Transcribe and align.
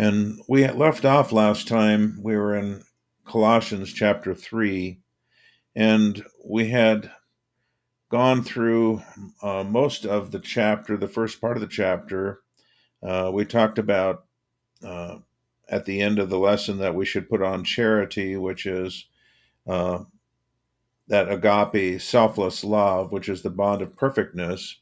And 0.00 0.40
we 0.48 0.66
left 0.66 1.04
off 1.04 1.30
last 1.30 1.68
time, 1.68 2.20
we 2.22 2.34
were 2.34 2.54
in 2.54 2.84
Colossians 3.26 3.92
chapter 3.92 4.34
3, 4.34 4.98
and 5.76 6.24
we 6.42 6.70
had 6.70 7.10
gone 8.10 8.42
through 8.42 9.02
uh, 9.42 9.62
most 9.62 10.06
of 10.06 10.30
the 10.30 10.38
chapter, 10.38 10.96
the 10.96 11.06
first 11.06 11.38
part 11.38 11.58
of 11.58 11.60
the 11.60 11.66
chapter. 11.66 12.40
Uh, 13.02 13.30
we 13.34 13.44
talked 13.44 13.78
about 13.78 14.24
uh, 14.82 15.18
at 15.68 15.84
the 15.84 16.00
end 16.00 16.18
of 16.18 16.30
the 16.30 16.38
lesson 16.38 16.78
that 16.78 16.94
we 16.94 17.04
should 17.04 17.28
put 17.28 17.42
on 17.42 17.62
charity, 17.62 18.38
which 18.38 18.64
is 18.64 19.04
uh, 19.66 19.98
that 21.08 21.30
agape, 21.30 22.00
selfless 22.00 22.64
love, 22.64 23.12
which 23.12 23.28
is 23.28 23.42
the 23.42 23.50
bond 23.50 23.82
of 23.82 23.94
perfectness, 23.96 24.80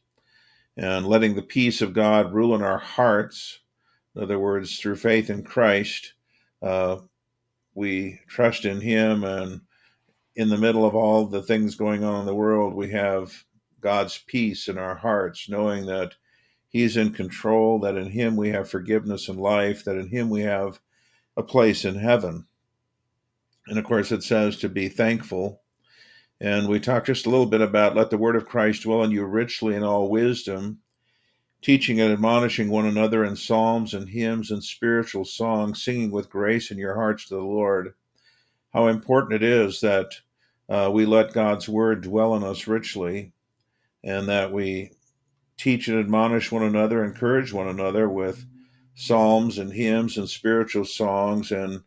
and 0.77 1.09
letting 1.09 1.35
the 1.35 1.43
peace 1.43 1.83
of 1.83 1.93
God 1.93 2.33
rule 2.33 2.55
in 2.55 2.63
our 2.63 2.79
hearts. 2.79 3.59
In 4.15 4.23
other 4.23 4.39
words, 4.39 4.79
through 4.79 4.97
faith 4.97 5.31
in 5.31 5.43
Christ, 5.43 6.15
uh, 6.63 6.99
we 7.75 8.21
trust 8.27 8.65
in 8.65 8.81
Him, 8.81 9.25
and 9.25 9.61
in 10.35 10.49
the 10.49 10.59
middle 10.59 10.85
of 10.85 10.95
all 10.95 11.27
the 11.27 11.43
things 11.43 11.75
going 11.75 12.05
on 12.05 12.21
in 12.21 12.27
the 12.27 12.35
world, 12.35 12.75
we 12.75 12.91
have 12.91 13.45
God's 13.81 14.19
peace 14.27 14.69
in 14.69 14.79
our 14.79 14.97
hearts, 14.97 15.49
knowing 15.49 15.87
that 15.87 16.15
He's 16.69 16.97
in 16.97 17.13
control, 17.13 17.79
that 17.81 17.97
in 17.97 18.11
Him 18.11 18.37
we 18.37 18.51
have 18.51 18.69
forgiveness 18.69 19.29
and 19.29 19.41
life, 19.41 19.85
that 19.85 19.97
in 19.97 20.09
Him 20.09 20.31
we 20.31 20.43
have 20.43 20.81
a 21.37 21.43
place 21.43 21.85
in 21.85 21.95
heaven. 21.95 22.47
And 23.69 23.79
of 23.79 23.85
course, 23.85 24.11
it 24.11 24.23
says 24.23 24.57
to 24.59 24.69
be 24.69 24.89
thankful. 24.89 25.63
And 26.41 26.69
we 26.69 26.81
talked 26.81 27.07
just 27.07 27.27
a 27.27 27.31
little 27.31 27.47
bit 27.47 27.61
about 27.61 27.97
let 27.97 28.11
the 28.11 28.19
word 28.19 28.37
of 28.37 28.47
Christ 28.47 28.83
dwell 28.83 29.03
in 29.03 29.11
you 29.11 29.25
richly 29.25 29.75
in 29.75 29.83
all 29.83 30.11
wisdom, 30.11 30.81
teaching 31.61 32.01
and 32.01 32.13
admonishing 32.13 32.71
one 32.71 32.87
another 32.87 33.25
in 33.25 33.37
psalms 33.37 33.95
and 33.95 34.09
hymns 34.09 34.51
and 34.51 34.63
spiritual 34.63 35.25
songs, 35.25 35.83
singing 35.83 36.11
with 36.11 36.31
grace 36.31 36.71
in 36.71 36.79
your 36.79 36.95
hearts 36.95 37.27
to 37.27 37.35
the 37.35 37.43
Lord. 37.43 37.95
How 38.73 38.87
important 38.87 39.43
it 39.43 39.43
is 39.43 39.81
that 39.81 40.21
uh, 40.69 40.91
we 40.93 41.07
let 41.07 41.33
God's 41.33 41.69
word 41.69 42.03
dwell 42.03 42.35
in 42.37 42.45
us 42.45 42.67
richly 42.67 43.33
and 44.05 44.29
that 44.29 44.53
we 44.53 44.93
teach 45.57 45.89
and 45.89 45.99
admonish 45.99 46.53
one 46.53 46.63
another, 46.63 47.05
encourage 47.05 47.53
one 47.53 47.67
another 47.67 48.09
with 48.09 48.47
psalms 48.95 49.59
and 49.59 49.73
hymns 49.73 50.17
and 50.17 50.29
spiritual 50.29 50.85
songs 50.85 51.51
and 51.51 51.83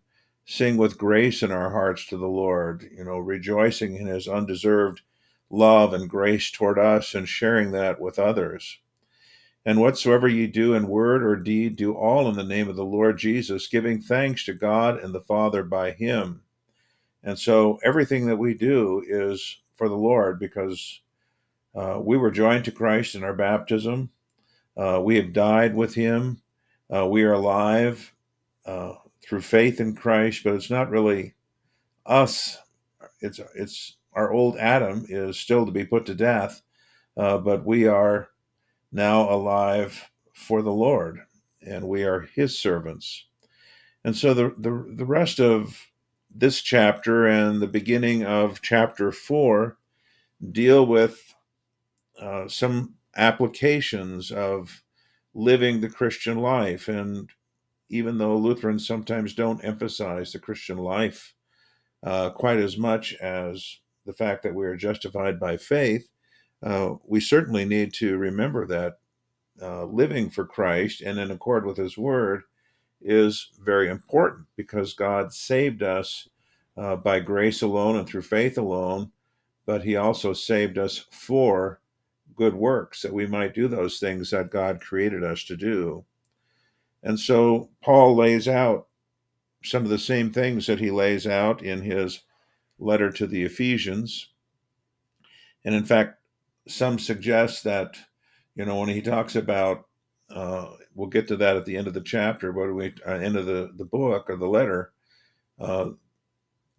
sing 0.45 0.75
with 0.75 0.97
grace 0.97 1.43
in 1.43 1.51
our 1.51 1.69
hearts 1.69 2.05
to 2.07 2.17
the 2.17 2.27
Lord, 2.27 2.89
you 2.97 3.03
know, 3.03 3.17
rejoicing 3.17 3.95
in 3.95 4.07
his 4.07 4.27
undeserved 4.27 5.01
love 5.49 5.93
and 5.93 6.09
grace 6.09 6.51
toward 6.51 6.77
us 6.79 7.15
and 7.15 7.27
sharing 7.27 7.71
that 7.71 8.01
with 8.01 8.19
others. 8.19 8.79
And 9.65 9.79
whatsoever 9.79 10.27
ye 10.27 10.47
do 10.47 10.73
in 10.73 10.87
word 10.87 11.23
or 11.23 11.35
deed, 11.35 11.75
do 11.75 11.93
all 11.93 12.27
in 12.27 12.35
the 12.35 12.43
name 12.43 12.67
of 12.67 12.75
the 12.75 12.85
Lord 12.85 13.17
Jesus, 13.17 13.67
giving 13.67 14.01
thanks 14.01 14.43
to 14.45 14.53
God 14.53 14.97
and 14.99 15.13
the 15.13 15.21
Father 15.21 15.63
by 15.63 15.91
him. 15.91 16.41
And 17.23 17.37
so 17.37 17.79
everything 17.83 18.25
that 18.25 18.37
we 18.37 18.55
do 18.55 19.03
is 19.07 19.59
for 19.75 19.87
the 19.87 19.95
Lord 19.95 20.39
because 20.39 21.01
uh, 21.75 21.99
we 22.01 22.17
were 22.17 22.31
joined 22.31 22.65
to 22.65 22.71
Christ 22.71 23.15
in 23.15 23.23
our 23.23 23.35
baptism. 23.35 24.09
Uh, 24.75 24.99
we 25.03 25.15
have 25.17 25.33
died 25.33 25.75
with 25.75 25.93
him. 25.93 26.41
Uh, 26.93 27.07
we 27.07 27.23
are 27.23 27.33
alive 27.33 28.13
uh, 28.65 28.93
through 29.23 29.41
faith 29.41 29.79
in 29.79 29.95
Christ, 29.95 30.43
but 30.43 30.55
it's 30.55 30.69
not 30.69 30.89
really 30.89 31.35
us. 32.05 32.57
It's 33.21 33.39
it's 33.55 33.97
our 34.13 34.31
old 34.31 34.57
Adam 34.57 35.05
is 35.07 35.37
still 35.37 35.65
to 35.65 35.71
be 35.71 35.85
put 35.85 36.05
to 36.07 36.15
death, 36.15 36.61
uh, 37.15 37.37
but 37.37 37.65
we 37.65 37.87
are 37.87 38.29
now 38.91 39.29
alive 39.29 40.09
for 40.33 40.61
the 40.61 40.71
Lord, 40.71 41.21
and 41.61 41.87
we 41.87 42.03
are 42.03 42.21
His 42.21 42.57
servants. 42.57 43.25
And 44.03 44.15
so 44.15 44.33
the 44.33 44.53
the, 44.57 44.93
the 44.95 45.05
rest 45.05 45.39
of 45.39 45.87
this 46.33 46.61
chapter 46.61 47.27
and 47.27 47.61
the 47.61 47.67
beginning 47.67 48.23
of 48.25 48.61
chapter 48.61 49.11
four 49.11 49.77
deal 50.51 50.85
with 50.85 51.35
uh, 52.19 52.47
some 52.47 52.95
applications 53.15 54.31
of 54.31 54.83
living 55.33 55.81
the 55.81 55.89
Christian 55.89 56.37
life. 56.37 56.87
And 56.87 57.29
even 57.89 58.17
though 58.17 58.37
Lutherans 58.37 58.87
sometimes 58.87 59.33
don't 59.33 59.63
emphasize 59.63 60.31
the 60.31 60.39
Christian 60.39 60.77
life 60.77 61.33
uh, 62.03 62.29
quite 62.29 62.57
as 62.57 62.77
much 62.77 63.13
as 63.15 63.79
the 64.05 64.13
fact 64.13 64.43
that 64.43 64.55
we 64.55 64.65
are 64.65 64.77
justified 64.77 65.39
by 65.39 65.57
faith, 65.57 66.07
uh, 66.63 66.95
we 67.05 67.19
certainly 67.19 67.65
need 67.65 67.93
to 67.95 68.17
remember 68.17 68.65
that 68.67 68.99
uh, 69.61 69.85
living 69.85 70.29
for 70.29 70.45
Christ 70.45 71.01
and 71.01 71.19
in 71.19 71.31
accord 71.31 71.65
with 71.65 71.77
His 71.77 71.97
Word 71.97 72.43
is 73.01 73.49
very 73.59 73.89
important 73.89 74.47
because 74.55 74.93
God 74.93 75.33
saved 75.33 75.83
us 75.83 76.27
uh, 76.77 76.95
by 76.95 77.19
grace 77.19 77.61
alone 77.61 77.97
and 77.97 78.07
through 78.07 78.21
faith 78.21 78.57
alone, 78.57 79.11
but 79.65 79.83
He 79.83 79.95
also 79.95 80.33
saved 80.33 80.77
us 80.77 81.05
for 81.11 81.79
good 82.35 82.53
works 82.55 83.01
that 83.01 83.13
we 83.13 83.27
might 83.27 83.53
do 83.53 83.67
those 83.67 83.99
things 83.99 84.31
that 84.31 84.51
God 84.51 84.81
created 84.81 85.23
us 85.23 85.43
to 85.45 85.57
do. 85.57 86.05
And 87.03 87.19
so 87.19 87.69
Paul 87.81 88.15
lays 88.15 88.47
out 88.47 88.87
some 89.63 89.83
of 89.83 89.89
the 89.89 89.99
same 89.99 90.31
things 90.31 90.67
that 90.67 90.79
he 90.79 90.91
lays 90.91 91.27
out 91.27 91.63
in 91.63 91.81
his 91.81 92.21
letter 92.79 93.11
to 93.11 93.27
the 93.27 93.43
Ephesians. 93.43 94.29
And 95.63 95.75
in 95.75 95.85
fact, 95.85 96.20
some 96.67 96.99
suggest 96.99 97.63
that, 97.63 97.97
you 98.55 98.65
know, 98.65 98.79
when 98.79 98.89
he 98.89 99.01
talks 99.01 99.35
about, 99.35 99.85
uh, 100.29 100.71
we'll 100.95 101.09
get 101.09 101.27
to 101.27 101.37
that 101.37 101.57
at 101.57 101.65
the 101.65 101.75
end 101.75 101.87
of 101.87 101.93
the 101.93 102.01
chapter, 102.01 102.51
but 102.51 102.73
we 102.73 102.93
uh, 103.05 103.11
end 103.11 103.35
of 103.35 103.45
the, 103.45 103.71
the 103.77 103.85
book 103.85 104.29
or 104.29 104.37
the 104.37 104.47
letter, 104.47 104.91
uh, 105.59 105.89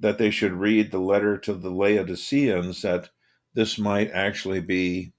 that 0.00 0.18
they 0.18 0.30
should 0.30 0.52
read 0.52 0.90
the 0.90 0.98
letter 0.98 1.38
to 1.38 1.54
the 1.54 1.70
Laodiceans, 1.70 2.82
that 2.82 3.10
this 3.54 3.78
might 3.78 4.10
actually 4.10 4.60
be 4.60 5.12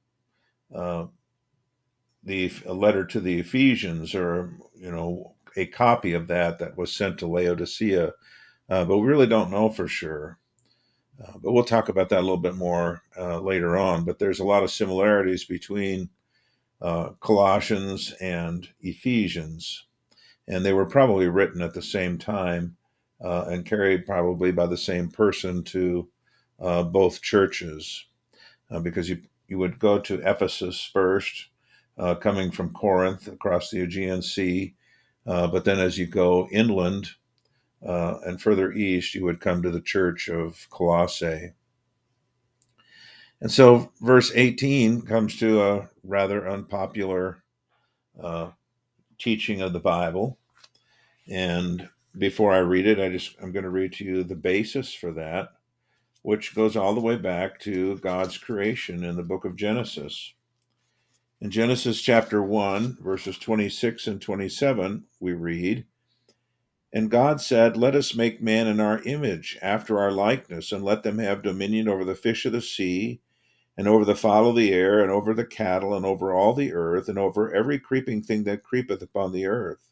uh, 0.74 1.06
the 2.24 2.52
letter 2.66 3.06
to 3.06 3.20
the 3.20 3.40
Ephesians, 3.40 4.16
or 4.16 4.58
you 4.76 4.92
know, 4.92 5.36
a 5.56 5.66
copy 5.68 6.14
of 6.14 6.28
that 6.28 6.60
that 6.60 6.78
was 6.78 6.96
sent 6.96 7.20
to 7.20 7.28
Laodicea, 7.28 8.12
uh, 8.70 8.86
but 8.86 8.98
we 8.98 9.08
really 9.08 9.28
don't 9.28 9.52
know 9.52 9.70
for 9.70 9.88
sure. 9.88 10.40
Uh, 11.24 11.38
but 11.42 11.54
we'll 11.54 11.64
talk 11.64 11.90
about 11.90 12.10
that 12.10 12.20
a 12.20 12.22
little 12.22 12.38
bit 12.38 12.56
more 12.56 13.02
uh, 13.18 13.40
later 13.40 13.78
on. 13.78 14.04
But 14.04 14.20
there's 14.20 14.40
a 14.40 14.46
lot 14.46 14.64
of 14.64 14.72
similarities 14.72 15.46
between 15.46 16.10
uh, 16.82 17.12
Colossians 17.22 18.14
and 18.20 18.68
Ephesians, 18.82 19.86
and 20.48 20.66
they 20.66 20.74
were 20.74 20.86
probably 20.86 21.28
written 21.28 21.62
at 21.62 21.74
the 21.74 21.82
same 21.82 22.18
time 22.18 22.76
uh, 23.24 23.46
and 23.48 23.66
carried 23.66 24.06
probably 24.06 24.52
by 24.52 24.68
the 24.68 24.78
same 24.78 25.10
person 25.10 25.64
to 25.64 26.10
uh, 26.60 26.84
both 26.84 27.22
churches, 27.22 28.06
because 28.82 29.10
you 29.10 29.22
you 29.48 29.58
would 29.58 29.78
go 29.80 30.00
to 30.00 30.30
Ephesus 30.30 30.90
first, 30.92 31.48
coming 32.20 32.52
from 32.52 32.74
Corinth 32.74 33.28
across 33.28 33.70
the 33.70 33.82
Aegean 33.82 34.22
Sea, 34.22 34.74
but 35.26 35.64
then 35.64 35.80
as 35.80 35.98
you 35.98 36.08
go 36.08 36.48
inland 36.52 37.10
uh, 37.86 38.20
and 38.26 38.42
further 38.42 38.72
east, 38.72 39.14
you 39.14 39.24
would 39.26 39.42
come 39.42 39.62
to 39.62 39.72
the 39.72 39.82
church 39.82 40.30
of 40.30 40.68
Colossae. 40.70 41.54
And 43.42 43.52
so, 43.52 43.92
verse 44.00 44.32
18 44.34 45.02
comes 45.02 45.38
to 45.40 45.62
a 45.62 45.90
rather 46.04 46.48
unpopular 46.48 47.44
uh, 48.22 48.52
teaching 49.20 49.62
of 49.62 49.74
the 49.74 49.80
Bible. 49.80 50.38
And 51.30 51.90
before 52.18 52.54
I 52.54 52.60
read 52.60 52.88
it, 52.88 53.00
I 53.00 53.10
just 53.10 53.36
I'm 53.42 53.52
going 53.52 53.64
to 53.64 53.70
read 53.70 53.94
to 53.94 54.06
you 54.06 54.24
the 54.24 54.36
basis 54.36 54.94
for 54.94 55.12
that, 55.14 55.50
which 56.22 56.56
goes 56.56 56.76
all 56.78 56.94
the 56.94 57.02
way 57.02 57.18
back 57.18 57.60
to 57.62 57.98
God's 57.98 58.38
creation 58.38 59.04
in 59.04 59.16
the 59.16 59.24
book 59.24 59.46
of 59.46 59.56
Genesis. 59.56 60.34
In 61.42 61.52
Genesis 61.52 62.02
chapter 62.02 62.42
1, 62.42 63.00
verses 63.02 63.38
26 63.38 64.08
and 64.08 64.22
27, 64.22 65.04
we 65.20 65.34
read, 65.34 65.86
And 66.96 67.10
God 67.10 67.42
said, 67.42 67.76
Let 67.76 67.96
us 67.96 68.14
make 68.14 68.40
man 68.40 68.68
in 68.68 68.80
our 68.80 69.02
image, 69.02 69.58
after 69.64 70.00
our 70.00 70.12
likeness, 70.12 70.72
and 70.72 70.84
let 70.84 71.02
them 71.02 71.18
have 71.18 71.42
dominion 71.42 71.88
over 71.88 72.06
the 72.06 72.14
fish 72.14 72.46
of 72.46 72.52
the 72.52 72.62
sea, 72.62 73.20
and 73.76 73.88
over 73.88 74.06
the 74.06 74.16
fowl 74.16 74.50
of 74.50 74.56
the 74.56 74.72
air, 74.72 75.02
and 75.02 75.12
over 75.12 75.34
the 75.34 75.46
cattle, 75.46 75.96
and 75.96 76.06
over 76.06 76.32
all 76.32 76.54
the 76.54 76.72
earth, 76.72 77.10
and 77.10 77.18
over 77.18 77.54
every 77.54 77.80
creeping 77.80 78.22
thing 78.22 78.44
that 78.44 78.64
creepeth 78.64 79.02
upon 79.02 79.32
the 79.32 79.48
earth. 79.48 79.90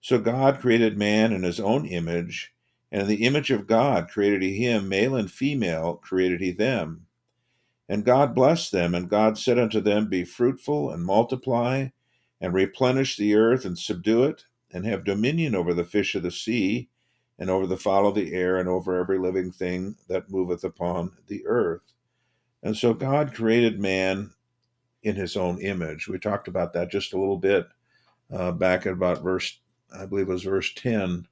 So 0.00 0.18
God 0.18 0.60
created 0.60 0.96
man 0.96 1.30
in 1.32 1.42
his 1.42 1.60
own 1.60 1.84
image, 1.84 2.54
and 2.90 3.02
in 3.02 3.08
the 3.08 3.24
image 3.24 3.50
of 3.50 3.66
God 3.66 4.08
created 4.08 4.40
he 4.40 4.56
him, 4.64 4.88
male 4.88 5.14
and 5.16 5.30
female 5.30 5.96
created 5.96 6.40
he 6.40 6.52
them. 6.52 7.06
And 7.86 8.02
God 8.02 8.34
blessed 8.34 8.72
them, 8.72 8.94
and 8.94 9.10
God 9.10 9.36
said 9.36 9.58
unto 9.58 9.80
them, 9.80 10.08
Be 10.08 10.24
fruitful 10.24 10.90
and 10.90 11.04
multiply, 11.04 11.88
and 12.40 12.54
replenish 12.54 13.18
the 13.18 13.34
earth 13.34 13.66
and 13.66 13.78
subdue 13.78 14.24
it, 14.24 14.46
and 14.74 14.84
have 14.84 15.04
dominion 15.04 15.54
over 15.54 15.72
the 15.72 15.84
fish 15.84 16.14
of 16.14 16.22
the 16.22 16.30
sea, 16.30 16.90
and 17.38 17.48
over 17.48 17.66
the 17.66 17.78
fowl 17.78 18.06
of 18.06 18.14
the 18.14 18.34
air, 18.34 18.58
and 18.58 18.68
over 18.68 19.00
every 19.00 19.18
living 19.18 19.50
thing 19.50 19.96
that 20.08 20.30
moveth 20.30 20.64
upon 20.64 21.12
the 21.28 21.46
earth. 21.46 21.94
And 22.62 22.76
so 22.76 22.92
God 22.92 23.32
created 23.32 23.80
man 23.80 24.30
in 25.02 25.16
his 25.16 25.36
own 25.36 25.60
image. 25.62 26.08
We 26.08 26.18
talked 26.18 26.48
about 26.48 26.74
that 26.74 26.90
just 26.90 27.14
a 27.14 27.18
little 27.18 27.38
bit 27.38 27.66
uh, 28.30 28.52
back 28.52 28.86
at 28.86 28.92
about 28.92 29.22
verse 29.22 29.58
I 29.96 30.06
believe 30.06 30.28
it 30.28 30.32
was 30.32 30.42
verse 30.42 30.72
10. 30.74 31.26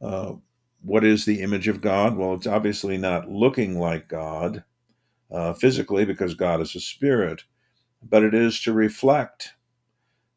Uh, 0.00 0.34
what 0.82 1.04
is 1.04 1.24
the 1.24 1.42
image 1.42 1.68
of 1.68 1.80
God? 1.80 2.16
Well, 2.16 2.34
it's 2.34 2.46
obviously 2.46 2.96
not 2.96 3.30
looking 3.30 3.78
like 3.78 4.08
God 4.08 4.64
uh, 5.30 5.52
physically 5.52 6.04
because 6.04 6.34
God 6.34 6.60
is 6.60 6.74
a 6.74 6.80
spirit, 6.80 7.44
but 8.02 8.22
it 8.22 8.34
is 8.34 8.60
to 8.60 8.72
reflect 8.72 9.54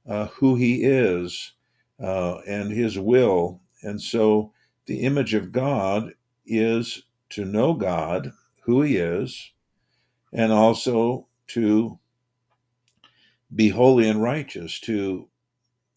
uh, 0.07 0.27
who 0.27 0.55
he 0.55 0.83
is 0.83 1.53
uh, 2.01 2.39
and 2.47 2.71
his 2.71 2.97
will. 2.97 3.61
And 3.83 4.01
so 4.01 4.53
the 4.85 5.01
image 5.01 5.33
of 5.33 5.51
God 5.51 6.13
is 6.45 7.03
to 7.29 7.45
know 7.45 7.73
God, 7.73 8.33
who 8.63 8.81
he 8.81 8.97
is, 8.97 9.51
and 10.33 10.51
also 10.51 11.27
to 11.47 11.99
be 13.53 13.69
holy 13.69 14.07
and 14.07 14.21
righteous, 14.21 14.79
to 14.81 15.27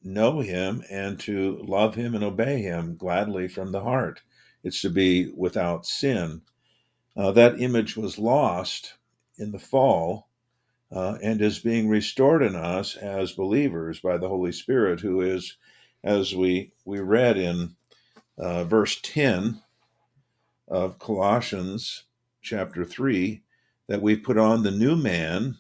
know 0.03 0.41
him 0.41 0.83
and 0.91 1.19
to 1.21 1.59
love 1.67 1.95
him 1.95 2.15
and 2.15 2.23
obey 2.23 2.61
him 2.61 2.97
gladly 2.97 3.49
from 3.49 3.73
the 3.73 3.81
heart. 3.81 4.21
It's 4.63 4.81
to 4.83 4.91
be 4.91 5.33
without 5.37 5.87
sin. 5.87 6.43
Uh, 7.17 7.33
that 7.33 7.61
image 7.61 7.97
was 7.97 8.19
lost 8.19 8.95
in 9.39 9.53
the 9.53 9.59
fall 9.59 10.29
uh, 10.91 11.17
and 11.23 11.41
is 11.41 11.59
being 11.59 11.89
restored 11.89 12.43
in 12.43 12.55
us 12.55 12.97
as 12.97 13.33
believers 13.33 14.01
by 14.01 14.17
the 14.17 14.29
Holy 14.29 14.53
Spirit, 14.53 15.01
who 15.01 15.21
is, 15.21 15.57
as 16.05 16.35
we, 16.35 16.71
we 16.85 17.01
read 17.01 17.39
in 17.39 17.75
uh, 18.39 18.65
verse 18.65 19.01
10 19.03 19.63
of 20.69 20.99
Colossians 20.99 22.05
chapter 22.43 22.85
3, 22.85 23.43
that 23.89 24.03
we 24.03 24.15
put 24.15 24.37
on 24.37 24.63
the 24.63 24.71
new 24.71 24.97
man, 24.97 25.57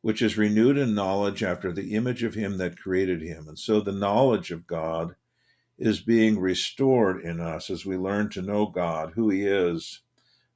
which 0.00 0.22
is 0.22 0.38
renewed 0.38 0.78
in 0.78 0.94
knowledge 0.94 1.42
after 1.42 1.70
the 1.70 1.94
image 1.94 2.22
of 2.22 2.34
him 2.34 2.56
that 2.56 2.80
created 2.80 3.20
him. 3.20 3.46
And 3.46 3.58
so 3.58 3.80
the 3.80 3.92
knowledge 3.92 4.50
of 4.50 4.66
God 4.66 5.14
is 5.78 6.00
being 6.00 6.38
restored 6.38 7.20
in 7.20 7.38
us 7.38 7.68
as 7.68 7.84
we 7.84 7.96
learn 7.96 8.30
to 8.30 8.42
know 8.42 8.66
God, 8.66 9.12
who 9.14 9.28
he 9.28 9.46
is, 9.46 10.00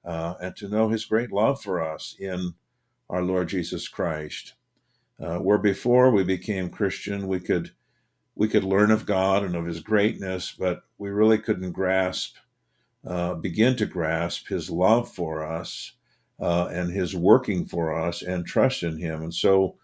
uh, 0.05 0.35
and 0.41 0.56
to 0.56 0.69
know 0.69 0.88
his 0.88 1.05
great 1.05 1.31
love 1.31 1.62
for 1.62 1.82
us 1.82 2.17
in 2.19 2.55
our 3.11 3.23
Lord 3.23 3.49
Jesus 3.49 3.88
Christ. 3.88 4.55
Uh, 5.20 5.38
where 5.38 5.59
before 5.59 6.11
we 6.11 6.25
became 6.25 6.70
Christian, 6.70 7.29
we 7.29 7.38
could 7.38 7.73
we 8.34 8.49
could 8.49 8.64
learn 8.64 8.90
of 8.90 9.06
God 9.06 9.43
and 9.43 9.55
of 9.55 9.67
His 9.67 9.81
greatness, 9.81 10.55
but 10.56 10.82
we 10.99 11.11
really 11.11 11.38
couldn't 11.38 11.73
grasp, 11.73 12.37
uh, 13.06 13.34
begin 13.34 13.76
to 13.76 13.87
grasp 13.87 14.49
His 14.49 14.70
love 14.70 15.12
for 15.12 15.44
us 15.44 15.93
uh, 16.40 16.67
and 16.67 16.90
His 16.90 17.14
working 17.14 17.67
for 17.67 17.99
us 17.99 18.23
and 18.23 18.46
trust 18.46 18.82
in 18.82 18.99
Him. 18.99 19.23
And 19.23 19.34
so, 19.34 19.76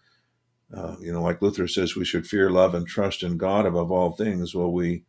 uh, 0.75 0.95
you 0.99 1.11
know, 1.11 1.21
like 1.21 1.41
Luther 1.41 1.67
says, 1.67 1.95
we 1.95 2.05
should 2.05 2.27
fear, 2.27 2.49
love, 2.49 2.75
and 2.75 2.87
trust 2.87 3.23
in 3.23 3.37
God 3.37 3.65
above 3.65 3.91
all 3.91 4.11
things. 4.11 4.53
Well, 4.55 4.71
we 4.71 5.03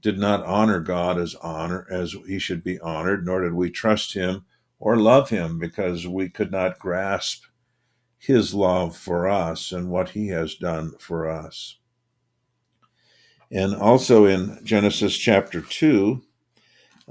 did 0.00 0.18
not 0.18 0.44
honor 0.44 0.80
God 0.80 1.18
as 1.18 1.34
honor 1.36 1.86
as 1.90 2.16
He 2.26 2.38
should 2.38 2.64
be 2.64 2.80
honored, 2.80 3.24
nor 3.24 3.42
did 3.42 3.54
we 3.54 3.70
trust 3.70 4.14
Him 4.14 4.44
or 4.78 4.96
love 4.96 5.30
Him 5.30 5.58
because 5.58 6.06
we 6.06 6.28
could 6.28 6.50
not 6.50 6.78
grasp 6.78 7.44
his 8.22 8.54
love 8.54 8.96
for 8.96 9.26
us 9.28 9.72
and 9.72 9.90
what 9.90 10.10
he 10.10 10.28
has 10.28 10.54
done 10.54 10.92
for 11.00 11.28
us. 11.28 11.78
And 13.52 13.74
also 13.74 14.24
in 14.24 14.58
Genesis 14.64 15.16
chapter 15.18 15.60
2, 15.60 16.22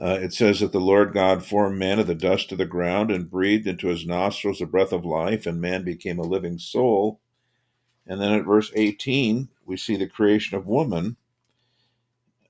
uh, 0.02 0.18
it 0.20 0.34
says 0.34 0.60
that 0.62 0.72
the 0.72 0.80
Lord 0.80 1.14
God 1.14 1.46
formed 1.46 1.78
man 1.78 2.00
of 2.00 2.08
the 2.08 2.16
dust 2.16 2.52
of 2.52 2.58
the 2.58 2.66
ground 2.66 3.12
and 3.12 3.30
breathed 3.30 3.68
into 3.68 3.90
his 3.90 4.08
nostrils 4.08 4.58
the 4.58 4.66
breath 4.66 4.92
of 4.92 5.06
life, 5.06 5.46
and 5.46 5.62
man 5.62 5.84
became 5.84 6.18
a 6.18 6.24
living 6.24 6.58
soul. 6.58 7.20
And 8.08 8.20
then 8.20 8.34
at 8.34 8.46
verse 8.46 8.72
18, 8.74 9.50
we 9.66 9.78
see 9.78 9.96
the 9.96 10.08
creation 10.08 10.58
of 10.58 10.66
woman 10.66 11.16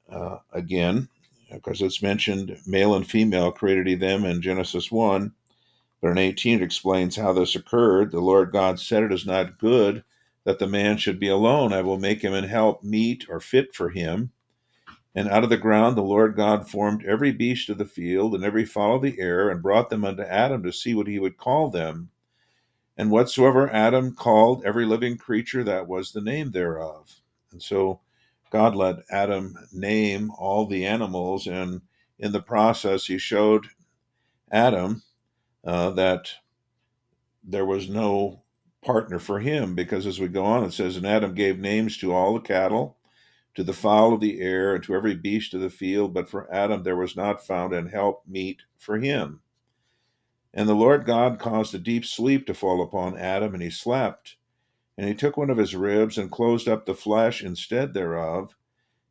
uh, 0.09 0.37
again, 0.53 1.09
because 1.51 1.81
it's 1.81 2.01
mentioned 2.01 2.57
male 2.65 2.95
and 2.95 3.05
female 3.05 3.51
created 3.51 3.87
he 3.87 3.95
them 3.95 4.23
in 4.23 4.41
Genesis 4.41 4.89
1. 4.89 5.33
But 6.01 6.11
in 6.11 6.17
18, 6.17 6.61
it 6.61 6.63
explains 6.63 7.17
how 7.17 7.33
this 7.33 7.57
occurred. 7.57 8.11
The 8.11 8.21
Lord 8.21 8.53
God 8.53 8.79
said, 8.79 9.03
It 9.03 9.11
is 9.11 9.25
not 9.25 9.57
good 9.59 10.03
that 10.43 10.59
the 10.59 10.67
man 10.67 10.97
should 10.97 11.19
be 11.19 11.27
alone. 11.27 11.73
I 11.73 11.81
will 11.81 11.99
make 11.99 12.21
him 12.21 12.33
an 12.33 12.45
help 12.45 12.83
meet 12.83 13.25
or 13.29 13.39
fit 13.39 13.75
for 13.75 13.89
him. 13.89 14.31
And 15.13 15.29
out 15.29 15.43
of 15.43 15.49
the 15.49 15.57
ground 15.57 15.97
the 15.97 16.01
Lord 16.01 16.35
God 16.35 16.69
formed 16.69 17.05
every 17.05 17.31
beast 17.31 17.69
of 17.69 17.77
the 17.77 17.85
field 17.85 18.33
and 18.33 18.43
every 18.43 18.65
fowl 18.65 18.95
of 18.95 19.01
the 19.01 19.19
air, 19.19 19.49
and 19.49 19.61
brought 19.61 19.89
them 19.89 20.05
unto 20.05 20.23
Adam 20.23 20.63
to 20.63 20.71
see 20.71 20.93
what 20.93 21.07
he 21.07 21.19
would 21.19 21.37
call 21.37 21.69
them. 21.69 22.09
And 22.97 23.11
whatsoever 23.11 23.71
Adam 23.71 24.15
called 24.15 24.63
every 24.65 24.85
living 24.85 25.17
creature, 25.17 25.63
that 25.63 25.87
was 25.87 26.11
the 26.11 26.21
name 26.21 26.51
thereof. 26.51 27.13
And 27.51 27.61
so 27.61 28.01
God 28.51 28.75
let 28.75 28.97
Adam 29.09 29.55
name 29.73 30.31
all 30.37 30.65
the 30.65 30.85
animals, 30.85 31.47
and 31.47 31.81
in 32.19 32.31
the 32.31 32.41
process, 32.41 33.05
he 33.05 33.17
showed 33.17 33.65
Adam 34.51 35.01
uh, 35.65 35.91
that 35.91 36.29
there 37.43 37.65
was 37.65 37.89
no 37.89 38.43
partner 38.83 39.19
for 39.19 39.39
him 39.39 39.75
because 39.75 40.07
as 40.07 40.19
we 40.19 40.27
go 40.27 40.43
on 40.43 40.63
it 40.63 40.73
says 40.73 40.97
and 40.97 41.05
adam 41.05 41.35
gave 41.35 41.59
names 41.59 41.97
to 41.97 42.13
all 42.13 42.33
the 42.33 42.39
cattle 42.39 42.97
to 43.53 43.63
the 43.63 43.73
fowl 43.73 44.13
of 44.13 44.21
the 44.21 44.39
air 44.39 44.75
and 44.75 44.83
to 44.83 44.95
every 44.95 45.15
beast 45.15 45.53
of 45.53 45.61
the 45.61 45.69
field 45.69 46.13
but 46.13 46.29
for 46.29 46.51
adam 46.53 46.83
there 46.83 46.95
was 46.95 47.15
not 47.15 47.45
found 47.45 47.73
an 47.73 47.87
help 47.87 48.23
meet 48.27 48.63
for 48.77 48.97
him. 48.99 49.41
And 50.53 50.67
the 50.67 50.75
lord 50.75 51.05
god 51.05 51.39
caused 51.39 51.73
a 51.75 51.79
deep 51.79 52.05
sleep 52.05 52.45
to 52.47 52.53
fall 52.53 52.81
upon 52.81 53.17
adam 53.17 53.53
and 53.53 53.63
he 53.63 53.69
slept. 53.69 54.37
And 54.97 55.07
he 55.07 55.15
took 55.15 55.37
one 55.37 55.49
of 55.49 55.57
his 55.57 55.75
ribs 55.75 56.17
and 56.17 56.31
closed 56.31 56.67
up 56.67 56.85
the 56.85 56.93
flesh 56.93 57.43
instead 57.43 57.93
thereof. 57.93 58.55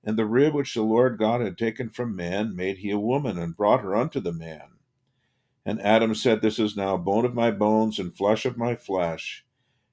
And 0.04 0.18
the 0.18 0.26
rib 0.26 0.54
which 0.54 0.74
the 0.74 0.82
lord 0.82 1.18
god 1.18 1.40
had 1.40 1.58
taken 1.58 1.90
from 1.90 2.16
man 2.16 2.56
made 2.56 2.78
he 2.78 2.90
a 2.90 2.98
woman 2.98 3.38
and 3.38 3.56
brought 3.56 3.82
her 3.82 3.94
unto 3.94 4.20
the 4.20 4.32
man. 4.32 4.78
And 5.64 5.80
Adam 5.82 6.14
said, 6.14 6.40
This 6.40 6.58
is 6.58 6.76
now 6.76 6.96
bone 6.96 7.26
of 7.26 7.34
my 7.34 7.50
bones 7.50 7.98
and 7.98 8.16
flesh 8.16 8.46
of 8.46 8.56
my 8.56 8.74
flesh. 8.74 9.44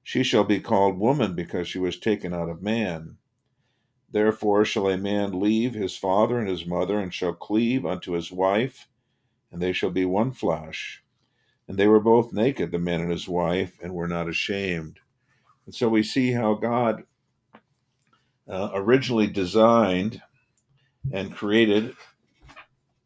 She 0.08 0.24
shall 0.24 0.46
be 0.46 0.62
called 0.62 0.98
woman 0.98 1.34
because 1.34 1.68
she 1.68 1.80
was 1.80 2.00
taken 2.00 2.34
out 2.34 2.48
of 2.48 2.64
man. 2.64 3.18
Therefore 4.10 4.64
shall 4.64 4.88
a 4.88 4.98
man 4.98 5.38
leave 5.38 5.74
his 5.74 5.98
father 5.98 6.40
and 6.40 6.48
his 6.48 6.66
mother, 6.66 6.98
and 6.98 7.14
shall 7.14 7.34
cleave 7.34 7.86
unto 7.86 8.14
his 8.14 8.32
wife, 8.32 8.88
and 9.52 9.62
they 9.62 9.74
shall 9.74 9.90
be 9.90 10.06
one 10.06 10.32
flesh. 10.32 11.04
And 11.68 11.78
they 11.78 11.88
were 11.88 12.00
both 12.00 12.32
naked, 12.32 12.72
the 12.72 12.80
man 12.80 13.02
and 13.02 13.12
his 13.12 13.28
wife, 13.28 13.78
and 13.84 13.94
were 13.94 14.08
not 14.08 14.30
ashamed. 14.30 15.02
And 15.66 15.76
so 15.76 15.90
we 15.90 16.04
see 16.04 16.32
how 16.32 16.54
God 16.54 17.04
uh, 18.48 18.70
originally 18.76 19.28
designed 19.28 20.22
and 21.12 21.36
created 21.36 21.98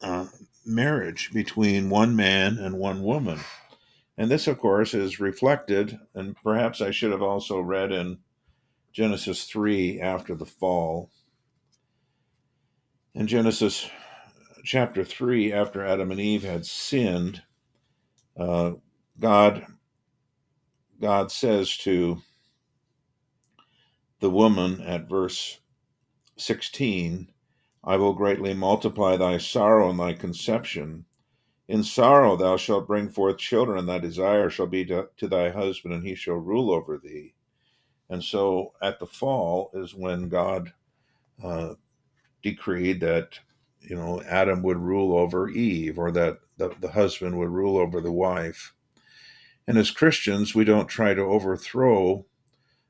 uh, 0.02 0.28
marriage 0.64 1.34
between 1.34 1.90
one 1.90 2.16
man 2.16 2.60
and 2.60 2.78
one 2.78 3.02
woman. 3.02 3.40
And 4.22 4.30
this, 4.30 4.46
of 4.46 4.60
course, 4.60 4.94
is 4.94 5.20
reflected, 5.20 5.98
and 6.14 6.36
perhaps 6.44 6.80
I 6.80 6.92
should 6.92 7.10
have 7.10 7.24
also 7.24 7.60
read 7.60 7.92
in 7.92 8.20
Genesis 8.94 9.46
3 9.46 10.00
after 10.00 10.36
the 10.36 10.46
fall. 10.46 11.10
In 13.16 13.26
Genesis 13.26 13.90
chapter 14.64 15.04
3, 15.04 15.52
after 15.52 15.84
Adam 15.84 16.12
and 16.12 16.20
Eve 16.20 16.44
had 16.44 16.68
sinned, 16.68 17.42
uh, 18.38 18.74
God, 19.20 19.66
God 21.00 21.32
says 21.32 21.76
to 21.78 22.22
the 24.20 24.30
woman 24.30 24.82
at 24.82 25.10
verse 25.10 25.60
16, 26.38 27.28
I 27.84 27.98
will 27.98 28.14
greatly 28.14 28.54
multiply 28.54 29.18
thy 29.18 29.40
sorrow 29.40 29.90
and 29.90 30.00
thy 30.00 30.14
conception. 30.14 31.06
In 31.72 31.84
sorrow 31.84 32.36
thou 32.36 32.58
shalt 32.58 32.86
bring 32.86 33.10
forth 33.10 33.38
children, 33.38 33.80
and 33.80 33.88
thy 33.88 33.98
desire 33.98 34.50
shall 34.50 34.68
be 34.68 34.84
to, 34.86 35.08
to, 35.16 35.28
thy 35.28 35.50
husband, 35.50 35.94
and 35.94 36.06
he 36.06 36.16
shall 36.16 36.36
rule 36.36 36.70
over 36.70 36.98
thee. 36.98 37.34
And 38.10 38.22
so 38.22 38.74
at 38.82 39.00
the 39.00 39.08
fall 39.08 39.72
is 39.74 39.96
when 39.96 40.28
God 40.28 40.74
uh, 41.42 41.76
decreed 42.44 43.00
that, 43.00 43.40
you 43.80 43.96
know, 43.96 44.22
Adam 44.24 44.62
would 44.64 44.80
rule 44.80 45.18
over 45.18 45.50
Eve, 45.50 45.98
or 45.98 46.12
that 46.12 46.40
the, 46.58 46.76
the 46.82 46.92
husband 46.92 47.38
would 47.40 47.50
rule 47.50 47.78
over 47.78 48.02
the 48.02 48.12
wife. 48.12 48.74
And 49.66 49.78
as 49.78 49.92
Christians, 49.92 50.54
we 50.54 50.66
don't 50.66 50.90
try 50.90 51.14
to 51.14 51.22
overthrow 51.22 52.26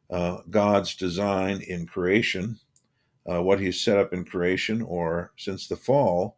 uh, 0.10 0.40
God's 0.50 0.96
design 0.96 1.62
in 1.62 1.86
creation 1.86 2.60
uh, 3.30 3.42
what 3.44 3.60
he's 3.60 3.80
set 3.80 3.98
up 3.98 4.14
in 4.14 4.26
creation 4.26 4.82
or 4.82 5.32
since 5.38 5.68
the 5.68 5.76
fall, 5.76 6.38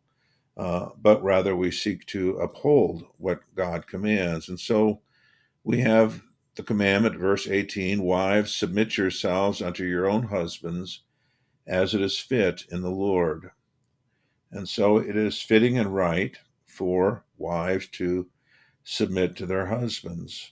uh, 0.56 0.90
but 1.02 1.24
rather 1.24 1.56
we 1.56 1.72
seek 1.72 2.06
to 2.08 2.38
uphold 2.38 3.06
what 3.18 3.42
God 3.56 3.88
commands. 3.88 4.50
And 4.50 4.60
so 4.60 5.02
we 5.64 5.80
have 5.80 6.22
the 6.56 6.64
commandment, 6.64 7.18
verse 7.18 7.48
18 7.48 8.04
Wives, 8.04 8.56
submit 8.56 8.98
yourselves 8.98 9.62
unto 9.62 9.84
your 9.84 10.08
own 10.08 10.24
husbands 10.24 11.02
as 11.66 11.94
it 11.94 12.02
is 12.02 12.20
fit 12.20 12.66
in 12.70 12.82
the 12.82 12.92
Lord. 12.92 13.52
And 14.52 14.70
so 14.70 14.98
it 14.98 15.16
is 15.16 15.42
fitting 15.42 15.80
and 15.80 15.96
right 15.96 16.38
for 16.68 17.26
wives 17.38 17.88
to 17.88 18.28
submit 18.84 19.36
to 19.38 19.46
their 19.46 19.68
husbands. 19.68 20.52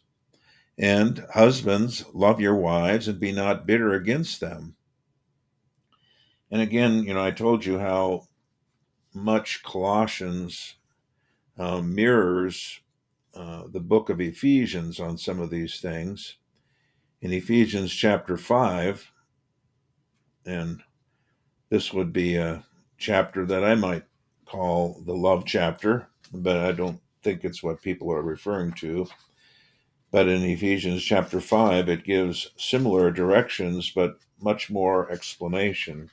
And 0.78 1.26
husbands, 1.34 2.06
love 2.14 2.40
your 2.40 2.56
wives 2.56 3.08
and 3.08 3.20
be 3.20 3.32
not 3.32 3.68
bitter 3.68 3.94
against 3.94 4.40
them. 4.40 4.76
And 6.50 6.62
again, 6.62 7.04
you 7.04 7.14
know, 7.14 7.24
I 7.24 7.32
told 7.32 7.66
you 7.66 7.78
how 7.78 8.28
much 9.14 9.64
Colossians 9.64 10.76
uh, 11.58 11.82
mirrors 11.82 12.80
uh, 13.34 13.64
the 13.72 13.80
book 13.80 14.10
of 14.10 14.20
Ephesians 14.20 15.00
on 15.00 15.18
some 15.18 15.40
of 15.40 15.50
these 15.50 15.80
things. 15.80 16.38
In 17.22 17.32
Ephesians 17.32 17.94
chapter 17.94 18.36
5, 18.38 19.12
and 20.46 20.82
this 21.70 21.94
would 21.94 22.12
be 22.12 22.36
a 22.36 22.66
chapter 22.98 23.46
that 23.46 23.64
I 23.64 23.76
might 23.76 24.04
call 24.46 25.02
the 25.06 25.14
love 25.14 25.46
chapter, 25.46 26.08
but 26.34 26.58
I 26.58 26.72
don't 26.72 27.00
think 27.24 27.44
it's 27.44 27.64
what 27.64 27.82
people 27.82 28.12
are 28.12 28.22
referring 28.22 28.74
to. 28.74 29.08
But 30.12 30.28
in 30.28 30.44
Ephesians 30.44 31.04
chapter 31.04 31.40
5, 31.40 31.88
it 31.88 32.04
gives 32.04 32.52
similar 32.58 33.12
directions, 33.12 33.92
but 33.92 34.18
much 34.42 34.70
more 34.70 35.10
explanation. 35.10 36.10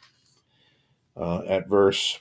Uh, 1.16 1.42
at 1.48 1.68
verse 1.68 2.20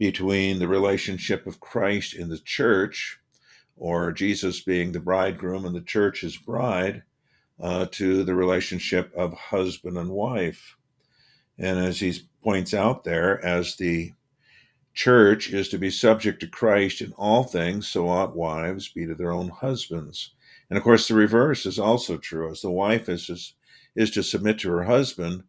between 0.00 0.58
the 0.58 0.66
relationship 0.66 1.46
of 1.46 1.60
Christ 1.60 2.14
in 2.14 2.30
the 2.30 2.38
church, 2.38 3.20
or 3.76 4.12
Jesus 4.12 4.62
being 4.62 4.92
the 4.92 4.98
bridegroom 4.98 5.66
and 5.66 5.76
the 5.76 5.82
church 5.82 6.22
his 6.22 6.38
bride, 6.38 7.02
uh, 7.60 7.84
to 7.92 8.24
the 8.24 8.34
relationship 8.34 9.12
of 9.14 9.34
husband 9.34 9.98
and 9.98 10.08
wife. 10.08 10.78
And 11.58 11.78
as 11.78 12.00
he 12.00 12.14
points 12.42 12.72
out 12.72 13.04
there, 13.04 13.44
as 13.44 13.76
the 13.76 14.14
church 14.94 15.50
is 15.50 15.68
to 15.68 15.76
be 15.76 15.90
subject 15.90 16.40
to 16.40 16.46
Christ 16.46 17.02
in 17.02 17.12
all 17.18 17.44
things, 17.44 17.86
so 17.86 18.08
ought 18.08 18.34
wives 18.34 18.88
be 18.88 19.04
to 19.04 19.14
their 19.14 19.32
own 19.32 19.50
husbands. 19.50 20.32
And 20.70 20.78
of 20.78 20.82
course, 20.82 21.08
the 21.08 21.14
reverse 21.14 21.66
is 21.66 21.78
also 21.78 22.16
true. 22.16 22.50
As 22.50 22.62
the 22.62 22.70
wife 22.70 23.10
is 23.10 23.26
to, 23.26 23.36
is 23.94 24.10
to 24.12 24.22
submit 24.22 24.60
to 24.60 24.70
her 24.70 24.84
husband, 24.84 25.42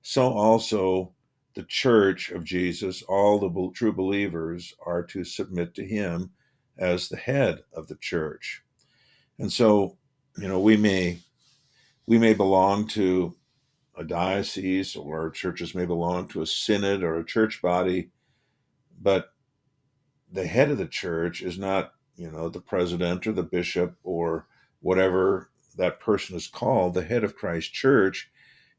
so 0.00 0.32
also 0.32 1.12
the 1.54 1.64
church 1.64 2.30
of 2.30 2.44
Jesus, 2.44 3.02
all 3.02 3.38
the 3.38 3.70
true 3.74 3.92
believers, 3.92 4.74
are 4.84 5.02
to 5.04 5.24
submit 5.24 5.74
to 5.74 5.84
him 5.84 6.30
as 6.78 7.08
the 7.08 7.16
head 7.16 7.60
of 7.72 7.88
the 7.88 7.96
church. 7.96 8.62
And 9.38 9.52
so, 9.52 9.96
you 10.36 10.48
know, 10.48 10.60
we 10.60 10.76
may 10.76 11.20
we 12.06 12.18
may 12.18 12.34
belong 12.34 12.86
to 12.88 13.36
a 13.96 14.04
diocese 14.04 14.96
or 14.96 15.30
churches 15.30 15.74
may 15.74 15.84
belong 15.84 16.28
to 16.28 16.42
a 16.42 16.46
synod 16.46 17.02
or 17.02 17.18
a 17.18 17.26
church 17.26 17.60
body, 17.60 18.10
but 19.00 19.32
the 20.32 20.46
head 20.46 20.70
of 20.70 20.78
the 20.78 20.86
church 20.86 21.42
is 21.42 21.58
not, 21.58 21.92
you 22.16 22.30
know, 22.30 22.48
the 22.48 22.60
president 22.60 23.26
or 23.26 23.32
the 23.32 23.42
bishop 23.42 23.96
or 24.04 24.46
whatever 24.80 25.50
that 25.76 26.00
person 26.00 26.36
is 26.36 26.46
called, 26.46 26.94
the 26.94 27.04
head 27.04 27.24
of 27.24 27.36
Christ 27.36 27.72
Church 27.72 28.30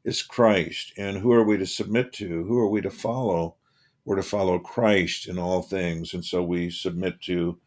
is 0.04 0.22
Christ. 0.22 0.92
And 0.96 1.18
who 1.18 1.32
are 1.32 1.44
we 1.44 1.56
to 1.58 1.66
submit 1.66 2.12
to? 2.14 2.44
Who 2.44 2.58
are 2.58 2.68
we 2.68 2.80
to 2.80 2.90
follow? 2.90 3.56
We're 4.04 4.16
to 4.16 4.22
follow 4.22 4.58
Christ 4.58 5.28
in 5.28 5.38
all 5.38 5.62
things. 5.62 6.14
And 6.14 6.24
so 6.24 6.42
we 6.42 6.70
submit 6.70 7.20
to 7.22 7.58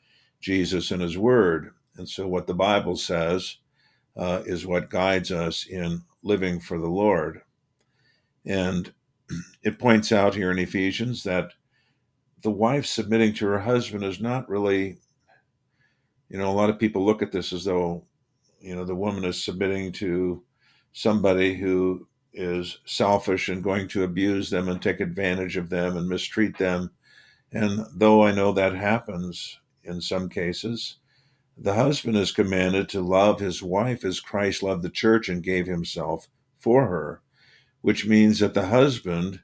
Jesus 0.42 0.92
and 0.92 1.02
his 1.02 1.18
word. 1.18 1.74
And 1.98 2.08
so 2.08 2.28
what 2.28 2.48
the 2.48 2.54
Bible 2.54 2.96
says 2.96 3.58
uh, 4.18 4.42
is 4.46 4.66
what 4.66 4.90
guides 4.90 5.32
us 5.32 5.66
in 5.68 6.02
living 6.24 6.60
for 6.60 6.80
the 6.80 6.90
Lord. 6.90 7.42
And 8.46 8.92
it 9.64 9.80
points 9.80 10.12
out 10.12 10.36
here 10.36 10.52
in 10.52 10.60
Ephesians 10.60 11.24
that 11.24 11.52
the 12.42 12.52
wife 12.52 12.86
submitting 12.86 13.34
to 13.36 13.46
her 13.48 13.60
husband 13.60 14.04
is 14.04 14.20
not 14.20 14.50
really, 14.50 14.98
you 16.30 16.38
know, 16.38 16.50
a 16.50 16.52
lot 16.52 16.70
of 16.70 16.80
people 16.80 17.06
look 17.06 17.22
at 17.22 17.32
this 17.32 17.54
as 17.54 17.64
though 17.64 18.04
you 18.64 18.74
know 18.74 18.86
the 18.86 18.96
woman 18.96 19.26
is 19.26 19.44
submitting 19.44 19.92
to 19.92 20.42
somebody 20.94 21.54
who 21.54 22.08
is 22.34 22.80
selfish 22.86 23.50
and 23.50 23.64
going 23.64 23.88
to 23.88 24.04
abuse 24.04 24.50
them 24.50 24.68
and 24.68 24.82
take 24.82 25.00
advantage 25.00 25.58
of 25.58 25.70
them 25.70 25.98
and 25.98 26.08
mistreat 26.08 26.58
them 26.58 26.92
and 27.52 27.86
though 27.96 28.24
i 28.24 28.32
know 28.32 28.52
that 28.52 28.76
happens 28.76 29.60
in 29.84 30.02
some 30.02 30.30
cases 30.30 30.98
the 31.58 31.76
husband 31.76 32.18
is 32.18 32.32
commanded 32.32 32.90
to 32.90 33.02
love 33.02 33.40
his 33.40 33.62
wife 33.62 34.04
as 34.04 34.20
christ 34.20 34.64
loved 34.64 34.82
the 34.84 34.90
church 34.90 35.30
and 35.30 35.44
gave 35.44 35.68
himself 35.68 36.28
for 36.60 36.88
her 36.88 37.22
which 37.82 38.08
means 38.08 38.40
that 38.40 38.54
the 38.54 38.68
husband 38.68 39.42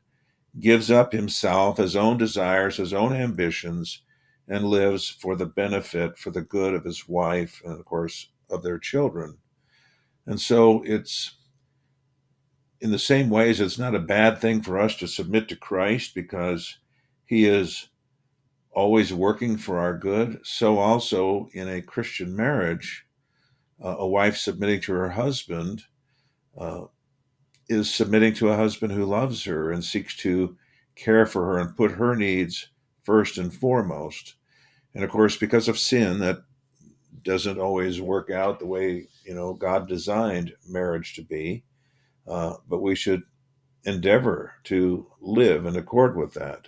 gives 0.59 0.89
up 0.89 1.11
himself 1.13 1.77
his 1.77 1.95
own 1.95 2.17
desires 2.17 2.77
his 2.77 2.93
own 2.93 3.13
ambitions 3.13 4.01
and 4.49 4.65
lives 4.65 5.07
for 5.07 5.35
the 5.35 5.45
benefit 5.45 6.17
for 6.17 6.31
the 6.31 6.41
good 6.41 6.73
of 6.73 6.83
his 6.83 7.07
wife 7.07 7.61
and 7.63 7.79
of 7.79 7.85
course 7.85 8.29
of 8.49 8.63
their 8.63 8.79
children. 8.79 9.37
And 10.25 10.41
so 10.41 10.83
it's 10.83 11.35
in 12.81 12.91
the 12.91 12.99
same 12.99 13.29
ways, 13.29 13.59
it's 13.59 13.77
not 13.77 13.95
a 13.95 13.99
bad 13.99 14.39
thing 14.39 14.61
for 14.61 14.79
us 14.79 14.95
to 14.97 15.07
submit 15.07 15.49
to 15.49 15.55
Christ 15.55 16.15
because 16.15 16.77
he 17.25 17.45
is 17.45 17.89
always 18.71 19.13
working 19.13 19.57
for 19.57 19.79
our 19.79 19.97
good. 19.97 20.39
So, 20.43 20.77
also 20.77 21.49
in 21.53 21.67
a 21.67 21.81
Christian 21.81 22.35
marriage, 22.35 23.05
uh, 23.83 23.97
a 23.97 24.07
wife 24.07 24.37
submitting 24.37 24.81
to 24.81 24.93
her 24.93 25.09
husband 25.09 25.83
uh, 26.57 26.85
is 27.67 27.93
submitting 27.93 28.33
to 28.35 28.49
a 28.49 28.57
husband 28.57 28.93
who 28.93 29.05
loves 29.05 29.43
her 29.43 29.71
and 29.71 29.83
seeks 29.83 30.15
to 30.17 30.57
care 30.95 31.25
for 31.25 31.45
her 31.45 31.59
and 31.59 31.77
put 31.77 31.91
her 31.91 32.15
needs 32.15 32.69
first 33.03 33.37
and 33.37 33.53
foremost. 33.53 34.35
And 34.93 35.03
of 35.03 35.09
course, 35.09 35.37
because 35.37 35.67
of 35.67 35.77
sin, 35.77 36.19
that 36.19 36.43
doesn't 37.23 37.59
always 37.59 38.01
work 38.01 38.29
out 38.29 38.59
the 38.59 38.65
way 38.65 39.07
you 39.23 39.33
know 39.33 39.53
God 39.53 39.87
designed 39.87 40.53
marriage 40.67 41.13
to 41.15 41.21
be, 41.21 41.63
uh, 42.29 42.55
but 42.67 42.81
we 42.81 42.95
should 42.95 43.23
endeavor 43.83 44.53
to 44.65 45.07
live 45.19 45.65
in 45.65 45.75
accord 45.75 46.15
with 46.15 46.33
that. 46.35 46.67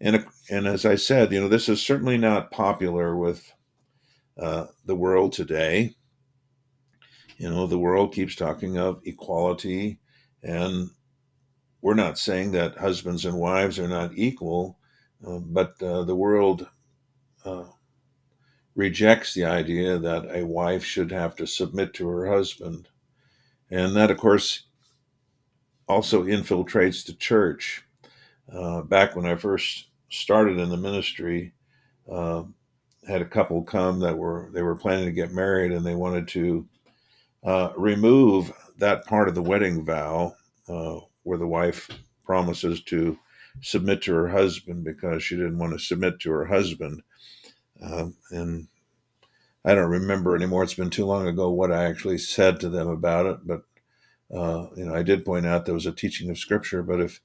And 0.00 0.26
and 0.50 0.66
as 0.66 0.84
I 0.84 0.96
said, 0.96 1.32
you 1.32 1.40
know, 1.40 1.48
this 1.48 1.68
is 1.68 1.80
certainly 1.82 2.18
not 2.18 2.50
popular 2.50 3.16
with 3.16 3.52
uh, 4.38 4.66
the 4.84 4.96
world 4.96 5.32
today. 5.32 5.94
You 7.38 7.50
know, 7.50 7.66
the 7.66 7.78
world 7.78 8.14
keeps 8.14 8.36
talking 8.36 8.78
of 8.78 9.00
equality, 9.04 9.98
and 10.42 10.90
we're 11.80 11.94
not 11.94 12.18
saying 12.18 12.52
that 12.52 12.78
husbands 12.78 13.24
and 13.24 13.36
wives 13.36 13.78
are 13.78 13.88
not 13.88 14.16
equal, 14.16 14.78
uh, 15.26 15.38
but 15.38 15.80
uh, 15.82 16.04
the 16.04 16.16
world 16.16 16.68
uh, 17.44 17.64
rejects 18.74 19.34
the 19.34 19.44
idea 19.44 19.98
that 19.98 20.34
a 20.34 20.46
wife 20.46 20.84
should 20.84 21.10
have 21.10 21.36
to 21.36 21.46
submit 21.46 21.94
to 21.94 22.08
her 22.08 22.26
husband. 22.26 22.88
And 23.72 23.96
that, 23.96 24.10
of 24.10 24.18
course, 24.18 24.64
also 25.88 26.24
infiltrates 26.24 27.06
the 27.06 27.14
church. 27.14 27.82
Uh, 28.52 28.82
back 28.82 29.16
when 29.16 29.24
I 29.24 29.34
first 29.34 29.86
started 30.10 30.58
in 30.58 30.68
the 30.68 30.76
ministry, 30.76 31.54
uh, 32.10 32.42
had 33.08 33.22
a 33.22 33.26
couple 33.26 33.62
come 33.62 34.00
that 34.00 34.16
were 34.16 34.50
they 34.52 34.62
were 34.62 34.76
planning 34.76 35.06
to 35.06 35.12
get 35.12 35.32
married 35.32 35.72
and 35.72 35.86
they 35.86 35.94
wanted 35.94 36.28
to 36.28 36.68
uh, 37.44 37.70
remove 37.76 38.52
that 38.76 39.06
part 39.06 39.28
of 39.28 39.34
the 39.34 39.42
wedding 39.42 39.84
vow 39.84 40.36
uh, 40.68 41.00
where 41.22 41.38
the 41.38 41.46
wife 41.46 41.88
promises 42.26 42.82
to 42.82 43.18
submit 43.62 44.02
to 44.02 44.12
her 44.12 44.28
husband 44.28 44.84
because 44.84 45.22
she 45.22 45.34
didn't 45.34 45.58
want 45.58 45.72
to 45.72 45.78
submit 45.78 46.20
to 46.20 46.30
her 46.30 46.44
husband. 46.44 47.02
Um, 47.82 48.14
and 48.30 48.68
I 49.64 49.74
don't 49.74 49.90
remember 49.90 50.34
anymore. 50.34 50.64
It's 50.64 50.74
been 50.74 50.90
too 50.90 51.06
long 51.06 51.26
ago 51.28 51.50
what 51.50 51.70
I 51.70 51.84
actually 51.84 52.18
said 52.18 52.58
to 52.60 52.68
them 52.68 52.88
about 52.88 53.26
it, 53.26 53.38
but 53.44 53.62
uh, 54.32 54.68
you 54.76 54.86
know, 54.86 54.94
I 54.94 55.02
did 55.02 55.24
point 55.24 55.46
out 55.46 55.66
there 55.66 55.74
was 55.74 55.86
a 55.86 55.92
teaching 55.92 56.30
of 56.30 56.38
Scripture. 56.38 56.82
But 56.82 57.00
if 57.00 57.20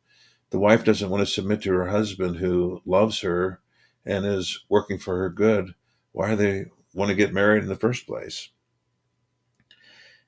the 0.50 0.60
wife 0.60 0.84
doesn't 0.84 1.10
want 1.10 1.22
to 1.22 1.32
submit 1.32 1.62
to 1.64 1.72
her 1.74 1.88
husband 1.88 2.38
who 2.38 2.82
loves 2.86 3.22
her 3.22 3.62
and 4.06 4.26
is 4.26 4.66
working 4.70 4.98
for 4.98 5.18
her 5.18 5.30
good, 5.30 5.74
why 6.12 6.32
do 6.32 6.36
they 6.36 6.66
want 6.94 7.10
to 7.10 7.16
get 7.16 7.34
married 7.34 7.64
in 7.64 7.70
the 7.70 7.76
first 7.76 8.06
place? 8.06 8.50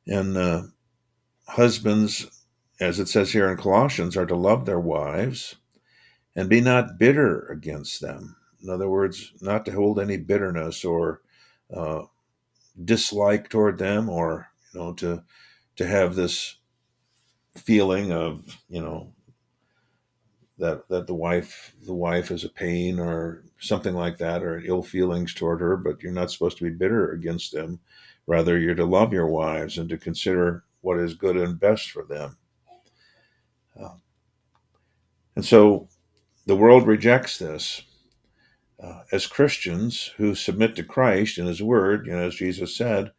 And 0.08 0.38
uh, 0.38 0.64
husbands, 1.48 2.28
as 2.80 3.00
it 3.00 3.08
says 3.08 3.32
here 3.32 3.52
in 3.52 3.58
Colossians, 3.58 4.16
are 4.16 4.26
to 4.26 4.36
love 4.36 4.66
their 4.66 4.80
wives 4.80 5.56
and 6.36 6.50
be 6.50 6.62
not 6.62 6.98
bitter 6.98 7.46
against 7.48 8.02
them. 8.02 8.36
In 8.64 8.70
other 8.70 8.90
words, 8.90 9.34
not 9.42 9.66
to 9.66 9.72
hold 9.72 10.00
any 10.00 10.18
bitterness 10.18 10.84
or 10.86 11.22
uh, 11.74 12.04
dislike 12.84 13.50
toward 13.50 13.78
them, 13.78 14.10
or 14.10 14.48
you 14.74 14.80
know, 14.80 14.94
to 14.94 15.24
to 15.76 15.88
have 15.88 16.16
this 16.16 16.58
feeling 17.56 18.12
of 18.12 18.58
you 18.70 18.82
know 18.82 19.14
that 20.58 20.88
that 20.90 21.08
the 21.08 21.14
wife 21.14 21.74
the 21.86 21.94
wife 21.94 22.32
is 22.32 22.44
a 22.44 22.50
pain 22.50 23.00
or 23.00 23.44
something 23.60 23.96
like 23.96 24.18
that 24.18 24.44
or 24.44 24.62
ill 24.66 24.84
feelings 24.84 25.34
toward 25.34 25.60
her 25.62 25.76
but 25.76 26.02
you're 26.04 26.12
not 26.12 26.32
supposed 26.32 26.58
to 26.58 26.64
be 26.64 26.70
bitter 26.70 27.12
against 27.12 27.52
them. 27.52 27.80
Rather 28.28 28.60
you're 28.60 28.76
to 28.76 28.86
love 28.86 29.12
your 29.12 29.28
wives 29.28 29.78
and 29.78 29.90
to 29.90 29.98
consider 29.98 30.64
what 30.82 31.00
is 31.00 31.14
good 31.14 31.36
and 31.36 31.60
best 31.60 31.92
for 31.92 32.04
them. 32.04 32.38
Uh, 33.82 33.96
and 35.36 35.44
so 35.46 35.88
the 36.46 36.56
world 36.56 36.86
rejects 36.86 37.38
this 37.40 37.82
uh, 38.82 39.02
as 39.12 39.28
christians 39.28 40.12
who 40.18 40.36
submit 40.36 40.76
to 40.76 40.84
christ 40.84 41.38
and 41.38 41.48
his 41.48 41.62
word 41.62 42.06
you 42.06 42.12
know, 42.12 42.28
as 42.28 42.36
jesus 42.36 42.76
said 42.76 43.12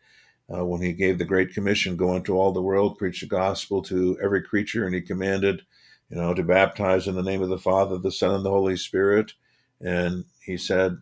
uh, 0.52 0.64
when 0.64 0.82
he 0.82 0.92
gave 0.92 1.18
the 1.18 1.24
Great 1.24 1.54
Commission, 1.54 1.96
go 1.96 2.16
into 2.16 2.36
all 2.36 2.52
the 2.52 2.62
world, 2.62 2.98
preach 2.98 3.20
the 3.20 3.26
gospel 3.26 3.82
to 3.82 4.18
every 4.22 4.42
creature, 4.42 4.84
and 4.84 4.94
he 4.94 5.00
commanded, 5.00 5.62
you 6.08 6.16
know, 6.16 6.34
to 6.34 6.42
baptize 6.42 7.06
in 7.06 7.14
the 7.14 7.22
name 7.22 7.42
of 7.42 7.48
the 7.48 7.58
Father, 7.58 7.98
the 7.98 8.10
Son, 8.10 8.34
and 8.34 8.44
the 8.44 8.50
Holy 8.50 8.76
Spirit. 8.76 9.32
And 9.80 10.24
he 10.44 10.56
said 10.56 10.98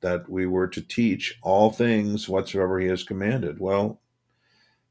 that 0.00 0.28
we 0.28 0.46
were 0.46 0.68
to 0.68 0.80
teach 0.80 1.38
all 1.42 1.70
things 1.70 2.28
whatsoever 2.28 2.80
he 2.80 2.88
has 2.88 3.04
commanded. 3.04 3.60
Well, 3.60 4.00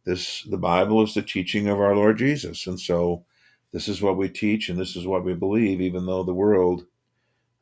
this 0.05 0.43
the 0.43 0.57
Bible 0.57 1.01
is 1.01 1.15
the 1.15 1.24
teaching 1.24 1.67
of 1.67 1.79
our 1.79 1.95
Lord 1.95 2.19
Jesus, 2.19 2.67
and 2.67 2.79
so 2.79 3.25
this 3.72 3.88
is 3.88 4.03
what 4.03 4.17
we 4.17 4.29
teach, 4.29 4.69
and 4.69 4.77
this 4.77 4.95
is 4.95 5.07
what 5.07 5.25
we 5.25 5.34
believe, 5.34 5.81
even 5.81 6.05
though 6.05 6.24
the 6.24 6.34
world 6.34 6.86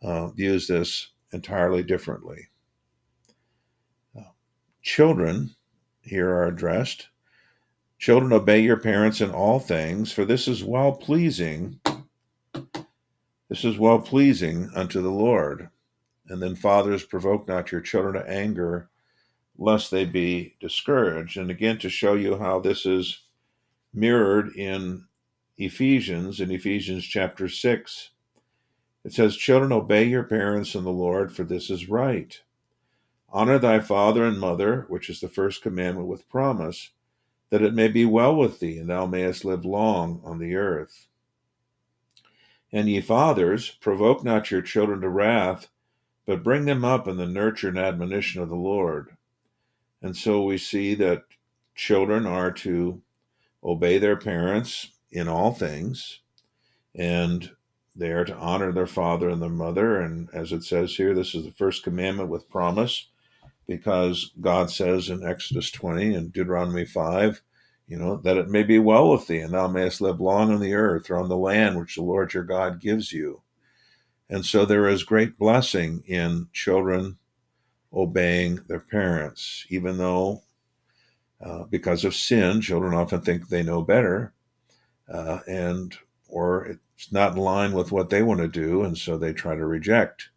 uh, 0.01 0.27
views 0.27 0.67
this 0.67 1.12
entirely 1.33 1.83
differently. 1.83 2.47
Children 4.81 5.55
here 6.01 6.29
are 6.29 6.47
addressed. 6.47 7.07
Children, 7.97 8.33
obey 8.33 8.59
your 8.59 8.77
parents 8.77 9.21
in 9.21 9.31
all 9.31 9.59
things, 9.59 10.11
for 10.11 10.25
this 10.25 10.47
is 10.47 10.63
well 10.63 10.91
pleasing. 10.91 11.79
This 13.49 13.63
is 13.63 13.77
well 13.79 13.99
pleasing 13.99 14.69
unto 14.75 15.01
the 15.01 15.11
Lord. 15.11 15.69
And 16.27 16.41
then, 16.41 16.55
fathers, 16.55 17.03
provoke 17.03 17.47
not 17.47 17.71
your 17.71 17.81
children 17.81 18.15
to 18.15 18.29
anger, 18.29 18.89
lest 19.57 19.89
they 19.89 20.03
be 20.05 20.55
discouraged. 20.59 21.37
And 21.37 21.49
again, 21.49 21.77
to 21.79 21.89
show 21.89 22.15
you 22.15 22.37
how 22.37 22.59
this 22.59 22.85
is 22.85 23.21
mirrored 23.93 24.55
in 24.55 25.05
Ephesians, 25.57 26.41
in 26.41 26.51
Ephesians 26.51 27.05
chapter 27.05 27.47
6, 27.47 28.09
it 29.03 29.13
says, 29.13 29.35
Children, 29.35 29.71
obey 29.71 30.05
your 30.05 30.23
parents 30.23 30.75
in 30.75 30.83
the 30.83 30.91
Lord, 30.91 31.35
for 31.35 31.43
this 31.43 31.69
is 31.69 31.89
right. 31.89 32.39
Honor 33.29 33.59
thy 33.59 33.79
father 33.79 34.25
and 34.25 34.39
mother, 34.39 34.85
which 34.87 35.09
is 35.09 35.19
the 35.19 35.27
first 35.27 35.61
commandment 35.61 36.07
with 36.07 36.29
promise, 36.29 36.91
that 37.49 37.61
it 37.61 37.73
may 37.73 37.87
be 37.87 38.05
well 38.05 38.35
with 38.35 38.59
thee, 38.59 38.77
and 38.77 38.89
thou 38.89 39.05
mayest 39.05 39.43
live 39.43 39.65
long 39.65 40.21
on 40.23 40.39
the 40.39 40.55
earth. 40.55 41.07
And 42.71 42.89
ye 42.89 43.01
fathers, 43.01 43.69
provoke 43.69 44.23
not 44.23 44.51
your 44.51 44.61
children 44.61 45.01
to 45.01 45.09
wrath, 45.09 45.67
but 46.25 46.43
bring 46.43 46.65
them 46.65 46.85
up 46.85 47.07
in 47.07 47.17
the 47.17 47.27
nurture 47.27 47.69
and 47.69 47.77
admonition 47.77 48.41
of 48.41 48.49
the 48.49 48.55
Lord. 48.55 49.17
And 50.01 50.15
so 50.15 50.43
we 50.43 50.57
see 50.57 50.95
that 50.95 51.23
children 51.75 52.25
are 52.25 52.51
to 52.51 53.01
obey 53.63 53.97
their 53.97 54.17
parents 54.17 54.91
in 55.11 55.27
all 55.27 55.51
things, 55.51 56.19
and 56.95 57.51
they 57.95 58.11
are 58.11 58.25
to 58.25 58.35
honor 58.35 58.71
their 58.71 58.87
father 58.87 59.29
and 59.29 59.41
their 59.41 59.49
mother. 59.49 59.99
And 59.99 60.29
as 60.33 60.51
it 60.51 60.63
says 60.63 60.95
here, 60.95 61.13
this 61.13 61.35
is 61.35 61.45
the 61.45 61.51
first 61.51 61.83
commandment 61.83 62.29
with 62.29 62.49
promise 62.49 63.09
because 63.67 64.31
God 64.41 64.69
says 64.71 65.09
in 65.09 65.25
Exodus 65.25 65.71
20 65.71 66.13
and 66.15 66.33
Deuteronomy 66.33 66.85
5, 66.85 67.41
you 67.87 67.97
know, 67.97 68.17
that 68.17 68.37
it 68.37 68.49
may 68.49 68.63
be 68.63 68.79
well 68.79 69.11
with 69.11 69.27
thee, 69.27 69.39
and 69.39 69.53
thou 69.53 69.67
mayest 69.67 70.01
live 70.01 70.19
long 70.19 70.51
on 70.51 70.59
the 70.59 70.73
earth 70.73 71.09
or 71.09 71.17
on 71.17 71.29
the 71.29 71.37
land 71.37 71.77
which 71.77 71.95
the 71.95 72.01
Lord 72.01 72.33
your 72.33 72.43
God 72.43 72.81
gives 72.81 73.11
you. 73.11 73.41
And 74.29 74.45
so 74.45 74.65
there 74.65 74.87
is 74.87 75.03
great 75.03 75.37
blessing 75.37 76.03
in 76.07 76.47
children 76.53 77.17
obeying 77.93 78.59
their 78.67 78.79
parents, 78.79 79.65
even 79.69 79.97
though 79.97 80.41
uh, 81.41 81.63
because 81.65 82.05
of 82.05 82.15
sin, 82.15 82.61
children 82.61 82.93
often 82.93 83.21
think 83.21 83.47
they 83.47 83.63
know 83.63 83.81
better, 83.81 84.33
uh, 85.13 85.39
and 85.45 85.95
or 86.29 86.79
it's 87.03 87.11
not 87.11 87.33
in 87.33 87.37
line 87.37 87.73
with 87.73 87.91
what 87.91 88.09
they 88.09 88.23
want 88.23 88.39
to 88.39 88.47
do, 88.47 88.81
and 88.83 88.97
so 88.97 89.17
they 89.17 89.33
try 89.33 89.55
to 89.55 89.65
reject 89.65 90.29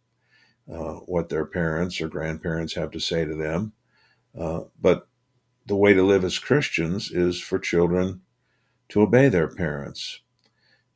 uh, 0.69 0.95
what 1.05 1.29
their 1.29 1.45
parents 1.45 2.01
or 2.01 2.09
grandparents 2.09 2.73
have 2.73 2.91
to 2.91 2.99
say 2.99 3.23
to 3.23 3.35
them. 3.35 3.71
Uh, 4.37 4.61
but 4.81 5.07
the 5.65 5.77
way 5.77 5.93
to 5.93 6.03
live 6.03 6.25
as 6.25 6.39
Christians 6.39 7.09
is 7.09 7.39
for 7.39 7.57
children 7.57 8.21
to 8.89 9.01
obey 9.01 9.29
their 9.29 9.47
parents. 9.47 10.19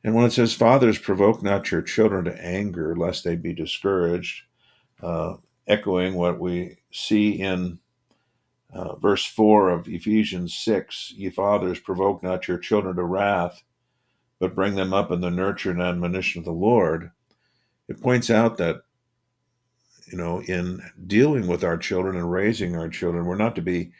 And 0.04 0.14
when 0.14 0.26
it 0.26 0.32
says, 0.32 0.52
Fathers, 0.52 0.98
provoke 0.98 1.42
not 1.42 1.70
your 1.70 1.82
children 1.82 2.26
to 2.26 2.44
anger, 2.44 2.94
lest 2.94 3.24
they 3.24 3.36
be 3.36 3.54
discouraged, 3.54 4.42
uh, 5.02 5.36
echoing 5.66 6.14
what 6.14 6.38
we 6.38 6.76
see 6.90 7.40
in 7.40 7.78
uh, 8.74 8.96
verse 8.96 9.24
4 9.24 9.70
of 9.70 9.88
Ephesians 9.88 10.54
6 10.54 11.14
Ye 11.16 11.30
fathers, 11.30 11.78
provoke 11.80 12.22
not 12.22 12.46
your 12.46 12.58
children 12.58 12.96
to 12.96 13.04
wrath, 13.04 13.62
but 14.42 14.56
bring 14.56 14.74
them 14.74 14.92
up 14.92 15.12
in 15.12 15.20
the 15.20 15.30
nurture 15.30 15.70
and 15.70 15.80
admonition 15.80 16.40
of 16.40 16.44
the 16.44 16.50
Lord. 16.50 17.12
It 17.86 18.00
points 18.00 18.28
out 18.28 18.56
that 18.58 18.82
you 20.08 20.18
know, 20.18 20.40
in 20.40 20.82
dealing 21.06 21.46
with 21.46 21.62
our 21.62 21.78
children 21.78 22.16
and 22.16 22.28
raising 22.28 22.74
our 22.74 22.88
children, 22.88 23.24
we're 23.24 23.36
not 23.36 23.54
to 23.54 23.62
be 23.62 23.92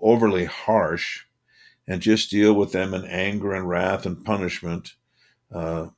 overly 0.00 0.46
harsh 0.46 1.24
and 1.86 2.00
just 2.00 2.30
deal 2.30 2.54
with 2.54 2.72
them 2.72 2.94
in 2.94 3.04
anger 3.04 3.52
and 3.52 3.68
wrath 3.68 4.06
and 4.06 4.24
punishment, 4.24 4.94
uh, 5.54 5.88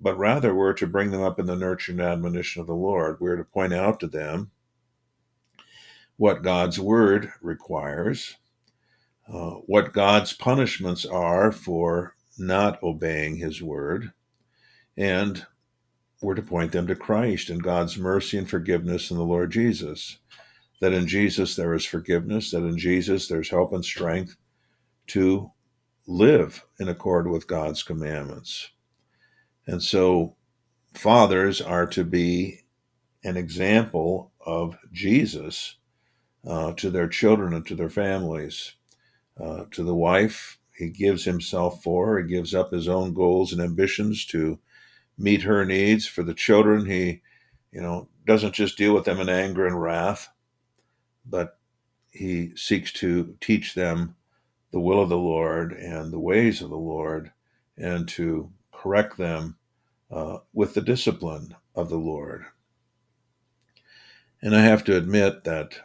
but 0.00 0.16
rather 0.16 0.54
we're 0.54 0.72
to 0.72 0.86
bring 0.86 1.10
them 1.10 1.22
up 1.22 1.38
in 1.38 1.44
the 1.44 1.54
nurture 1.54 1.92
and 1.92 2.00
admonition 2.00 2.62
of 2.62 2.66
the 2.66 2.74
Lord. 2.74 3.20
We're 3.20 3.36
to 3.36 3.44
point 3.44 3.74
out 3.74 4.00
to 4.00 4.06
them 4.06 4.52
what 6.16 6.42
God's 6.42 6.80
word 6.80 7.30
requires, 7.42 8.36
uh, 9.30 9.56
what 9.66 9.92
God's 9.92 10.32
punishments 10.32 11.04
are 11.04 11.52
for 11.52 12.14
not 12.38 12.82
obeying 12.82 13.36
his 13.36 13.62
word, 13.62 14.12
and 14.96 15.46
we're 16.20 16.34
to 16.34 16.42
point 16.42 16.72
them 16.72 16.86
to 16.88 16.96
Christ 16.96 17.48
and 17.50 17.62
God's 17.62 17.96
mercy 17.96 18.38
and 18.38 18.48
forgiveness 18.48 19.10
in 19.10 19.16
the 19.16 19.24
Lord 19.24 19.52
Jesus. 19.52 20.18
That 20.80 20.92
in 20.92 21.06
Jesus 21.06 21.56
there 21.56 21.74
is 21.74 21.84
forgiveness, 21.84 22.50
that 22.50 22.64
in 22.64 22.78
Jesus 22.78 23.28
there's 23.28 23.50
help 23.50 23.72
and 23.72 23.84
strength 23.84 24.36
to 25.08 25.52
live 26.06 26.64
in 26.80 26.88
accord 26.88 27.28
with 27.28 27.46
God's 27.46 27.82
commandments. 27.82 28.70
And 29.66 29.82
so, 29.82 30.36
fathers 30.94 31.60
are 31.60 31.86
to 31.86 32.04
be 32.04 32.60
an 33.22 33.36
example 33.36 34.32
of 34.44 34.78
Jesus 34.92 35.76
uh, 36.46 36.72
to 36.74 36.90
their 36.90 37.08
children 37.08 37.52
and 37.52 37.66
to 37.66 37.74
their 37.74 37.90
families. 37.90 38.72
Uh, 39.40 39.64
to 39.70 39.84
the 39.84 39.94
wife, 39.94 40.57
he 40.78 40.90
gives 40.90 41.24
himself 41.24 41.82
for, 41.82 42.20
he 42.20 42.28
gives 42.28 42.54
up 42.54 42.72
his 42.72 42.86
own 42.88 43.12
goals 43.12 43.52
and 43.52 43.60
ambitions 43.60 44.24
to 44.26 44.60
meet 45.18 45.42
her 45.42 45.64
needs. 45.64 46.06
For 46.06 46.22
the 46.22 46.34
children, 46.34 46.86
he, 46.86 47.20
you 47.72 47.80
know, 47.80 48.08
doesn't 48.24 48.54
just 48.54 48.78
deal 48.78 48.94
with 48.94 49.04
them 49.04 49.18
in 49.18 49.28
anger 49.28 49.66
and 49.66 49.82
wrath, 49.82 50.28
but 51.26 51.58
he 52.12 52.54
seeks 52.54 52.92
to 52.92 53.36
teach 53.40 53.74
them 53.74 54.14
the 54.70 54.80
will 54.80 55.02
of 55.02 55.08
the 55.08 55.16
Lord 55.18 55.72
and 55.72 56.12
the 56.12 56.20
ways 56.20 56.62
of 56.62 56.70
the 56.70 56.76
Lord 56.76 57.32
and 57.76 58.06
to 58.10 58.52
correct 58.72 59.16
them 59.16 59.56
uh, 60.12 60.38
with 60.52 60.74
the 60.74 60.80
discipline 60.80 61.56
of 61.74 61.88
the 61.88 61.96
Lord. 61.98 62.44
And 64.40 64.54
I 64.54 64.60
have 64.60 64.84
to 64.84 64.96
admit 64.96 65.42
that, 65.44 65.80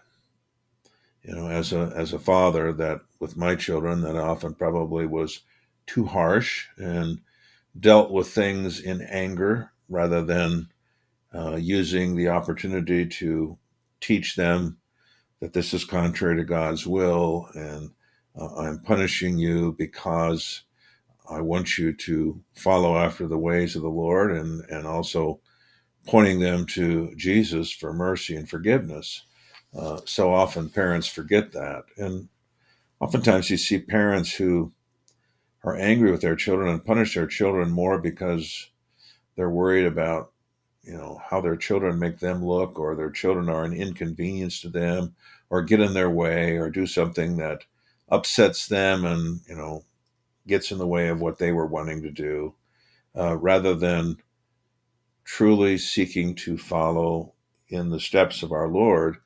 you 1.24 1.36
know, 1.36 1.48
as 1.50 1.74
a 1.74 1.94
as 1.96 2.14
a 2.14 2.20
father, 2.20 2.74
that 2.74 3.02
with 3.20 3.38
my 3.38 3.56
children, 3.56 4.02
that 4.02 4.18
often 4.18 4.54
probably 4.54 5.06
was 5.06 5.42
too 5.86 6.06
harsh 6.06 6.68
and 6.78 7.20
dealt 7.80 8.12
with 8.12 8.28
things 8.30 8.80
in 8.80 9.02
anger 9.02 9.72
rather 9.90 10.24
than 10.24 10.70
uh, 11.34 11.56
using 11.56 12.16
the 12.16 12.30
opportunity 12.30 13.06
to 13.06 13.58
teach 14.00 14.36
them 14.36 14.78
that 15.40 15.54
this 15.54 15.74
is 15.74 15.86
contrary 15.86 16.38
to 16.38 16.44
God's 16.44 16.88
will 16.88 17.48
and 17.54 17.92
uh, 18.40 18.56
I'm 18.56 18.80
punishing 18.80 19.38
you 19.38 19.76
because 19.78 20.64
I 21.30 21.42
want 21.42 21.78
you 21.78 21.94
to 21.94 22.42
follow 22.54 22.98
after 22.98 23.28
the 23.28 23.38
ways 23.38 23.76
of 23.76 23.82
the 23.82 23.90
Lord 23.90 24.32
and, 24.32 24.64
and 24.70 24.88
also 24.88 25.40
pointing 26.08 26.40
them 26.40 26.66
to 26.68 27.14
Jesus 27.16 27.72
for 27.72 27.94
mercy 27.94 28.36
and 28.36 28.50
forgiveness. 28.50 29.24
Uh, 29.78 30.02
so 30.06 30.34
often 30.34 30.70
parents 30.70 31.08
forget 31.08 31.52
that. 31.54 31.84
And 31.98 32.30
oftentimes 33.00 33.50
you 33.50 33.58
see 33.58 33.80
parents 33.80 34.34
who 34.34 34.74
are 35.64 35.76
angry 35.76 36.12
with 36.12 36.22
their 36.22 36.36
children 36.36 36.70
and 36.70 36.86
punish 36.86 37.16
their 37.16 37.28
children 37.28 37.72
more 37.72 38.00
because 38.00 38.70
they're 39.36 39.50
worried 39.50 39.86
about 39.86 40.32
you 40.84 40.94
know 40.94 41.22
how 41.30 41.42
their 41.42 41.56
children 41.58 42.00
make 42.00 42.20
them 42.20 42.46
look 42.46 42.80
or 42.80 42.96
their 42.96 43.12
children 43.12 43.50
are 43.50 43.66
an 43.66 43.74
inconvenience 43.74 44.62
to 44.62 44.70
them 44.70 45.16
or 45.50 45.62
get 45.64 45.80
in 45.80 45.94
their 45.94 46.10
way 46.10 46.58
or 46.58 46.70
do 46.70 46.88
something 46.88 47.38
that 47.38 47.66
upsets 48.10 48.68
them 48.68 49.06
and 49.06 49.42
you 49.48 49.56
know 49.56 49.84
gets 50.48 50.72
in 50.72 50.78
the 50.80 50.88
way 50.88 51.10
of 51.10 51.22
what 51.22 51.40
they 51.40 51.52
were 51.52 51.68
wanting 51.68 52.02
to 52.02 52.12
do 52.12 52.54
uh, 53.18 53.36
rather 53.38 53.76
than 53.76 54.18
truly 55.24 55.78
seeking 55.78 56.36
to 56.36 56.58
follow 56.58 57.34
in 57.70 57.90
the 57.90 58.00
steps 58.00 58.44
of 58.44 58.52
our 58.52 58.68
lord 58.68 59.18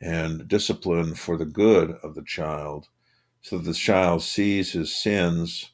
and 0.00 0.48
discipline 0.48 1.14
for 1.14 1.36
the 1.36 1.44
good 1.44 1.92
of 2.02 2.14
the 2.14 2.22
child 2.22 2.88
so 3.42 3.58
that 3.58 3.64
the 3.64 3.74
child 3.74 4.22
sees 4.22 4.72
his 4.72 4.94
sins 4.94 5.70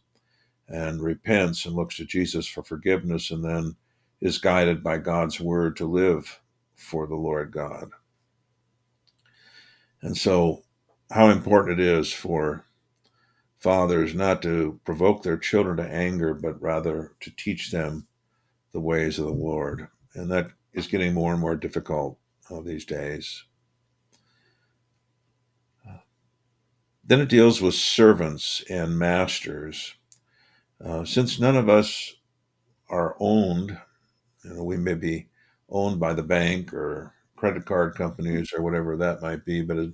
and 0.68 1.00
repents 1.00 1.64
and 1.64 1.74
looks 1.74 1.96
to 1.96 2.04
Jesus 2.04 2.46
for 2.46 2.62
forgiveness 2.62 3.30
and 3.30 3.44
then 3.44 3.76
is 4.20 4.38
guided 4.38 4.82
by 4.82 4.98
God's 4.98 5.40
word 5.40 5.76
to 5.76 5.86
live 5.86 6.40
for 6.74 7.06
the 7.06 7.14
Lord 7.14 7.52
God. 7.52 7.90
And 10.02 10.16
so, 10.16 10.62
how 11.10 11.28
important 11.28 11.78
it 11.80 11.86
is 11.86 12.12
for 12.12 12.64
fathers 13.58 14.14
not 14.14 14.42
to 14.42 14.80
provoke 14.84 15.22
their 15.22 15.36
children 15.36 15.76
to 15.76 15.82
anger, 15.84 16.34
but 16.34 16.60
rather 16.60 17.12
to 17.20 17.30
teach 17.36 17.70
them 17.70 18.06
the 18.72 18.80
ways 18.80 19.18
of 19.18 19.26
the 19.26 19.32
Lord. 19.32 19.88
And 20.14 20.30
that 20.30 20.50
is 20.72 20.86
getting 20.86 21.14
more 21.14 21.32
and 21.32 21.40
more 21.40 21.56
difficult 21.56 22.18
uh, 22.50 22.60
these 22.60 22.84
days. 22.84 23.44
Then 27.06 27.20
it 27.20 27.28
deals 27.28 27.62
with 27.62 27.74
servants 27.74 28.62
and 28.68 28.98
masters. 28.98 29.94
Uh, 30.84 31.04
since 31.04 31.40
none 31.40 31.56
of 31.56 31.68
us 31.68 32.14
are 32.90 33.16
owned, 33.20 33.78
you 34.44 34.54
know, 34.54 34.64
we 34.64 34.76
may 34.76 34.94
be 34.94 35.28
owned 35.68 36.00
by 36.00 36.14
the 36.14 36.22
bank 36.22 36.72
or 36.74 37.14
credit 37.36 37.66
card 37.66 37.94
companies 37.96 38.52
or 38.52 38.62
whatever 38.62 38.96
that 38.96 39.22
might 39.22 39.44
be, 39.44 39.62
but 39.62 39.78
it, 39.78 39.92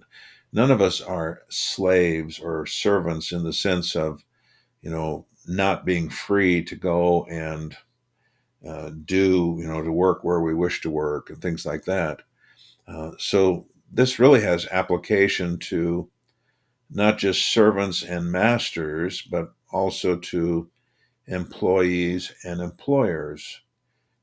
none 0.53 0.71
of 0.71 0.81
us 0.81 1.01
are 1.01 1.43
slaves 1.49 2.39
or 2.41 2.67
servants 2.67 3.33
in 3.33 3.45
the 3.45 3.53
sense 3.53 3.97
of, 3.97 4.25
you 4.83 4.91
know, 4.91 5.27
not 5.47 5.87
being 5.87 6.11
free 6.11 6.63
to 6.65 6.77
go 6.77 7.25
and 7.27 7.77
uh, 8.67 8.91
do, 9.05 9.57
you 9.59 9.67
know, 9.67 9.83
to 9.83 9.93
work 9.93 10.25
where 10.25 10.41
we 10.41 10.55
wish 10.55 10.81
to 10.83 10.91
work 10.91 11.31
and 11.31 11.43
things 11.43 11.67
like 11.67 11.85
that. 11.85 12.23
Uh, 12.89 13.13
so 13.19 13.67
this 13.93 14.19
really 14.19 14.43
has 14.43 14.67
application 14.73 15.59
to 15.59 16.09
not 16.95 17.19
just 17.19 17.53
servants 17.53 18.03
and 18.03 18.31
masters, 18.31 19.23
but 19.23 19.53
also 19.71 20.17
to 20.17 20.69
employees 21.27 22.33
and 22.45 22.61
employers. 22.61 23.63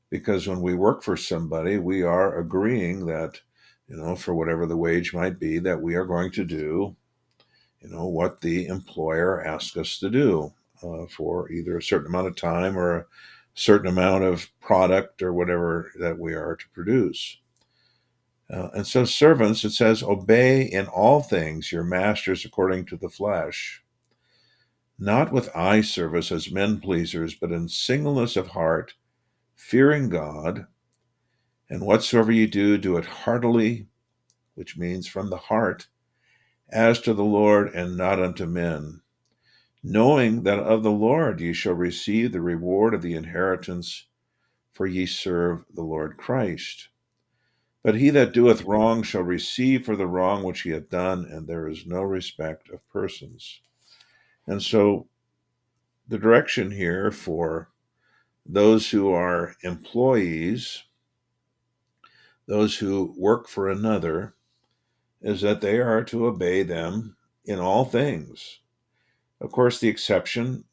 Because 0.08 0.46
when 0.46 0.60
we 0.60 0.74
work 0.74 1.02
for 1.02 1.16
somebody, 1.16 1.78
we 1.78 2.02
are 2.02 2.38
agreeing 2.38 3.06
that, 3.06 3.40
you 3.88 3.96
know, 3.96 4.14
for 4.14 4.34
whatever 4.34 4.66
the 4.66 4.76
wage 4.76 5.12
might 5.12 5.38
be, 5.38 5.58
that 5.58 5.80
we 5.80 5.94
are 5.94 6.04
going 6.04 6.30
to 6.32 6.44
do, 6.44 6.96
you 7.80 7.88
know, 7.88 8.06
what 8.06 8.40
the 8.40 8.66
employer 8.66 9.44
asks 9.44 9.76
us 9.76 9.98
to 9.98 10.10
do 10.10 10.52
uh, 10.82 11.06
for 11.06 11.50
either 11.50 11.78
a 11.78 11.82
certain 11.82 12.08
amount 12.08 12.26
of 12.26 12.36
time 12.36 12.76
or 12.76 12.98
a 12.98 13.06
certain 13.54 13.88
amount 13.88 14.24
of 14.24 14.48
product 14.60 15.22
or 15.22 15.32
whatever 15.32 15.92
that 15.98 16.18
we 16.18 16.34
are 16.34 16.56
to 16.56 16.68
produce. 16.70 17.38
Uh, 18.52 18.68
and 18.74 18.86
so, 18.86 19.04
servants, 19.04 19.64
it 19.64 19.70
says, 19.70 20.02
obey 20.02 20.62
in 20.62 20.86
all 20.86 21.22
things 21.22 21.70
your 21.70 21.84
masters 21.84 22.44
according 22.44 22.84
to 22.86 22.96
the 22.96 23.08
flesh 23.08 23.84
not 25.00 25.32
with 25.32 25.56
eye 25.56 25.80
service 25.80 26.30
as 26.30 26.52
men 26.52 26.78
pleasers, 26.78 27.34
but 27.34 27.50
in 27.50 27.68
singleness 27.68 28.36
of 28.36 28.48
heart, 28.48 28.92
fearing 29.56 30.10
God. 30.10 30.66
And 31.70 31.80
whatsoever 31.80 32.30
you 32.30 32.46
do, 32.46 32.76
do 32.76 32.98
it 32.98 33.06
heartily, 33.06 33.86
which 34.54 34.76
means 34.76 35.06
from 35.06 35.30
the 35.30 35.38
heart, 35.38 35.88
as 36.68 37.00
to 37.00 37.14
the 37.14 37.24
Lord 37.24 37.74
and 37.74 37.96
not 37.96 38.20
unto 38.20 38.44
men, 38.44 39.00
knowing 39.82 40.42
that 40.42 40.58
of 40.58 40.82
the 40.82 40.90
Lord 40.90 41.40
ye 41.40 41.54
shall 41.54 41.72
receive 41.72 42.32
the 42.32 42.42
reward 42.42 42.92
of 42.92 43.00
the 43.00 43.14
inheritance, 43.14 44.06
for 44.70 44.86
ye 44.86 45.06
serve 45.06 45.64
the 45.72 45.82
Lord 45.82 46.18
Christ. 46.18 46.88
But 47.82 47.94
he 47.94 48.10
that 48.10 48.32
doeth 48.32 48.62
wrong 48.64 49.02
shall 49.02 49.22
receive 49.22 49.84
for 49.84 49.96
the 49.96 50.06
wrong 50.06 50.42
which 50.42 50.62
he 50.62 50.70
hath 50.70 50.90
done, 50.90 51.24
and 51.24 51.46
there 51.46 51.66
is 51.66 51.86
no 51.86 52.02
respect 52.02 52.68
of 52.68 52.86
persons. 52.90 53.60
And 54.46 54.62
so 54.62 55.08
the 56.08 56.18
direction 56.18 56.70
here 56.70 57.10
for 57.10 57.70
those 58.44 58.90
who 58.90 59.12
are 59.12 59.54
employees, 59.62 60.84
those 62.46 62.76
who 62.76 63.14
work 63.16 63.48
for 63.48 63.70
another, 63.70 64.34
is 65.22 65.40
that 65.40 65.60
they 65.60 65.78
are 65.78 66.02
to 66.04 66.26
obey 66.26 66.62
them 66.62 67.16
in 67.44 67.58
all 67.58 67.84
things. 67.84 68.58
Of 69.40 69.52
course, 69.52 69.78
the 69.78 69.88
exception, 69.88 70.64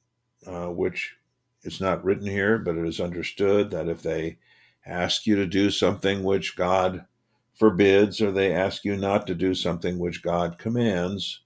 uh, 0.46 0.68
which 0.68 1.16
is 1.64 1.80
not 1.80 2.04
written 2.04 2.28
here, 2.28 2.58
but 2.58 2.78
it 2.78 2.86
is 2.86 3.00
understood 3.00 3.72
that 3.72 3.88
if 3.88 4.02
they 4.02 4.38
ask 4.88 5.28
you 5.28 5.36
to 5.36 5.46
do 5.46 5.70
something 5.70 6.24
which 6.24 6.56
God 6.56 7.06
forbids, 7.54 8.22
or 8.22 8.32
they 8.32 8.54
ask 8.54 8.86
you 8.86 8.96
not 8.96 9.28
to 9.28 9.36
do 9.36 9.54
something 9.54 10.00
which 10.00 10.22
God 10.24 10.58
commands, 10.58 11.42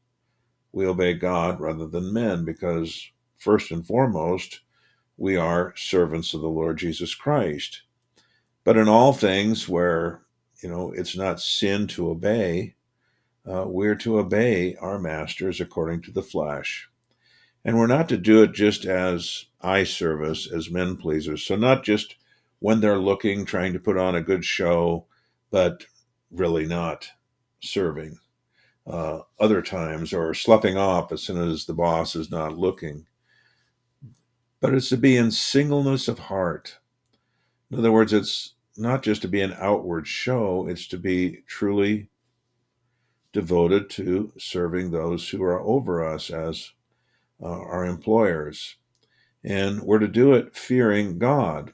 we 0.72 0.86
obey 0.86 1.14
God 1.14 1.60
rather 1.60 1.88
than 1.88 2.14
men 2.14 2.46
because, 2.46 3.12
first 3.38 3.72
and 3.72 3.86
foremost, 3.86 4.62
we 5.18 5.36
are 5.36 5.74
servants 5.76 6.34
of 6.34 6.42
the 6.42 6.48
Lord 6.48 6.78
Jesus 6.78 7.16
Christ. 7.16 7.82
But 8.64 8.78
in 8.78 8.88
all 8.88 9.14
things 9.14 9.68
where, 9.68 10.22
you 10.62 10.70
know, 10.70 10.92
it's 10.92 11.18
not 11.18 11.42
sin 11.42 11.88
to 11.88 12.10
obey, 12.10 12.76
uh, 13.50 13.66
we're 13.68 13.96
to 13.96 14.20
obey 14.20 14.76
our 14.76 15.00
masters 15.00 15.60
according 15.60 16.02
to 16.04 16.12
the 16.12 16.22
flesh. 16.22 16.90
And 17.66 17.78
we're 17.78 17.88
not 17.88 18.10
to 18.10 18.18
do 18.18 18.44
it 18.44 18.54
just 18.54 18.86
as 18.86 19.46
eye 19.62 19.84
service, 19.84 20.52
as 20.52 20.70
men 20.72 20.98
pleasers. 20.98 21.44
So, 21.44 21.56
not 21.56 21.84
just 21.84 22.16
when 22.62 22.80
they're 22.80 23.00
looking, 23.00 23.44
trying 23.44 23.74
to 23.74 23.80
put 23.80 23.98
on 23.98 24.16
a 24.16 24.22
good 24.22 24.46
show, 24.46 25.06
but 25.50 25.84
really 26.30 26.66
not 26.66 27.10
serving 27.60 28.18
uh, 28.88 29.20
other 29.40 29.62
times 29.62 30.14
or 30.14 30.34
sloughing 30.34 30.78
off 30.78 31.12
as 31.12 31.24
soon 31.24 31.50
as 31.50 31.66
the 31.66 31.74
boss 31.74 32.16
is 32.16 32.32
not 32.32 32.58
looking. 32.58 33.06
But 34.60 34.76
it's 34.76 34.90
to 34.90 34.98
be 34.98 35.18
in 35.18 35.32
singleness 35.32 36.08
of 36.08 36.20
heart. 36.20 36.78
In 37.72 37.80
other 37.80 37.92
words, 37.92 38.14
it's 38.14 38.54
not 38.78 39.02
just 39.02 39.24
to 39.24 39.28
be 39.28 39.42
an 39.42 39.56
outward 39.58 40.08
show, 40.08 40.68
it's 40.68 40.88
to 40.88 40.98
be 40.98 41.44
truly 41.48 42.10
devoted 43.34 43.90
to 43.90 44.32
serving 44.38 44.92
those 44.92 45.30
who 45.30 45.42
are 45.42 45.62
over 45.62 46.08
us 46.08 46.30
as 46.30 46.74
uh, 47.42 47.48
our 47.48 47.86
employers. 47.86 48.76
And 49.44 49.82
we're 49.82 50.00
to 50.00 50.08
do 50.08 50.34
it 50.34 50.56
fearing 50.56 51.18
God, 51.18 51.74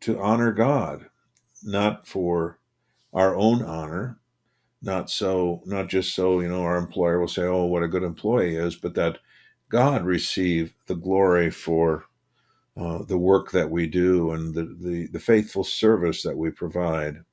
to 0.00 0.20
honor 0.20 0.52
God, 0.52 1.06
not 1.62 2.06
for 2.06 2.58
our 3.12 3.34
own 3.34 3.62
honor, 3.62 4.18
not 4.82 5.10
so 5.10 5.62
not 5.66 5.88
just 5.88 6.14
so 6.14 6.40
you 6.40 6.48
know 6.48 6.62
our 6.62 6.78
employer 6.78 7.20
will 7.20 7.28
say 7.28 7.42
oh 7.42 7.66
what 7.66 7.82
a 7.82 7.88
good 7.88 8.02
employee 8.02 8.56
is 8.56 8.76
but 8.76 8.94
that 8.94 9.18
god 9.68 10.06
receive 10.06 10.72
the 10.86 10.94
glory 10.94 11.50
for 11.50 12.06
uh, 12.76 13.02
the 13.04 13.18
work 13.18 13.50
that 13.50 13.70
we 13.70 13.86
do 13.86 14.30
and 14.30 14.54
the, 14.54 14.64
the, 14.80 15.06
the 15.08 15.20
faithful 15.20 15.64
service 15.64 16.22
that 16.22 16.36
we 16.36 16.50
provide. 16.50 17.24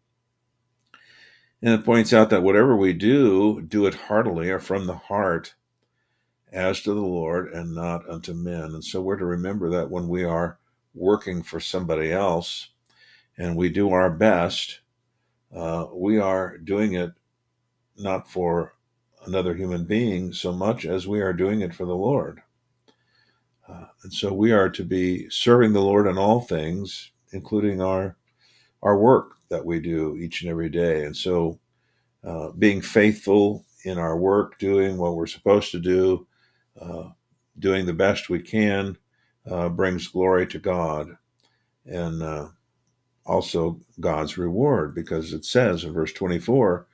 And 1.62 1.74
it 1.74 1.86
points 1.86 2.14
out 2.14 2.30
that 2.30 2.44
whatever 2.44 2.76
we 2.76 2.94
do 2.94 3.62
do 3.62 3.86
it 3.86 3.94
heartily 3.94 4.50
or 4.50 4.60
from 4.60 4.88
the 4.88 4.96
heart 4.96 5.56
as 6.52 6.82
to 6.82 6.94
the 6.94 7.02
lord 7.02 7.52
and 7.54 7.74
not 7.74 8.08
unto 8.10 8.34
men. 8.34 8.64
And 8.64 8.84
so 8.84 9.02
we're 9.02 9.18
to 9.18 9.26
remember 9.26 9.70
that 9.70 9.90
when 9.90 10.08
we 10.08 10.24
are 10.24 10.60
working 10.98 11.44
for 11.44 11.60
somebody 11.60 12.12
else 12.12 12.70
and 13.38 13.56
we 13.56 13.70
do 13.70 13.92
our 13.92 14.10
best 14.10 14.82
uh, 15.56 15.86
we 15.94 16.20
are 16.20 16.58
doing 16.58 16.94
it 16.94 17.12
not 17.98 18.30
for 18.30 18.74
another 19.26 19.54
human 19.54 19.84
being 19.86 20.32
so 20.34 20.52
much 20.52 20.86
as 20.86 21.08
we 21.08 21.22
are 21.22 21.34
doing 21.34 21.62
it 21.62 21.74
for 21.74 21.86
the 21.86 21.96
Lord. 21.96 22.42
Uh, 23.68 23.86
and 24.04 24.14
so 24.14 24.34
we 24.34 24.52
are 24.52 24.70
to 24.70 24.84
be 24.84 25.30
serving 25.30 25.74
the 25.74 25.82
Lord 25.82 26.08
in 26.08 26.18
all 26.18 26.42
things, 26.42 27.12
including 27.32 27.82
our 27.82 28.16
our 28.84 28.98
work 28.98 29.34
that 29.50 29.66
we 29.66 29.80
do 29.80 30.16
each 30.18 30.42
and 30.42 30.52
every 30.52 30.70
day. 30.70 31.04
And 31.04 31.16
so, 31.16 31.60
uh, 32.24 32.52
being 32.52 32.82
faithful 32.82 33.66
in 33.84 33.98
our 33.98 34.16
work, 34.18 34.60
doing 34.60 34.98
what 34.98 35.16
we're 35.16 35.26
supposed 35.26 35.72
to 35.72 35.80
do, 35.80 36.28
uh, 36.80 37.10
doing 37.60 37.86
the 37.86 37.94
best 37.94 38.30
we 38.30 38.40
can, 38.40 38.98
uh, 39.50 39.70
brings 39.70 40.08
glory 40.08 40.48
to 40.48 40.60
God, 40.60 41.18
and 41.86 42.22
uh, 42.22 42.48
also 43.26 43.80
God's 44.00 44.38
reward, 44.38 44.96
because 44.96 45.34
it 45.34 45.46
says 45.46 45.84
in 45.84 45.94
verse 45.94 46.14
twenty-four, 46.14 46.88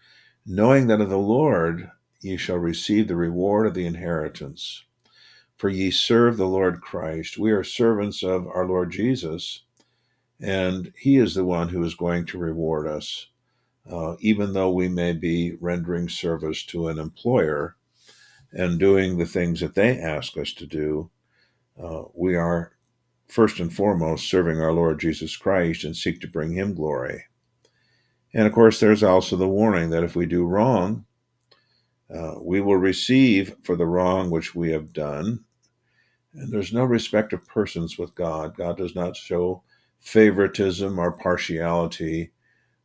"Knowing 0.46 0.88
that 0.88 1.02
of 1.02 1.10
the 1.10 1.18
Lord 1.18 1.90
ye 2.22 2.38
shall 2.38 2.58
receive 2.58 3.08
the 3.08 3.16
reward 3.16 3.68
of 3.68 3.74
the 3.74 3.86
inheritance." 3.86 4.84
For 5.56 5.70
ye 5.70 5.92
serve 5.92 6.36
the 6.36 6.48
Lord 6.48 6.82
Christ. 6.82 7.38
We 7.38 7.52
are 7.52 7.64
servants 7.64 8.24
of 8.24 8.48
our 8.48 8.66
Lord 8.68 8.92
Jesus, 8.92 9.64
and 10.42 10.92
He 10.98 11.18
is 11.18 11.36
the 11.36 11.46
one 11.46 11.70
who 11.70 11.84
is 11.84 11.96
going 11.96 12.26
to 12.26 12.38
reward 12.38 12.86
us, 12.88 13.28
uh, 13.90 14.16
even 14.20 14.54
though 14.54 14.72
we 14.72 14.90
may 14.90 15.14
be 15.14 15.54
rendering 15.62 16.10
service 16.10 16.66
to 16.66 16.90
an 16.90 17.00
employer 17.00 17.78
and 18.52 18.80
doing 18.80 19.18
the 19.18 19.26
things 19.26 19.62
that 19.62 19.76
they 19.76 19.98
ask 19.98 20.38
us 20.38 20.52
to 20.54 20.66
do. 20.66 21.10
Uh, 21.82 22.04
we 22.14 22.36
are 22.36 22.74
first 23.28 23.60
and 23.60 23.74
foremost 23.74 24.30
serving 24.30 24.62
our 24.62 24.74
Lord 24.74 25.00
Jesus 25.00 25.36
Christ 25.38 25.84
and 25.84 25.96
seek 25.96 26.22
to 26.22 26.28
bring 26.28 26.54
Him 26.54 26.76
glory. 26.76 27.26
And 28.34 28.48
of 28.48 28.54
course, 28.54 28.80
there's 28.80 29.04
also 29.04 29.36
the 29.36 29.48
warning 29.48 29.90
that 29.92 30.04
if 30.04 30.16
we 30.16 30.26
do 30.26 30.46
wrong, 30.46 31.06
uh, 32.14 32.36
we 32.42 32.62
will 32.62 32.78
receive 32.78 33.56
for 33.64 33.76
the 33.76 33.86
wrong 33.86 34.30
which 34.30 34.54
we 34.54 34.72
have 34.72 34.94
done 34.94 35.46
and 36.34 36.52
there's 36.52 36.74
no 36.74 36.84
respect 36.84 37.32
of 37.34 37.46
persons 37.48 37.98
with 37.98 38.16
God. 38.16 38.58
God 38.58 38.78
does 38.78 38.96
not 38.96 39.16
show 39.16 39.64
favoritism 40.00 41.00
or 41.00 41.12
partiality 41.12 42.32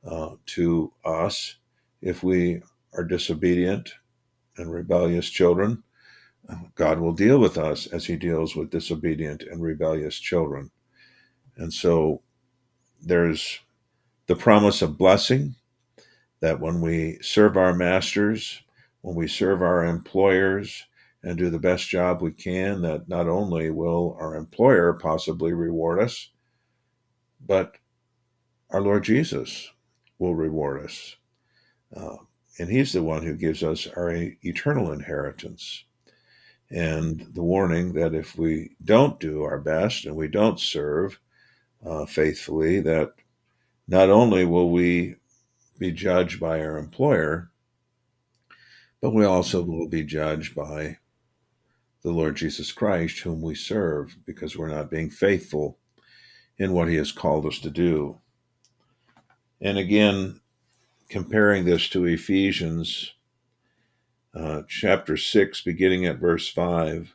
uh, 0.05 0.33
to 0.47 0.93
us 1.05 1.57
if 2.03 2.23
we 2.23 2.63
are 2.93 3.05
disobedient 3.05 3.91
and 4.57 4.73
rebellious 4.73 5.31
children. 5.31 5.83
God 6.75 6.99
will 6.99 7.13
deal 7.13 7.39
with 7.39 7.59
us 7.59 7.87
as 7.89 8.07
he 8.07 8.17
deals 8.17 8.57
with 8.57 8.71
disobedient 8.71 9.43
and 9.43 9.63
rebellious 9.63 10.19
children. 10.19 10.71
And 11.57 11.73
so 11.73 12.23
there's 13.03 13.59
the 14.27 14.37
promise 14.37 14.81
of 14.83 14.99
blessing 14.99 15.55
that 16.41 16.61
when 16.61 16.81
we 16.81 17.19
serve 17.21 17.57
our 17.57 17.75
masters, 17.75 18.63
when 19.03 19.15
we 19.15 19.29
serve 19.29 19.61
our 19.63 19.85
employers, 19.85 20.85
and 21.23 21.37
do 21.37 21.51
the 21.51 21.59
best 21.59 21.89
job 21.89 22.23
we 22.23 22.31
can, 22.31 22.81
that 22.83 23.09
not 23.09 23.29
only 23.29 23.71
will 23.71 24.17
our 24.21 24.37
employer 24.37 24.93
possibly 24.93 25.53
reward 25.53 26.01
us, 26.01 26.31
but 27.45 27.77
our 28.71 28.81
Lord 28.81 29.05
Jesus 29.05 29.71
will 30.19 30.35
reward 30.35 30.85
us. 30.85 31.17
Uh, 31.95 32.17
and 32.59 32.71
He's 32.71 32.93
the 32.93 33.03
one 33.03 33.25
who 33.25 33.35
gives 33.35 33.63
us 33.63 33.89
our 33.97 34.11
eternal 34.45 34.93
inheritance. 34.93 35.85
And 36.71 37.27
the 37.35 37.43
warning 37.43 37.95
that 37.95 38.15
if 38.15 38.37
we 38.37 38.77
don't 38.85 39.19
do 39.19 39.43
our 39.43 39.59
best 39.59 40.05
and 40.05 40.15
we 40.15 40.29
don't 40.29 40.61
serve 40.61 41.19
uh, 41.85 42.05
faithfully, 42.05 42.81
that 42.81 43.15
not 43.87 44.11
only 44.11 44.45
will 44.45 44.71
we 44.71 45.17
be 45.79 45.93
judged 45.93 46.39
by 46.39 46.61
our 46.61 46.77
employer, 46.77 47.51
but 49.01 49.15
we 49.15 49.25
also 49.25 49.63
will 49.63 49.89
be 49.89 50.03
judged 50.03 50.55
by 50.55 50.99
the 52.03 52.11
Lord 52.11 52.37
Jesus 52.37 52.73
Christ, 52.73 53.21
whom 53.21 53.41
we 53.41 53.55
serve, 53.55 54.17
because 54.27 54.57
we're 54.57 54.69
not 54.69 54.91
being 54.91 55.11
faithful 55.11 55.79
in 56.59 56.73
what 56.73 56.89
He 56.89 56.97
has 56.97 57.13
called 57.13 57.47
us 57.47 57.59
to 57.61 57.71
do. 57.71 58.19
And 59.61 59.79
again, 59.79 60.41
comparing 61.09 61.65
this 61.65 61.89
to 61.91 62.05
Ephesians 62.05 63.15
uh, 64.35 64.63
chapter 64.69 65.17
6, 65.17 65.61
beginning 65.63 66.07
at 66.07 66.19
verse 66.19 66.49
5 66.49 67.15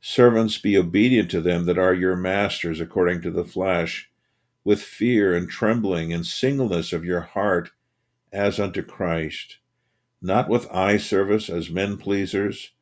Servants, 0.00 0.58
be 0.58 0.76
obedient 0.76 1.30
to 1.30 1.40
them 1.40 1.64
that 1.64 1.78
are 1.78 1.94
your 1.94 2.16
masters 2.16 2.80
according 2.80 3.22
to 3.22 3.30
the 3.30 3.44
flesh, 3.44 4.10
with 4.62 4.82
fear 4.82 5.34
and 5.34 5.48
trembling 5.48 6.12
and 6.12 6.26
singleness 6.26 6.92
of 6.92 7.04
your 7.04 7.20
heart, 7.20 7.70
as 8.32 8.60
unto 8.60 8.82
Christ, 8.82 9.58
not 10.20 10.48
with 10.48 10.70
eye 10.70 10.98
service 10.98 11.48
as 11.48 11.70
men 11.70 11.96
pleasers 11.96 12.72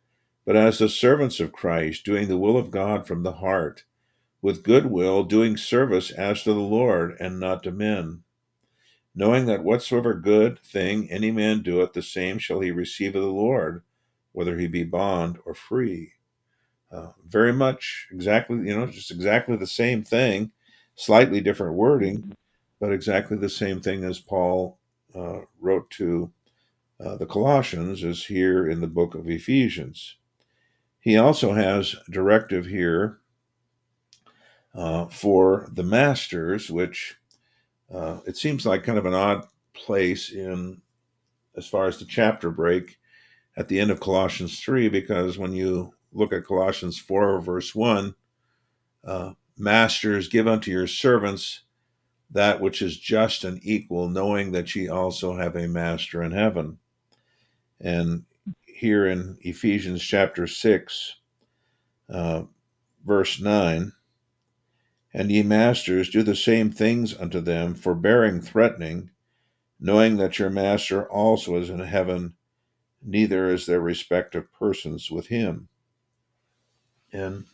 but 0.44 0.56
as 0.56 0.78
the 0.78 0.88
servants 0.88 1.40
of 1.40 1.52
Christ, 1.52 2.04
doing 2.04 2.28
the 2.28 2.38
will 2.38 2.56
of 2.56 2.70
God 2.70 3.06
from 3.06 3.22
the 3.22 3.34
heart, 3.34 3.84
with 4.40 4.64
good 4.64 4.86
will, 4.86 5.22
doing 5.22 5.56
service 5.56 6.10
as 6.10 6.42
to 6.42 6.52
the 6.52 6.60
Lord 6.60 7.16
and 7.20 7.38
not 7.38 7.62
to 7.62 7.70
men, 7.70 8.24
knowing 9.14 9.46
that 9.46 9.64
whatsoever 9.64 10.14
good 10.14 10.58
thing 10.60 11.10
any 11.10 11.30
man 11.30 11.62
doeth, 11.62 11.92
the 11.92 12.02
same 12.02 12.38
shall 12.38 12.60
he 12.60 12.70
receive 12.70 13.14
of 13.14 13.22
the 13.22 13.28
Lord, 13.28 13.82
whether 14.32 14.58
he 14.58 14.66
be 14.66 14.84
bond 14.84 15.38
or 15.44 15.54
free. 15.54 16.12
Uh, 16.90 17.12
very 17.26 17.52
much 17.52 18.08
exactly, 18.10 18.56
you 18.58 18.76
know, 18.76 18.86
just 18.86 19.10
exactly 19.10 19.56
the 19.56 19.66
same 19.66 20.02
thing, 20.02 20.50
slightly 20.94 21.40
different 21.40 21.74
wording, 21.74 22.34
but 22.80 22.92
exactly 22.92 23.36
the 23.36 23.48
same 23.48 23.80
thing 23.80 24.04
as 24.04 24.18
Paul 24.18 24.78
uh, 25.14 25.40
wrote 25.60 25.90
to 25.90 26.32
uh, 27.00 27.16
the 27.16 27.26
Colossians 27.26 28.04
is 28.04 28.26
here 28.26 28.68
in 28.68 28.80
the 28.80 28.86
book 28.86 29.14
of 29.14 29.28
Ephesians. 29.28 30.16
He 31.00 31.16
also 31.16 31.52
has 31.52 31.96
directive 32.10 32.66
here 32.66 33.18
uh, 34.74 35.06
for 35.06 35.68
the 35.72 35.82
masters, 35.82 36.70
which 36.70 37.16
uh, 37.92 38.18
it 38.26 38.36
seems 38.36 38.64
like 38.64 38.84
kind 38.84 38.98
of 38.98 39.06
an 39.06 39.14
odd 39.14 39.46
place 39.74 40.30
in 40.32 40.80
as 41.56 41.66
far 41.66 41.86
as 41.86 41.98
the 41.98 42.04
chapter 42.04 42.50
break 42.50 42.98
at 43.56 43.68
the 43.68 43.78
end 43.78 43.90
of 43.90 44.00
Colossians 44.00 44.60
3, 44.60 44.88
because 44.88 45.36
when 45.36 45.52
you 45.52 45.92
look 46.12 46.32
at 46.32 46.46
Colossians 46.46 46.98
4, 46.98 47.40
verse 47.40 47.74
1, 47.74 48.14
uh, 49.04 49.32
masters, 49.58 50.28
give 50.28 50.48
unto 50.48 50.70
your 50.70 50.86
servants 50.86 51.62
that 52.30 52.60
which 52.60 52.80
is 52.80 52.96
just 52.98 53.44
and 53.44 53.60
equal, 53.62 54.08
knowing 54.08 54.52
that 54.52 54.74
ye 54.74 54.88
also 54.88 55.36
have 55.36 55.54
a 55.54 55.68
master 55.68 56.22
in 56.22 56.32
heaven. 56.32 56.78
And 57.78 58.24
here 58.64 59.06
in 59.06 59.36
Ephesians 59.42 60.02
chapter 60.02 60.46
6, 60.46 61.16
uh, 62.08 62.44
verse 63.04 63.38
9 63.38 63.92
And 65.14 65.30
ye 65.30 65.42
masters, 65.42 66.08
do 66.08 66.22
the 66.22 66.36
same 66.36 66.70
things 66.70 67.14
unto 67.14 67.40
them, 67.40 67.74
forbearing 67.74 68.40
threatening, 68.40 69.10
knowing 69.78 70.16
that 70.16 70.38
your 70.38 70.48
master 70.48 71.08
also 71.10 71.56
is 71.56 71.68
in 71.68 71.80
heaven, 71.80 72.34
neither 73.02 73.50
is 73.50 73.66
there 73.66 73.80
respect 73.80 74.34
of 74.34 74.52
persons 74.52 75.10
with 75.10 75.26
him. 75.26 75.68
And 77.12 77.44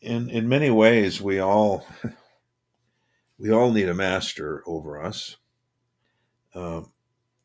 in 0.00 0.28
in 0.30 0.48
many 0.48 0.68
ways 0.68 1.20
we 1.20 1.38
all 1.38 1.86
we 3.38 3.50
all 3.50 3.70
need 3.70 3.88
a 3.88 3.94
master 3.94 4.62
over 4.66 5.00
us. 5.00 5.36
Uh, 6.54 6.82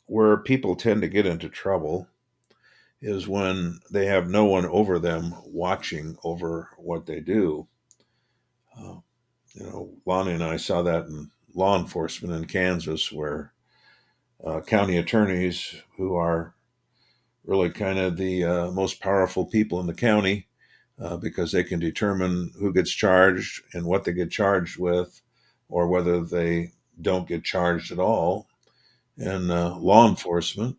where 0.07 0.37
people 0.37 0.75
tend 0.75 1.01
to 1.01 1.07
get 1.07 1.25
into 1.25 1.49
trouble 1.49 2.07
is 3.01 3.27
when 3.27 3.79
they 3.91 4.05
have 4.05 4.29
no 4.29 4.45
one 4.45 4.65
over 4.65 4.97
them 4.99 5.35
watching 5.45 6.17
over 6.23 6.69
what 6.77 7.05
they 7.05 7.19
do. 7.19 7.67
Uh, 8.77 8.97
you 9.53 9.63
know, 9.63 9.91
Lonnie 10.05 10.33
and 10.33 10.43
I 10.43 10.57
saw 10.57 10.81
that 10.83 11.05
in 11.07 11.31
law 11.53 11.79
enforcement 11.79 12.33
in 12.35 12.45
Kansas, 12.45 13.11
where 13.11 13.53
uh, 14.43 14.61
county 14.61 14.97
attorneys, 14.97 15.75
who 15.97 16.15
are 16.15 16.53
really 17.45 17.69
kind 17.69 17.99
of 17.99 18.17
the 18.17 18.43
uh, 18.43 18.71
most 18.71 19.01
powerful 19.01 19.45
people 19.45 19.79
in 19.79 19.87
the 19.87 19.93
county, 19.93 20.47
uh, 20.99 21.17
because 21.17 21.51
they 21.51 21.63
can 21.63 21.79
determine 21.79 22.51
who 22.59 22.73
gets 22.73 22.91
charged 22.91 23.63
and 23.73 23.85
what 23.85 24.03
they 24.03 24.13
get 24.13 24.31
charged 24.31 24.79
with, 24.79 25.21
or 25.69 25.87
whether 25.87 26.21
they 26.21 26.71
don't 27.01 27.27
get 27.27 27.43
charged 27.43 27.91
at 27.91 27.99
all, 27.99 28.47
and 29.17 29.51
uh, 29.51 29.75
law 29.77 30.07
enforcement 30.07 30.77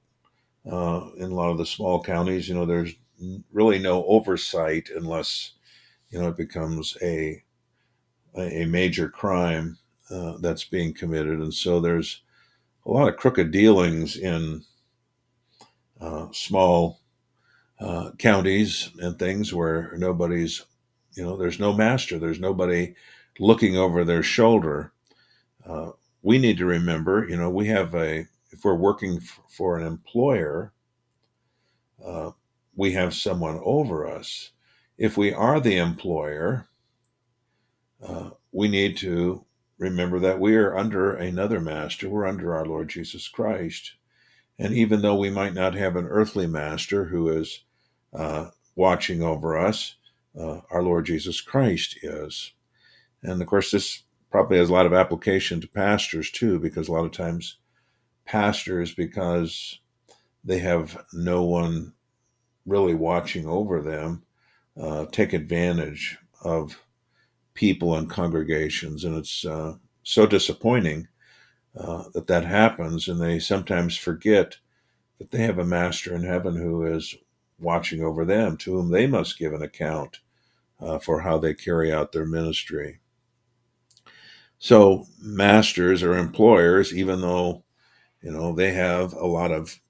uh, 0.70 1.08
in 1.16 1.30
a 1.30 1.34
lot 1.34 1.50
of 1.50 1.58
the 1.58 1.66
small 1.66 2.02
counties. 2.02 2.48
You 2.48 2.54
know, 2.54 2.66
there's 2.66 2.94
really 3.52 3.78
no 3.78 4.04
oversight 4.06 4.88
unless 4.94 5.52
you 6.10 6.20
know 6.20 6.28
it 6.28 6.36
becomes 6.36 6.96
a 7.02 7.42
a 8.38 8.66
major 8.66 9.08
crime 9.08 9.78
uh, 10.10 10.38
that's 10.38 10.64
being 10.64 10.94
committed, 10.94 11.40
and 11.40 11.54
so 11.54 11.80
there's 11.80 12.22
a 12.86 12.90
lot 12.90 13.08
of 13.08 13.16
crooked 13.16 13.50
dealings 13.52 14.16
in 14.16 14.64
uh, 16.00 16.28
small 16.32 17.00
uh, 17.80 18.12
counties 18.18 18.90
and 19.00 19.18
things 19.18 19.54
where 19.54 19.92
nobody's 19.96 20.64
you 21.14 21.24
know 21.24 21.36
there's 21.36 21.60
no 21.60 21.72
master, 21.72 22.18
there's 22.18 22.40
nobody 22.40 22.94
looking 23.40 23.76
over 23.76 24.04
their 24.04 24.22
shoulder. 24.22 24.92
Uh, 25.66 25.90
we 26.22 26.38
need 26.38 26.58
to 26.58 26.66
remember, 26.66 27.26
you 27.28 27.36
know, 27.36 27.50
we 27.50 27.68
have 27.68 27.94
a, 27.94 28.26
if 28.52 28.64
we're 28.64 28.74
working 28.74 29.18
f- 29.18 29.40
for 29.48 29.78
an 29.78 29.86
employer, 29.86 30.72
uh, 32.04 32.30
we 32.76 32.92
have 32.92 33.14
someone 33.14 33.60
over 33.64 34.06
us. 34.06 34.50
If 34.96 35.16
we 35.16 35.32
are 35.32 35.60
the 35.60 35.76
employer, 35.78 36.67
uh, 38.02 38.30
we 38.52 38.68
need 38.68 38.96
to 38.98 39.44
remember 39.78 40.18
that 40.18 40.40
we 40.40 40.56
are 40.56 40.76
under 40.76 41.14
another 41.14 41.60
master. 41.60 42.08
We're 42.08 42.26
under 42.26 42.54
our 42.54 42.66
Lord 42.66 42.88
Jesus 42.88 43.28
Christ. 43.28 43.92
And 44.58 44.74
even 44.74 45.02
though 45.02 45.16
we 45.16 45.30
might 45.30 45.54
not 45.54 45.74
have 45.74 45.96
an 45.96 46.06
earthly 46.06 46.46
master 46.46 47.04
who 47.04 47.28
is 47.28 47.62
uh, 48.12 48.50
watching 48.74 49.22
over 49.22 49.56
us, 49.56 49.94
uh, 50.38 50.60
our 50.70 50.82
Lord 50.82 51.06
Jesus 51.06 51.40
Christ 51.40 51.98
is. 52.02 52.52
And 53.22 53.40
of 53.40 53.46
course, 53.46 53.70
this 53.70 54.02
probably 54.30 54.58
has 54.58 54.68
a 54.68 54.72
lot 54.72 54.86
of 54.86 54.92
application 54.92 55.60
to 55.60 55.68
pastors 55.68 56.30
too, 56.30 56.58
because 56.58 56.88
a 56.88 56.92
lot 56.92 57.04
of 57.04 57.12
times 57.12 57.56
pastors, 58.24 58.94
because 58.94 59.80
they 60.44 60.58
have 60.58 61.04
no 61.12 61.42
one 61.44 61.92
really 62.66 62.94
watching 62.94 63.46
over 63.46 63.80
them, 63.80 64.22
uh, 64.80 65.06
take 65.06 65.32
advantage 65.32 66.18
of 66.42 66.78
people 67.58 67.96
and 67.96 68.08
congregations. 68.08 69.02
And 69.04 69.16
it's 69.16 69.44
uh, 69.44 69.74
so 70.04 70.26
disappointing 70.28 71.08
uh, 71.76 72.04
that 72.14 72.28
that 72.28 72.44
happens. 72.44 73.08
And 73.08 73.20
they 73.20 73.40
sometimes 73.40 73.96
forget 73.96 74.56
that 75.18 75.32
they 75.32 75.42
have 75.42 75.58
a 75.58 75.64
master 75.64 76.14
in 76.14 76.22
heaven 76.22 76.56
who 76.56 76.86
is 76.86 77.16
watching 77.58 78.00
over 78.04 78.24
them, 78.24 78.56
to 78.58 78.74
whom 78.74 78.92
they 78.92 79.08
must 79.08 79.40
give 79.40 79.52
an 79.52 79.62
account 79.62 80.20
uh, 80.80 81.00
for 81.00 81.20
how 81.20 81.38
they 81.38 81.52
carry 81.52 81.92
out 81.92 82.12
their 82.12 82.26
ministry. 82.26 83.00
So, 84.60 85.06
masters 85.20 86.04
or 86.04 86.16
employers, 86.16 86.94
even 86.94 87.20
though 87.20 87.64
you 88.22 88.30
know 88.30 88.54
they 88.54 88.72
have 88.72 89.14
a 89.14 89.26
lot 89.26 89.50
of 89.50 89.80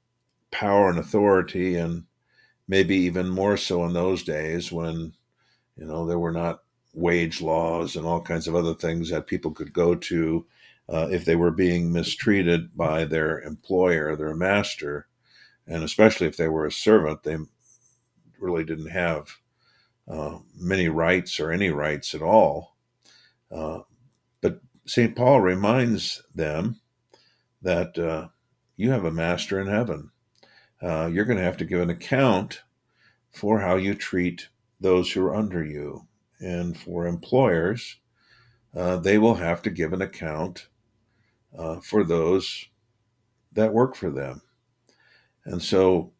power 0.50 0.88
and 0.88 0.98
authority, 0.98 1.76
and 1.76 2.04
maybe 2.68 2.96
even 2.96 3.28
more 3.28 3.56
so 3.58 3.84
in 3.84 3.92
those 3.92 4.22
days 4.22 4.72
when 4.72 5.14
you 5.76 5.86
know 5.86 6.06
there 6.06 6.18
were 6.18 6.32
not 6.32 6.60
wage 6.98 7.40
laws 7.40 7.96
and 7.96 8.04
all 8.04 8.20
kinds 8.20 8.48
of 8.48 8.54
other 8.54 8.74
things 8.74 9.10
that 9.10 9.26
people 9.26 9.52
could 9.52 9.72
go 9.72 9.94
to 9.94 10.44
uh, 10.88 11.06
if 11.10 11.24
they 11.24 11.36
were 11.36 11.50
being 11.50 11.92
mistreated 11.92 12.76
by 12.76 13.04
their 13.04 13.40
employer, 13.40 14.16
their 14.16 14.34
master, 14.34 15.06
and 15.66 15.84
especially 15.84 16.26
if 16.26 16.36
they 16.36 16.48
were 16.48 16.66
a 16.66 16.72
servant, 16.72 17.22
they 17.22 17.36
really 18.40 18.64
didn't 18.64 18.90
have 18.90 19.36
uh, 20.08 20.38
many 20.58 20.88
rights 20.88 21.38
or 21.38 21.52
any 21.52 21.70
rights 21.70 22.14
at 22.14 22.22
all. 22.22 22.76
Uh, 23.50 23.80
but 24.40 24.60
St. 24.86 25.14
Paul 25.14 25.40
reminds 25.40 26.22
them 26.34 26.80
that 27.62 27.98
uh, 27.98 28.28
you 28.76 28.90
have 28.90 29.04
a 29.04 29.10
master 29.10 29.60
in 29.60 29.68
heaven. 29.68 30.10
Uh, 30.80 31.10
you're 31.12 31.24
going 31.26 31.38
to 31.38 31.44
have 31.44 31.58
to 31.58 31.64
give 31.64 31.80
an 31.80 31.90
account 31.90 32.62
for 33.30 33.60
how 33.60 33.76
you 33.76 33.94
treat 33.94 34.48
those 34.80 35.12
who 35.12 35.24
are 35.24 35.36
under 35.36 35.64
you. 35.64 36.07
And 36.40 36.78
for 36.78 37.06
employers, 37.06 37.96
uh, 38.74 38.96
they 38.96 39.18
will 39.18 39.34
have 39.34 39.62
to 39.62 39.70
give 39.70 39.92
an 39.92 40.02
account 40.02 40.68
uh, 41.56 41.80
for 41.80 42.04
those 42.04 42.68
that 43.52 43.72
work 43.72 43.96
for 43.96 44.10
them. 44.10 44.42
And 45.44 45.62
so 45.62 46.12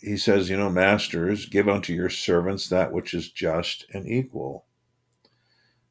he 0.00 0.16
says, 0.16 0.50
you 0.50 0.56
know, 0.56 0.68
masters, 0.68 1.46
give 1.46 1.68
unto 1.68 1.92
your 1.92 2.10
servants 2.10 2.68
that 2.68 2.92
which 2.92 3.14
is 3.14 3.30
just 3.30 3.86
and 3.94 4.06
equal. 4.06 4.66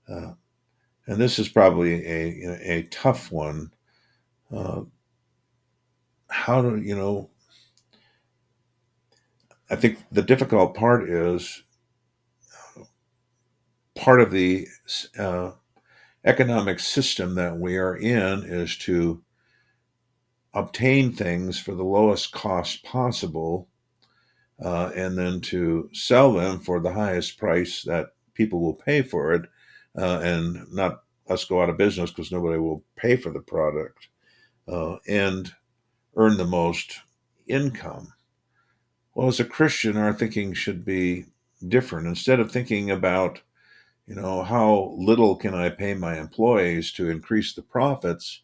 Uh, 0.07 0.33
and 1.07 1.17
this 1.17 1.39
is 1.39 1.49
probably 1.49 2.05
a 2.05 2.77
a 2.77 2.83
tough 2.83 3.31
one. 3.31 3.71
Uh, 4.51 4.81
how 6.29 6.61
do 6.61 6.77
you 6.77 6.95
know? 6.95 7.29
I 9.69 9.75
think 9.75 9.99
the 10.11 10.21
difficult 10.21 10.75
part 10.75 11.09
is 11.09 11.63
part 13.95 14.21
of 14.21 14.31
the 14.31 14.67
uh, 15.17 15.51
economic 16.25 16.79
system 16.79 17.35
that 17.35 17.57
we 17.57 17.77
are 17.77 17.95
in 17.95 18.43
is 18.43 18.77
to 18.77 19.21
obtain 20.53 21.11
things 21.11 21.59
for 21.59 21.73
the 21.75 21.83
lowest 21.83 22.31
cost 22.31 22.83
possible 22.83 23.67
uh, 24.63 24.91
and 24.95 25.17
then 25.17 25.41
to 25.41 25.89
sell 25.93 26.33
them 26.33 26.59
for 26.59 26.79
the 26.79 26.93
highest 26.93 27.37
price 27.37 27.83
that 27.83 28.07
people 28.33 28.61
will 28.61 28.73
pay 28.73 29.01
for 29.01 29.33
it 29.33 29.43
uh, 29.97 30.19
and 30.19 30.71
not 30.71 31.03
us 31.29 31.45
go 31.45 31.61
out 31.61 31.69
of 31.69 31.77
business 31.77 32.11
because 32.11 32.31
nobody 32.31 32.59
will 32.59 32.83
pay 32.95 33.15
for 33.15 33.31
the 33.31 33.39
product 33.39 34.07
uh, 34.67 34.95
and 35.07 35.53
earn 36.15 36.37
the 36.37 36.45
most 36.45 37.01
income. 37.47 38.13
Well, 39.15 39.27
as 39.27 39.39
a 39.39 39.45
Christian, 39.45 39.97
our 39.97 40.13
thinking 40.13 40.53
should 40.53 40.83
be 40.83 41.25
different. 41.67 42.07
Instead 42.07 42.39
of 42.39 42.51
thinking 42.51 42.91
about, 42.91 43.41
you 44.07 44.15
know, 44.15 44.43
how 44.43 44.93
little 44.97 45.35
can 45.35 45.53
I 45.53 45.69
pay 45.69 45.93
my 45.93 46.19
employees 46.19 46.91
to 46.93 47.09
increase 47.09 47.53
the 47.53 47.61
profits, 47.61 48.41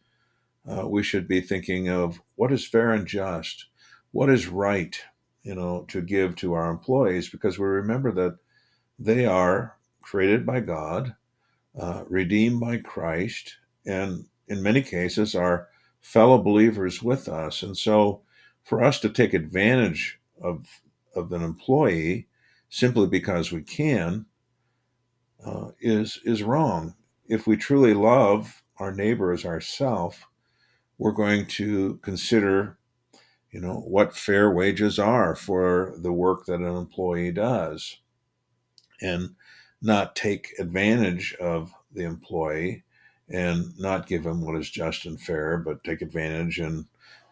uh, 0.67 0.87
we 0.87 1.03
should 1.03 1.27
be 1.27 1.41
thinking 1.41 1.89
of 1.89 2.21
what 2.35 2.51
is 2.51 2.67
fair 2.67 2.91
and 2.91 3.07
just, 3.07 3.65
what 4.11 4.29
is 4.29 4.47
right, 4.47 4.99
you 5.43 5.55
know, 5.55 5.85
to 5.89 6.01
give 6.01 6.35
to 6.37 6.53
our 6.53 6.69
employees, 6.69 7.29
because 7.29 7.59
we 7.59 7.65
remember 7.65 8.11
that 8.11 8.37
they 8.97 9.25
are 9.25 9.77
created 10.01 10.45
by 10.45 10.59
God, 10.59 11.15
uh, 11.79 12.03
redeemed 12.07 12.59
by 12.59 12.77
Christ, 12.77 13.57
and 13.85 14.25
in 14.47 14.63
many 14.63 14.81
cases 14.81 15.35
are 15.35 15.67
fellow 16.01 16.41
believers 16.41 17.03
with 17.03 17.27
us. 17.27 17.63
And 17.63 17.77
so, 17.77 18.21
for 18.63 18.83
us 18.83 18.99
to 18.99 19.09
take 19.09 19.33
advantage 19.33 20.19
of 20.41 20.81
of 21.15 21.31
an 21.31 21.41
employee 21.41 22.27
simply 22.69 23.07
because 23.07 23.51
we 23.51 23.61
can 23.61 24.25
uh, 25.45 25.69
is 25.79 26.19
is 26.25 26.43
wrong. 26.43 26.95
If 27.27 27.47
we 27.47 27.57
truly 27.57 27.93
love 27.93 28.63
our 28.77 28.91
neighbor 28.93 29.31
as 29.31 29.45
ourself, 29.45 30.27
we're 30.97 31.11
going 31.11 31.45
to 31.47 31.99
consider, 32.01 32.77
you 33.51 33.61
know, 33.61 33.75
what 33.75 34.15
fair 34.15 34.51
wages 34.51 34.99
are 34.99 35.35
for 35.35 35.93
the 35.97 36.11
work 36.13 36.45
that 36.45 36.61
an 36.61 36.75
employee 36.75 37.31
does, 37.31 37.97
and 39.01 39.35
not 39.81 40.15
take 40.15 40.53
advantage 40.59 41.35
of 41.35 41.73
the 41.93 42.03
employee 42.03 42.83
and 43.29 43.77
not 43.79 44.07
give 44.07 44.25
him 44.25 44.41
what 44.41 44.55
is 44.55 44.69
just 44.69 45.05
and 45.05 45.21
fair, 45.21 45.57
but 45.57 45.83
take 45.83 46.01
advantage 46.01 46.59
and 46.59 46.85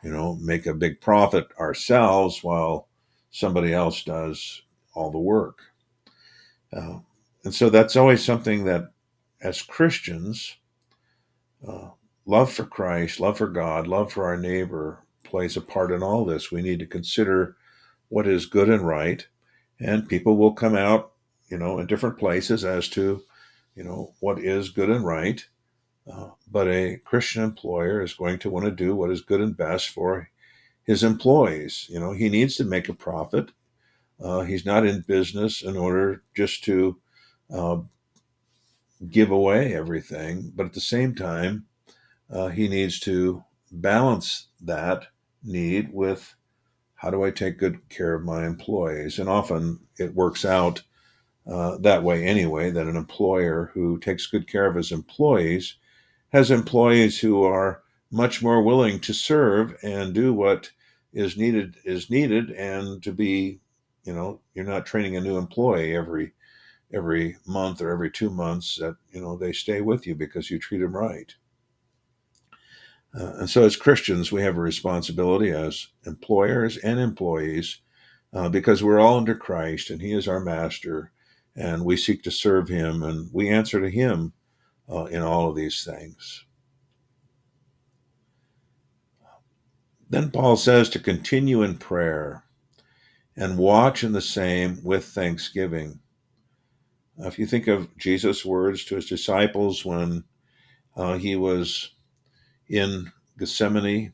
you 0.03 0.11
know 0.11 0.35
make 0.35 0.65
a 0.65 0.73
big 0.73 1.01
profit 1.01 1.47
ourselves 1.59 2.43
while 2.43 2.87
somebody 3.31 3.73
else 3.73 4.03
does 4.03 4.61
all 4.93 5.11
the 5.11 5.17
work. 5.17 5.59
Uh, 6.71 6.99
and 7.47 7.55
so 7.55 7.69
that's 7.69 7.95
always 7.95 8.25
something 8.25 8.65
that, 8.65 8.91
as 9.39 9.61
Christians, 9.61 10.57
uh, 11.65 11.91
love 12.25 12.51
for 12.51 12.65
Christ, 12.65 13.21
love 13.21 13.37
for 13.37 13.47
God, 13.47 13.87
love 13.87 14.11
for 14.11 14.25
our 14.25 14.35
neighbor 14.35 15.05
plays 15.23 15.55
a 15.55 15.61
part 15.61 15.93
in 15.93 16.03
all 16.03 16.25
this. 16.25 16.51
We 16.51 16.61
need 16.61 16.79
to 16.79 16.85
consider 16.85 17.55
what 18.09 18.27
is 18.27 18.47
good 18.47 18.69
and 18.69 18.85
right, 18.85 19.25
and 19.79 20.09
people 20.09 20.35
will 20.35 20.51
come 20.51 20.75
out, 20.75 21.13
you 21.47 21.57
know, 21.57 21.79
in 21.79 21.87
different 21.87 22.19
places 22.19 22.65
as 22.65 22.89
to, 22.89 23.23
you 23.75 23.83
know, 23.85 24.13
what 24.19 24.39
is 24.39 24.67
good 24.67 24.89
and 24.89 25.05
right. 25.05 25.45
Uh, 26.05 26.31
but 26.51 26.67
a 26.67 26.97
Christian 27.05 27.45
employer 27.45 28.01
is 28.01 28.13
going 28.13 28.39
to 28.39 28.49
want 28.49 28.65
to 28.65 28.71
do 28.71 28.93
what 28.93 29.09
is 29.09 29.21
good 29.21 29.39
and 29.39 29.55
best 29.55 29.87
for 29.87 30.29
his 30.83 31.01
employees. 31.01 31.87
You 31.89 32.01
know, 32.01 32.11
he 32.11 32.27
needs 32.27 32.57
to 32.57 32.65
make 32.65 32.89
a 32.89 32.93
profit. 32.93 33.51
Uh, 34.21 34.41
he's 34.41 34.65
not 34.65 34.85
in 34.85 35.05
business 35.07 35.61
in 35.61 35.77
order 35.77 36.23
just 36.35 36.65
to 36.65 36.99
uh, 37.53 37.77
give 39.09 39.31
away 39.31 39.73
everything, 39.73 40.51
but 40.55 40.65
at 40.65 40.73
the 40.73 40.81
same 40.81 41.15
time, 41.15 41.65
uh, 42.29 42.47
he 42.49 42.67
needs 42.67 42.99
to 43.01 43.43
balance 43.71 44.47
that 44.61 45.07
need 45.43 45.93
with 45.93 46.35
how 46.95 47.11
do 47.11 47.23
I 47.23 47.31
take 47.31 47.59
good 47.59 47.87
care 47.89 48.15
of 48.15 48.23
my 48.23 48.45
employees? 48.45 49.19
And 49.19 49.29
often 49.29 49.79
it 49.99 50.15
works 50.15 50.43
out 50.43 50.81
uh, 51.45 51.77
that 51.77 52.03
way 52.03 52.25
anyway, 52.25 52.71
that 52.71 52.87
an 52.87 52.95
employer 52.95 53.71
who 53.73 53.99
takes 53.99 54.27
good 54.27 54.47
care 54.47 54.65
of 54.65 54.75
his 54.75 54.91
employees 54.91 55.75
has 56.33 56.51
employees 56.51 57.19
who 57.19 57.43
are 57.43 57.83
much 58.11 58.41
more 58.41 58.61
willing 58.61 58.99
to 58.99 59.13
serve 59.13 59.75
and 59.83 60.13
do 60.13 60.33
what 60.33 60.71
is 61.13 61.37
needed 61.37 61.75
is 61.83 62.09
needed 62.09 62.51
and 62.51 63.01
to 63.01 63.11
be 63.11 63.59
you 64.03 64.13
know 64.13 64.39
you're 64.53 64.65
not 64.65 64.85
training 64.85 65.15
a 65.15 65.21
new 65.21 65.37
employee 65.37 65.95
every 65.95 66.33
every 66.93 67.37
month 67.45 67.81
or 67.81 67.91
every 67.91 68.11
two 68.11 68.29
months 68.29 68.77
that 68.77 68.95
you 69.11 69.21
know 69.21 69.37
they 69.37 69.51
stay 69.51 69.81
with 69.81 70.07
you 70.07 70.15
because 70.15 70.49
you 70.49 70.59
treat 70.59 70.79
them 70.79 70.95
right 70.95 71.35
uh, 73.19 73.33
and 73.39 73.49
so 73.49 73.63
as 73.63 73.75
christians 73.75 74.31
we 74.31 74.41
have 74.41 74.57
a 74.57 74.61
responsibility 74.61 75.51
as 75.51 75.87
employers 76.05 76.77
and 76.77 76.99
employees 76.99 77.81
uh, 78.33 78.49
because 78.49 78.83
we're 78.83 78.99
all 78.99 79.17
under 79.17 79.35
christ 79.35 79.89
and 79.89 80.01
he 80.01 80.13
is 80.13 80.27
our 80.27 80.39
master 80.39 81.11
and 81.55 81.83
we 81.83 81.97
seek 81.97 82.23
to 82.23 82.31
serve 82.31 82.69
him 82.69 83.03
and 83.03 83.29
we 83.33 83.49
answer 83.49 83.81
to 83.81 83.89
him 83.89 84.33
uh, 84.89 85.05
in 85.05 85.21
all 85.21 85.49
of 85.49 85.55
these 85.55 85.83
things 85.83 86.45
Then 90.09 90.31
Paul 90.31 90.55
says 90.55 90.89
to 90.89 90.99
continue 90.99 91.61
in 91.61 91.77
prayer 91.77 92.43
and 93.35 93.57
watch 93.57 94.03
in 94.03 94.13
the 94.13 94.21
same 94.21 94.79
with 94.83 95.05
thanksgiving. 95.05 95.99
If 97.19 97.39
you 97.39 97.47
think 97.47 97.67
of 97.67 97.95
Jesus' 97.97 98.45
words 98.45 98.85
to 98.85 98.95
his 98.95 99.07
disciples 99.07 99.85
when 99.85 100.25
uh, 100.95 101.17
he 101.17 101.35
was 101.35 101.91
in 102.69 103.11
Gethsemane, 103.39 104.13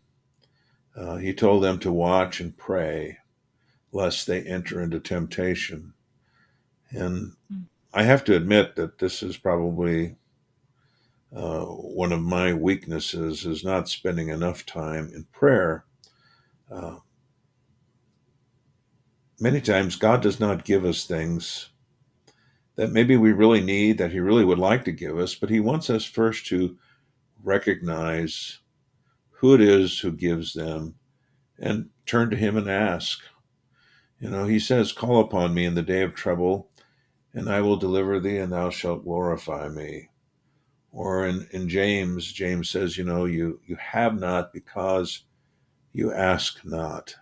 uh, 0.96 1.18
he 1.18 1.34
told 1.34 1.64
them 1.64 1.80
to 1.80 1.92
watch 1.92 2.40
and 2.42 2.58
pray 2.58 3.20
lest 3.94 4.28
they 4.28 4.42
enter 4.44 4.82
into 4.82 5.00
temptation. 5.00 5.94
And. 6.92 7.34
I 7.94 8.06
have 8.06 8.24
to 8.26 8.38
admit 8.38 8.78
that 8.78 9.00
this 9.00 9.24
is 9.24 9.38
probably 9.38 10.18
uh, 11.36 11.66
one 11.66 12.14
of 12.14 12.22
my 12.22 12.54
weaknesses 12.54 13.46
is 13.46 13.64
not 13.64 13.90
spending 13.90 14.30
enough 14.30 14.66
time 14.66 15.12
in 15.16 15.26
prayer. 15.34 15.86
Uh, 16.72 16.98
many 19.40 19.62
times, 19.62 19.98
God 19.98 20.22
does 20.22 20.40
not 20.40 20.66
give 20.66 20.86
us 20.86 21.06
things 21.06 21.70
that 22.76 22.92
maybe 22.92 23.18
we 23.18 23.32
really 23.32 23.62
need, 23.62 23.98
that 23.98 24.12
He 24.12 24.20
really 24.20 24.46
would 24.46 24.60
like 24.60 24.84
to 24.86 24.92
give 24.92 25.18
us, 25.18 25.36
but 25.36 25.50
He 25.50 25.60
wants 25.60 25.90
us 25.90 26.06
first 26.06 26.46
to 26.48 26.78
recognize 27.44 28.60
who 29.30 29.54
it 29.54 29.62
is 29.62 30.00
who 30.00 30.12
gives 30.12 30.54
them 30.54 30.96
and 31.60 31.90
turn 32.06 32.30
to 32.30 32.38
Him 32.38 32.58
and 32.58 32.70
ask. 32.70 33.20
You 34.20 34.30
know, 34.30 34.46
He 34.46 34.60
says, 34.60 34.92
Call 34.92 35.20
upon 35.20 35.54
me 35.54 35.66
in 35.66 35.76
the 35.76 35.82
day 35.82 36.02
of 36.02 36.16
trouble, 36.16 36.70
and 37.34 37.50
I 37.50 37.62
will 37.62 37.78
deliver 37.78 38.20
thee, 38.20 38.38
and 38.38 38.52
thou 38.52 38.70
shalt 38.70 39.04
glorify 39.04 39.70
me. 39.70 40.10
Or 40.94 41.26
in, 41.26 41.48
in 41.52 41.68
James, 41.68 42.32
James 42.32 42.70
says, 42.70 42.98
you 42.98 43.04
know, 43.04 43.26
you, 43.26 43.60
you 43.66 43.76
have 43.78 44.20
not 44.20 44.54
because 44.54 45.24
you 45.92 46.14
ask 46.14 46.64
not. 46.64 47.16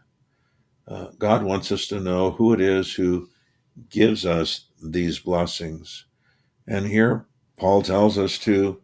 Uh, 0.85 1.07
God 1.17 1.43
wants 1.43 1.71
us 1.71 1.87
to 1.87 2.01
know 2.01 2.31
who 2.31 2.53
it 2.53 2.59
is 2.59 2.93
who 2.93 3.29
gives 3.89 4.25
us 4.25 4.65
these 4.81 5.19
blessings. 5.19 6.05
And 6.67 6.87
here, 6.87 7.25
Paul 7.57 7.81
tells 7.81 8.17
us 8.17 8.37
to 8.39 8.81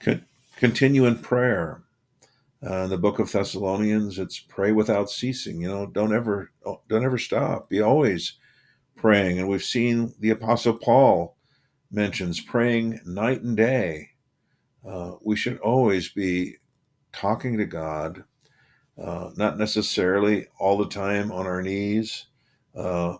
con- 0.00 0.24
continue 0.56 1.04
in 1.06 1.18
prayer. 1.18 1.82
Uh, 2.62 2.84
in 2.84 2.90
the 2.90 2.98
book 2.98 3.18
of 3.18 3.32
Thessalonians, 3.32 4.18
it's 4.18 4.38
pray 4.38 4.70
without 4.70 5.10
ceasing. 5.10 5.62
You 5.62 5.68
know, 5.68 5.86
don't 5.86 6.14
ever 6.14 6.50
don't 6.88 7.04
ever 7.04 7.16
stop. 7.16 7.70
Be 7.70 7.80
always 7.80 8.34
praying. 8.96 9.38
And 9.38 9.48
we've 9.48 9.62
seen 9.62 10.12
the 10.20 10.30
Apostle 10.30 10.74
Paul 10.74 11.36
mentions 11.90 12.40
praying 12.40 13.00
night 13.06 13.40
and 13.40 13.56
day. 13.56 14.10
Uh, 14.86 15.12
we 15.22 15.36
should 15.36 15.58
always 15.58 16.10
be 16.10 16.56
talking 17.12 17.56
to 17.58 17.64
God, 17.64 18.24
uh, 19.02 19.30
not 19.36 19.58
necessarily 19.58 20.46
all 20.58 20.78
the 20.78 20.88
time 20.88 21.32
on 21.32 21.46
our 21.46 21.62
knees, 21.62 22.26
uh, 22.74 23.16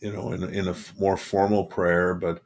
you 0.00 0.12
know, 0.12 0.32
in, 0.32 0.42
in 0.44 0.68
a 0.68 0.74
more 0.98 1.16
formal 1.16 1.64
prayer, 1.64 2.14
but 2.14 2.42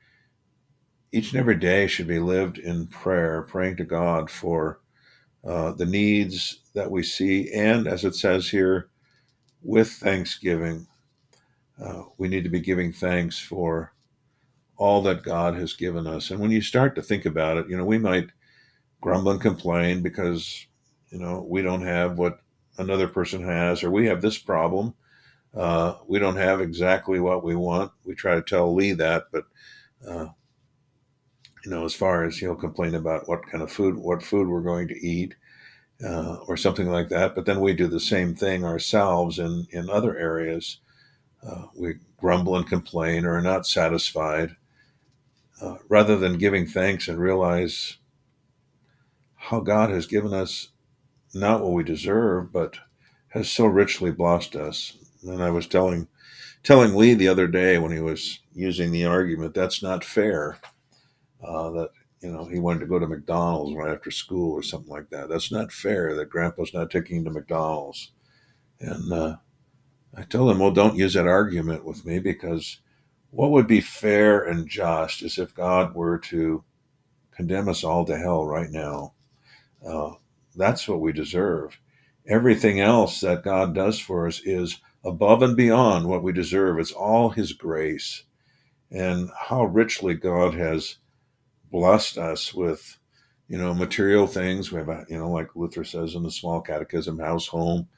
each 1.12 1.32
and 1.32 1.40
every 1.40 1.57
day 1.57 1.86
should 1.86 2.07
be 2.07 2.18
lived 2.18 2.59
in 2.59 2.86
prayer, 2.86 3.42
praying 3.42 3.76
to 3.76 3.84
God 3.84 4.30
for 4.30 4.80
uh, 5.46 5.72
the 5.72 5.86
needs 5.86 6.61
that 6.74 6.90
we 6.90 7.03
see, 7.03 7.53
and 7.53 7.86
as 7.86 8.05
it 8.05 8.14
says 8.14 8.51
here, 8.51 8.90
with 9.62 9.90
thanksgiving. 9.90 10.86
Uh, 11.82 12.03
we 12.18 12.28
need 12.28 12.44
to 12.44 12.51
be 12.51 12.61
giving 12.61 12.92
thanks 12.92 13.38
for 13.38 13.92
all 14.76 15.03
that 15.03 15.22
God 15.22 15.55
has 15.57 15.74
given 15.74 16.07
us. 16.07 16.30
And 16.30 16.40
when 16.40 16.51
you 16.51 16.61
start 16.61 16.94
to 16.96 17.03
think 17.03 17.24
about 17.24 17.57
it, 17.57 17.68
you 17.68 17.76
know, 17.76 17.84
we 17.84 17.99
might 17.99 18.30
grumble 19.01 19.32
and 19.32 19.40
complain 19.40 20.03
because, 20.03 20.66
you 21.11 21.18
know, 21.18 21.46
we 21.49 21.62
don't 21.62 21.82
have 21.82 22.18
what 22.18 22.40
another 22.78 23.09
person 23.09 23.44
has, 23.44 23.82
or 23.82 23.90
we 23.90 24.07
have 24.07 24.22
this 24.22 24.38
problem. 24.38 24.94
Uh, 25.55 25.94
we 26.07 26.18
don't 26.18 26.36
have 26.36 26.61
exactly 26.61 27.20
what 27.20 27.42
we 27.42 27.57
want. 27.57 27.90
We 28.05 28.14
try 28.14 28.34
to 28.34 28.42
tell 28.42 28.74
Lee 28.74 28.92
that, 28.92 29.24
but, 29.32 29.44
uh, 30.07 30.26
you 31.64 31.70
know, 31.70 31.84
as 31.84 31.94
far 31.94 32.24
as 32.24 32.36
he'll 32.36 32.55
complain 32.55 32.94
about 32.94 33.28
what 33.28 33.46
kind 33.46 33.62
of 33.62 33.72
food, 33.72 33.96
what 33.96 34.22
food 34.22 34.49
we're 34.49 34.61
going 34.61 34.88
to 34.88 35.07
eat, 35.07 35.34
uh, 36.05 36.36
or 36.46 36.57
something 36.57 36.88
like 36.88 37.09
that. 37.09 37.34
But 37.34 37.46
then 37.46 37.61
we 37.61 37.72
do 37.72 37.88
the 37.88 38.01
same 38.01 38.34
thing 38.34 38.64
ourselves 38.64 39.38
in, 39.38 39.66
in 39.70 39.90
other 39.90 40.16
areas. 40.16 40.78
Uh, 41.46 41.66
we 41.74 41.94
grumble 42.16 42.57
and 42.57 42.68
complain 42.68 43.24
or 43.24 43.36
are 43.36 43.42
not 43.42 43.66
satisfied 43.66 44.57
uh, 45.61 45.76
rather 45.88 46.16
than 46.16 46.38
giving 46.38 46.66
thanks 46.66 47.09
and 47.09 47.18
realize 47.18 47.96
how 49.34 49.61
God 49.61 49.90
has 49.90 50.07
given 50.07 50.34
us 50.34 50.68
not 51.34 51.62
what 51.62 51.72
we 51.72 51.84
deserve, 51.84 52.53
but 52.53 52.78
has 53.28 53.51
so 53.51 53.66
richly 53.66 54.11
blessed 54.11 54.57
us. 54.57 54.96
And 55.23 55.43
I 55.43 55.51
was 55.51 55.66
telling 55.66 56.09
telling 56.62 56.95
Lee 56.95 57.14
the 57.14 57.29
other 57.29 57.47
day 57.47 57.79
when 57.79 57.93
he 57.93 58.01
was 58.01 58.41
using 58.53 58.91
the 58.93 59.05
argument 59.07 59.55
that's 59.55 59.83
not 59.83 60.05
fair. 60.05 60.59
Uh, 61.43 61.71
that 61.71 61.91
you 62.21 62.33
know 62.33 62.45
he 62.45 62.59
wanted 62.59 62.81
to 62.81 62.87
go 62.87 62.99
to 62.99 63.07
McDonald's 63.07 63.77
right 63.77 63.93
after 63.95 64.11
school 64.11 64.53
or 64.53 64.62
something 64.62 64.91
like 64.91 65.11
that. 65.11 65.29
That's 65.29 65.53
not 65.53 65.73
fair. 65.73 66.14
That 66.14 66.31
Grandpa's 66.31 66.75
not 66.75 66.91
taking 66.91 67.19
him 67.19 67.25
to 67.25 67.31
McDonald's. 67.31 68.12
And 68.81 69.12
uh, 69.12 69.37
I 70.16 70.23
told 70.23 70.51
him, 70.51 70.59
well, 70.59 70.71
don't 70.71 70.97
use 70.97 71.14
that 71.14 71.27
argument 71.27 71.85
with 71.85 72.05
me 72.05 72.19
because 72.19 72.79
what 73.31 73.51
would 73.51 73.66
be 73.66 73.81
fair 73.81 74.43
and 74.43 74.69
just 74.69 75.23
is 75.23 75.39
if 75.39 75.55
God 75.55 75.95
were 75.95 76.19
to 76.19 76.64
condemn 77.39 77.69
us 77.69 77.85
all 77.85 78.05
to 78.05 78.19
hell 78.19 78.45
right 78.45 78.71
now. 78.71 79.12
Uh, 79.87 80.14
that's 80.57 80.89
what 80.89 81.01
we 81.01 81.12
deserve. 81.12 81.79
Everything 82.27 82.81
else 82.81 83.21
that 83.21 83.45
God 83.45 83.77
does 83.77 84.01
for 84.01 84.27
us 84.27 84.43
is 84.45 84.81
above 85.05 85.42
and 85.42 85.57
beyond 85.57 86.07
what 86.07 86.22
we 86.22 86.32
deserve. 86.32 86.78
It's 86.78 86.92
all 86.92 87.30
His 87.30 87.53
grace. 87.53 88.24
And 88.90 89.30
how 89.36 89.64
richly 89.64 90.14
God 90.14 90.55
has 90.55 90.96
blessed 91.70 92.16
us 92.18 92.55
with, 92.55 92.99
you 93.49 93.59
know, 93.59 93.74
material 93.74 94.26
things. 94.26 94.72
We 94.72 94.78
have, 94.78 95.07
you 95.09 95.18
know, 95.18 95.30
like 95.30 95.55
Luther 95.55 95.84
says 95.84 96.14
in 96.14 96.22
the 96.22 96.30
small 96.30 96.61
catechism, 96.61 97.18
house, 97.18 97.46
home, 97.46 97.88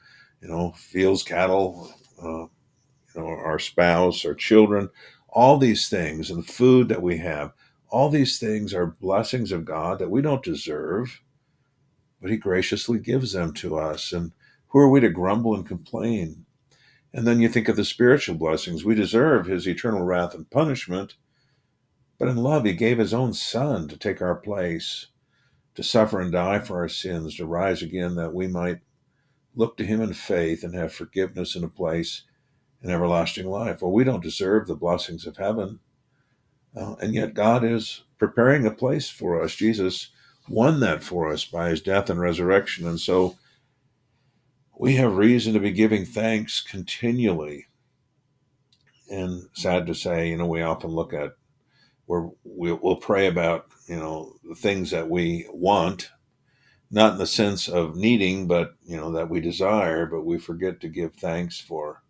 you 0.41 0.49
know, 0.49 0.71
fields, 0.71 1.23
cattle, 1.23 1.93
uh, 2.21 2.47
you 3.15 3.21
know, 3.21 3.27
our 3.27 3.59
spouse, 3.59 4.25
our 4.25 4.33
children, 4.33 4.89
all 5.29 5.57
these 5.57 5.89
things 5.89 6.29
and 6.29 6.43
the 6.43 6.51
food 6.51 6.89
that 6.89 7.01
we 7.01 7.17
have, 7.17 7.53
all 7.89 8.09
these 8.09 8.39
things 8.39 8.73
are 8.73 8.87
blessings 8.87 9.51
of 9.51 9.65
God 9.65 9.99
that 9.99 10.09
we 10.09 10.21
don't 10.21 10.43
deserve, 10.43 11.21
but 12.21 12.31
He 12.31 12.37
graciously 12.37 12.99
gives 12.99 13.33
them 13.33 13.53
to 13.55 13.77
us. 13.77 14.13
And 14.13 14.31
who 14.67 14.79
are 14.79 14.89
we 14.89 14.99
to 15.01 15.09
grumble 15.09 15.55
and 15.55 15.65
complain? 15.65 16.45
And 17.13 17.27
then 17.27 17.39
you 17.41 17.49
think 17.49 17.67
of 17.67 17.75
the 17.75 17.85
spiritual 17.85 18.35
blessings. 18.35 18.85
We 18.85 18.95
deserve 18.95 19.45
His 19.45 19.67
eternal 19.67 20.03
wrath 20.03 20.33
and 20.33 20.49
punishment, 20.49 21.15
but 22.17 22.27
in 22.27 22.37
love, 22.37 22.65
He 22.65 22.73
gave 22.73 22.97
His 22.97 23.13
own 23.13 23.33
Son 23.33 23.87
to 23.87 23.97
take 23.97 24.21
our 24.21 24.35
place, 24.35 25.07
to 25.75 25.83
suffer 25.83 26.21
and 26.21 26.31
die 26.31 26.59
for 26.59 26.77
our 26.77 26.89
sins, 26.89 27.35
to 27.37 27.45
rise 27.45 27.81
again 27.81 28.15
that 28.15 28.33
we 28.33 28.47
might 28.47 28.79
look 29.55 29.75
to 29.77 29.85
Him 29.85 30.01
in 30.01 30.13
faith 30.13 30.63
and 30.63 30.73
have 30.73 30.93
forgiveness 30.93 31.55
in 31.55 31.63
a 31.63 31.69
place 31.69 32.23
and 32.81 32.91
everlasting 32.91 33.47
life. 33.47 33.81
Well, 33.81 33.91
we 33.91 34.03
don't 34.03 34.23
deserve 34.23 34.67
the 34.67 34.75
blessings 34.75 35.27
of 35.27 35.37
heaven. 35.37 35.79
Uh, 36.75 36.95
and 37.01 37.13
yet 37.13 37.33
God 37.33 37.63
is 37.63 38.03
preparing 38.17 38.65
a 38.65 38.71
place 38.71 39.09
for 39.09 39.41
us. 39.41 39.55
Jesus 39.55 40.09
won 40.47 40.79
that 40.79 41.03
for 41.03 41.31
us 41.31 41.45
by 41.45 41.69
his 41.69 41.81
death 41.81 42.09
and 42.09 42.19
resurrection. 42.19 42.87
And 42.87 42.99
so 42.99 43.37
we 44.81 44.95
have 44.95 45.15
reason 45.15 45.53
to 45.53 45.59
be 45.59 45.69
giving 45.69 46.05
thanks 46.05 46.59
continually. 46.59 47.67
And 49.11 49.47
sad 49.53 49.85
to 49.85 49.93
say, 49.93 50.29
you 50.29 50.37
know, 50.37 50.47
we 50.47 50.63
often 50.63 50.89
look 50.89 51.13
at 51.13 51.35
where 52.07 52.31
we'll, 52.43 52.95
pray 52.95 53.27
about, 53.27 53.67
you 53.85 53.97
know, 53.97 54.33
the 54.43 54.55
things 54.55 54.89
that 54.89 55.07
we 55.07 55.45
want, 55.53 56.09
not 56.89 57.13
in 57.13 57.19
the 57.19 57.27
sense 57.27 57.67
of 57.67 57.95
needing, 57.95 58.47
but, 58.47 58.73
you 58.83 58.97
know, 58.97 59.11
that 59.11 59.29
we 59.29 59.39
desire, 59.39 60.07
but 60.07 60.25
we 60.25 60.39
forget 60.39 60.81
to 60.81 60.87
give 60.87 61.13
thanks 61.13 61.59
for 61.59 62.01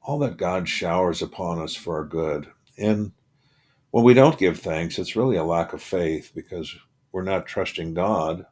all 0.00 0.20
that 0.20 0.36
God 0.36 0.68
showers 0.68 1.20
upon 1.20 1.58
us 1.58 1.74
for 1.74 1.96
our 1.96 2.04
good. 2.04 2.46
And 2.78 3.10
when 3.90 4.04
we 4.04 4.14
don't 4.14 4.38
give 4.38 4.60
thanks, 4.60 5.00
it's 5.00 5.16
really 5.16 5.36
a 5.36 5.42
lack 5.42 5.72
of 5.72 5.82
faith 5.82 6.30
because 6.32 6.72
we're 7.10 7.24
not 7.24 7.46
trusting 7.46 7.94
God 7.94 8.46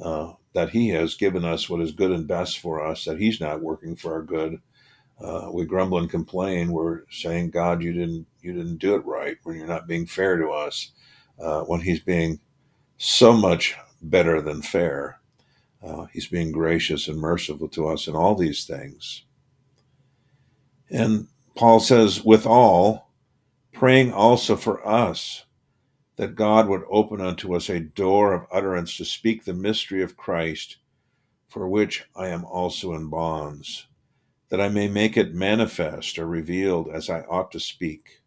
uh, 0.00 0.34
that 0.56 0.70
He 0.70 0.88
has 0.88 1.14
given 1.14 1.44
us 1.44 1.68
what 1.68 1.82
is 1.82 1.92
good 1.92 2.10
and 2.10 2.26
best 2.26 2.60
for 2.60 2.82
us, 2.82 3.04
that 3.04 3.20
He's 3.20 3.42
not 3.42 3.60
working 3.60 3.94
for 3.94 4.14
our 4.14 4.22
good. 4.22 4.58
Uh, 5.20 5.50
we 5.52 5.66
grumble 5.66 5.98
and 5.98 6.08
complain. 6.08 6.72
We're 6.72 7.02
saying, 7.10 7.50
God, 7.50 7.82
you 7.82 7.92
didn't 7.92 8.26
you 8.40 8.54
didn't 8.54 8.78
do 8.78 8.94
it 8.94 9.04
right 9.04 9.36
when 9.42 9.56
you're 9.56 9.66
not 9.66 9.86
being 9.86 10.06
fair 10.06 10.38
to 10.38 10.48
us. 10.48 10.92
Uh, 11.38 11.60
when 11.64 11.82
He's 11.82 12.00
being 12.00 12.40
so 12.96 13.34
much 13.34 13.76
better 14.00 14.40
than 14.40 14.62
fair, 14.62 15.20
uh, 15.82 16.06
He's 16.06 16.26
being 16.26 16.52
gracious 16.52 17.06
and 17.06 17.18
merciful 17.18 17.68
to 17.68 17.88
us 17.88 18.06
in 18.06 18.16
all 18.16 18.34
these 18.34 18.64
things. 18.64 19.26
And 20.90 21.28
Paul 21.54 21.80
says, 21.80 22.24
withal, 22.24 23.10
praying 23.74 24.14
also 24.14 24.56
for 24.56 24.86
us 24.88 25.44
that 26.16 26.34
God 26.34 26.68
would 26.68 26.82
open 26.90 27.20
unto 27.20 27.54
us 27.54 27.68
a 27.68 27.80
door 27.80 28.32
of 28.32 28.46
utterance 28.50 28.96
to 28.96 29.04
speak 29.04 29.44
the 29.44 29.52
mystery 29.52 30.02
of 30.02 30.16
Christ, 30.16 30.78
for 31.48 31.68
which 31.68 32.04
I 32.16 32.28
am 32.28 32.44
also 32.44 32.94
in 32.94 33.08
bonds, 33.08 33.86
that 34.48 34.60
I 34.60 34.68
may 34.68 34.88
make 34.88 35.16
it 35.16 35.34
manifest 35.34 36.18
or 36.18 36.26
revealed 36.26 36.88
as 36.88 37.10
I 37.10 37.20
ought 37.22 37.52
to 37.52 37.60
speak. 37.60 38.22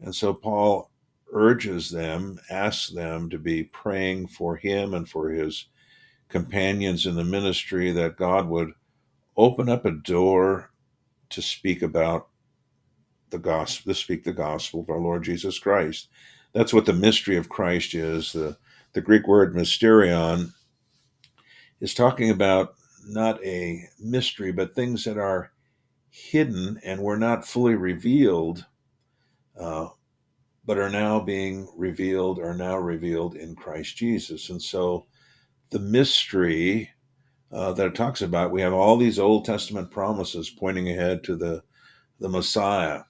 And 0.00 0.14
so 0.14 0.32
Paul 0.32 0.90
urges 1.32 1.90
them, 1.90 2.38
asks 2.50 2.90
them 2.90 3.30
to 3.30 3.38
be 3.38 3.64
praying 3.64 4.28
for 4.28 4.56
him 4.56 4.94
and 4.94 5.08
for 5.08 5.30
his 5.30 5.66
companions 6.28 7.06
in 7.06 7.14
the 7.14 7.24
ministry 7.24 7.90
that 7.92 8.16
God 8.16 8.48
would 8.48 8.72
open 9.36 9.68
up 9.68 9.84
a 9.84 9.90
door 9.90 10.70
to 11.30 11.42
speak 11.42 11.82
about 11.82 12.28
the 13.30 13.38
gospel, 13.38 13.92
to 13.92 13.98
speak 13.98 14.24
the 14.24 14.32
gospel 14.32 14.80
of 14.80 14.90
our 14.90 14.98
Lord 14.98 15.24
Jesus 15.24 15.58
Christ. 15.58 16.08
That's 16.52 16.72
what 16.72 16.86
the 16.86 16.92
mystery 16.92 17.36
of 17.36 17.48
Christ 17.48 17.94
is. 17.94 18.32
The, 18.32 18.56
the 18.92 19.00
Greek 19.00 19.26
word 19.26 19.54
mysterion 19.54 20.52
is 21.80 21.94
talking 21.94 22.30
about 22.30 22.74
not 23.06 23.42
a 23.44 23.88
mystery, 23.98 24.52
but 24.52 24.74
things 24.74 25.04
that 25.04 25.18
are 25.18 25.52
hidden 26.10 26.78
and 26.84 27.00
were 27.00 27.16
not 27.16 27.46
fully 27.46 27.74
revealed, 27.74 28.66
uh, 29.58 29.88
but 30.64 30.78
are 30.78 30.90
now 30.90 31.18
being 31.18 31.66
revealed, 31.76 32.38
are 32.38 32.54
now 32.54 32.76
revealed 32.76 33.34
in 33.34 33.56
Christ 33.56 33.96
Jesus. 33.96 34.50
And 34.50 34.62
so 34.62 35.06
the 35.70 35.80
mystery 35.80 36.90
uh, 37.50 37.72
that 37.72 37.86
it 37.86 37.94
talks 37.94 38.22
about, 38.22 38.52
we 38.52 38.60
have 38.60 38.72
all 38.72 38.96
these 38.96 39.18
Old 39.18 39.44
Testament 39.44 39.90
promises 39.90 40.50
pointing 40.50 40.88
ahead 40.90 41.24
to 41.24 41.34
the, 41.34 41.62
the 42.20 42.28
Messiah. 42.28 43.02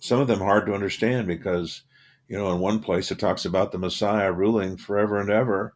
Some 0.00 0.20
of 0.20 0.28
them 0.28 0.40
hard 0.40 0.66
to 0.66 0.74
understand 0.74 1.26
because, 1.26 1.82
you 2.28 2.36
know, 2.36 2.52
in 2.52 2.60
one 2.60 2.80
place 2.80 3.10
it 3.10 3.18
talks 3.18 3.44
about 3.44 3.72
the 3.72 3.78
Messiah 3.78 4.30
ruling 4.30 4.76
forever 4.76 5.18
and 5.18 5.30
ever 5.30 5.74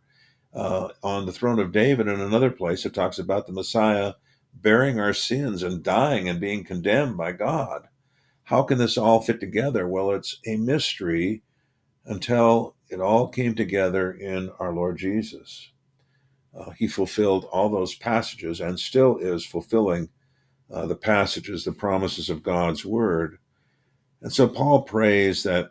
uh, 0.55 0.89
on 1.03 1.27
the 1.27 1.33
throne 1.33 1.59
of 1.59 1.73
David. 1.73 2.09
In 2.09 2.21
another 2.21 2.51
place, 2.51 2.85
it 2.85 2.95
talks 2.95 3.19
about 3.19 3.47
the 3.47 3.53
Messiah 3.53 4.15
bearing 4.55 5.01
our 5.01 5.15
sins 5.15 5.63
and 5.63 5.83
dying 5.83 6.29
and 6.29 6.39
being 6.39 6.63
condemned 6.63 7.17
by 7.17 7.33
God. 7.33 7.89
How 8.45 8.63
can 8.63 8.77
this 8.79 8.99
all 8.99 9.23
fit 9.23 9.41
together? 9.41 9.89
Well, 9.89 10.11
it's 10.11 10.39
a 10.47 10.57
mystery 10.57 11.43
until 12.05 12.75
it 12.91 13.01
all 13.01 13.29
came 13.29 13.55
together 13.55 14.13
in 14.13 14.51
our 14.59 14.75
Lord 14.75 14.99
Jesus. 14.99 15.71
Uh, 16.55 16.71
he 16.71 16.87
fulfilled 16.87 17.47
all 17.51 17.71
those 17.71 17.95
passages 17.95 18.61
and 18.61 18.79
still 18.79 19.17
is 19.17 19.47
fulfilling 19.47 20.11
uh, 20.71 20.87
the 20.87 20.97
passages, 20.97 21.65
the 21.65 21.73
promises 21.73 22.29
of 22.29 22.43
God's 22.43 22.85
word. 22.85 23.39
And 24.21 24.33
so 24.33 24.47
Paul 24.49 24.83
prays 24.83 25.45
that 25.45 25.71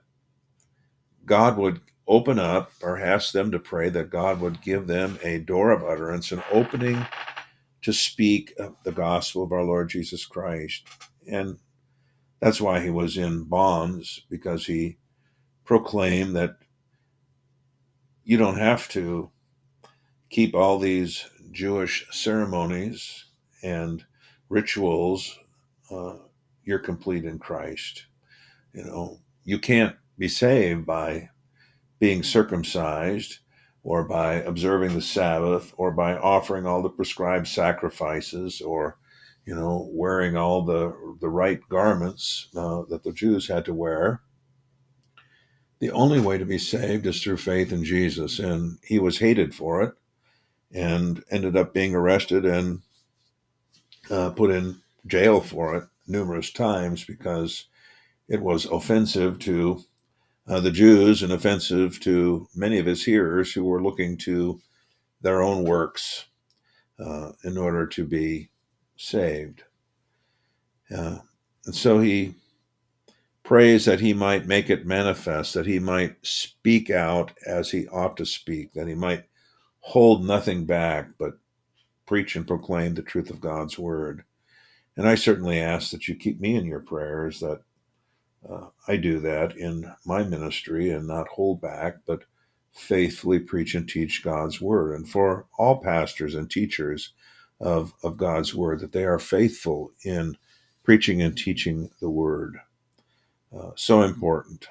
God 1.25 1.57
would 1.57 1.81
open 2.07 2.39
up 2.39 2.71
or 2.81 2.99
ask 2.99 3.31
them 3.31 3.51
to 3.51 3.59
pray 3.59 3.89
that 3.89 4.09
God 4.09 4.41
would 4.41 4.61
give 4.61 4.87
them 4.87 5.17
a 5.23 5.39
door 5.39 5.71
of 5.71 5.83
utterance, 5.83 6.31
an 6.31 6.43
opening 6.51 7.05
to 7.83 7.93
speak 7.93 8.53
the 8.83 8.91
gospel 8.91 9.43
of 9.43 9.51
our 9.51 9.63
Lord 9.63 9.89
Jesus 9.89 10.25
Christ. 10.25 10.87
And 11.27 11.57
that's 12.39 12.59
why 12.59 12.81
he 12.81 12.89
was 12.89 13.17
in 13.17 13.43
bonds, 13.43 14.21
because 14.29 14.65
he 14.65 14.97
proclaimed 15.63 16.35
that 16.35 16.57
you 18.23 18.37
don't 18.37 18.57
have 18.57 18.89
to 18.89 19.31
keep 20.29 20.53
all 20.55 20.79
these 20.79 21.25
Jewish 21.51 22.05
ceremonies 22.11 23.25
and 23.63 24.03
rituals. 24.49 25.39
Uh, 25.89 26.15
you're 26.63 26.79
complete 26.79 27.25
in 27.25 27.39
Christ. 27.39 28.05
You 28.73 28.83
know, 28.83 29.19
you 29.43 29.59
can't 29.59 29.95
be 30.21 30.27
saved 30.27 30.85
by 30.85 31.27
being 31.97 32.21
circumcised 32.21 33.39
or 33.81 34.03
by 34.03 34.35
observing 34.35 34.93
the 34.93 35.01
Sabbath 35.01 35.73
or 35.77 35.91
by 35.91 36.15
offering 36.15 36.67
all 36.67 36.83
the 36.83 36.89
prescribed 36.89 37.47
sacrifices 37.47 38.61
or 38.61 38.99
you 39.47 39.55
know 39.55 39.89
wearing 39.91 40.37
all 40.37 40.61
the 40.61 40.93
the 41.21 41.27
right 41.27 41.59
garments 41.69 42.49
uh, 42.55 42.83
that 42.87 43.01
the 43.03 43.11
Jews 43.11 43.47
had 43.47 43.65
to 43.65 43.73
wear. 43.73 44.21
The 45.79 45.89
only 45.89 46.19
way 46.19 46.37
to 46.37 46.45
be 46.45 46.59
saved 46.59 47.07
is 47.07 47.23
through 47.23 47.37
faith 47.37 47.71
in 47.71 47.83
Jesus 47.83 48.37
and 48.37 48.77
he 48.83 48.99
was 48.99 49.17
hated 49.17 49.55
for 49.55 49.81
it 49.81 49.95
and 50.71 51.23
ended 51.31 51.57
up 51.57 51.73
being 51.73 51.95
arrested 51.95 52.45
and 52.45 52.81
uh, 54.11 54.29
put 54.29 54.51
in 54.51 54.81
jail 55.07 55.41
for 55.41 55.75
it 55.77 55.85
numerous 56.07 56.51
times 56.51 57.05
because 57.05 57.65
it 58.29 58.39
was 58.39 58.65
offensive 58.65 59.39
to 59.39 59.83
uh, 60.47 60.59
the 60.59 60.71
Jews 60.71 61.23
and 61.23 61.31
offensive 61.31 61.99
to 62.01 62.47
many 62.55 62.79
of 62.79 62.85
his 62.85 63.03
hearers 63.03 63.51
who 63.53 63.63
were 63.63 63.83
looking 63.83 64.17
to 64.17 64.59
their 65.21 65.41
own 65.41 65.63
works 65.63 66.25
uh, 66.99 67.31
in 67.43 67.57
order 67.57 67.85
to 67.87 68.05
be 68.05 68.49
saved. 68.97 69.63
Uh, 70.95 71.19
and 71.65 71.75
so 71.75 71.99
he 71.99 72.35
prays 73.43 73.85
that 73.85 73.99
he 73.99 74.13
might 74.13 74.47
make 74.47 74.69
it 74.69 74.85
manifest, 74.85 75.53
that 75.53 75.65
he 75.65 75.79
might 75.79 76.15
speak 76.21 76.89
out 76.89 77.31
as 77.45 77.69
he 77.69 77.87
ought 77.87 78.17
to 78.17 78.25
speak, 78.25 78.73
that 78.73 78.87
he 78.87 78.95
might 78.95 79.25
hold 79.79 80.25
nothing 80.25 80.65
back, 80.65 81.09
but 81.17 81.33
preach 82.05 82.35
and 82.35 82.47
proclaim 82.47 82.93
the 82.93 83.01
truth 83.01 83.29
of 83.29 83.41
God's 83.41 83.79
word. 83.79 84.23
And 84.97 85.07
I 85.07 85.15
certainly 85.15 85.59
ask 85.59 85.91
that 85.91 86.07
you 86.07 86.15
keep 86.15 86.39
me 86.39 86.55
in 86.55 86.65
your 86.65 86.81
prayers, 86.81 87.39
that 87.39 87.61
uh, 88.49 88.67
I 88.87 88.97
do 88.97 89.19
that 89.19 89.55
in 89.57 89.91
my 90.05 90.23
ministry 90.23 90.89
and 90.91 91.07
not 91.07 91.27
hold 91.27 91.61
back, 91.61 91.97
but 92.05 92.23
faithfully 92.73 93.39
preach 93.39 93.75
and 93.75 93.87
teach 93.87 94.23
God's 94.23 94.59
word. 94.61 94.95
And 94.95 95.07
for 95.07 95.45
all 95.57 95.81
pastors 95.81 96.35
and 96.35 96.49
teachers 96.49 97.13
of, 97.59 97.93
of 98.03 98.17
God's 98.17 98.55
word, 98.55 98.79
that 98.79 98.91
they 98.91 99.03
are 99.03 99.19
faithful 99.19 99.91
in 100.03 100.37
preaching 100.83 101.21
and 101.21 101.37
teaching 101.37 101.89
the 101.99 102.09
word. 102.09 102.57
Uh, 103.55 103.71
so 103.75 104.01
important. 104.01 104.67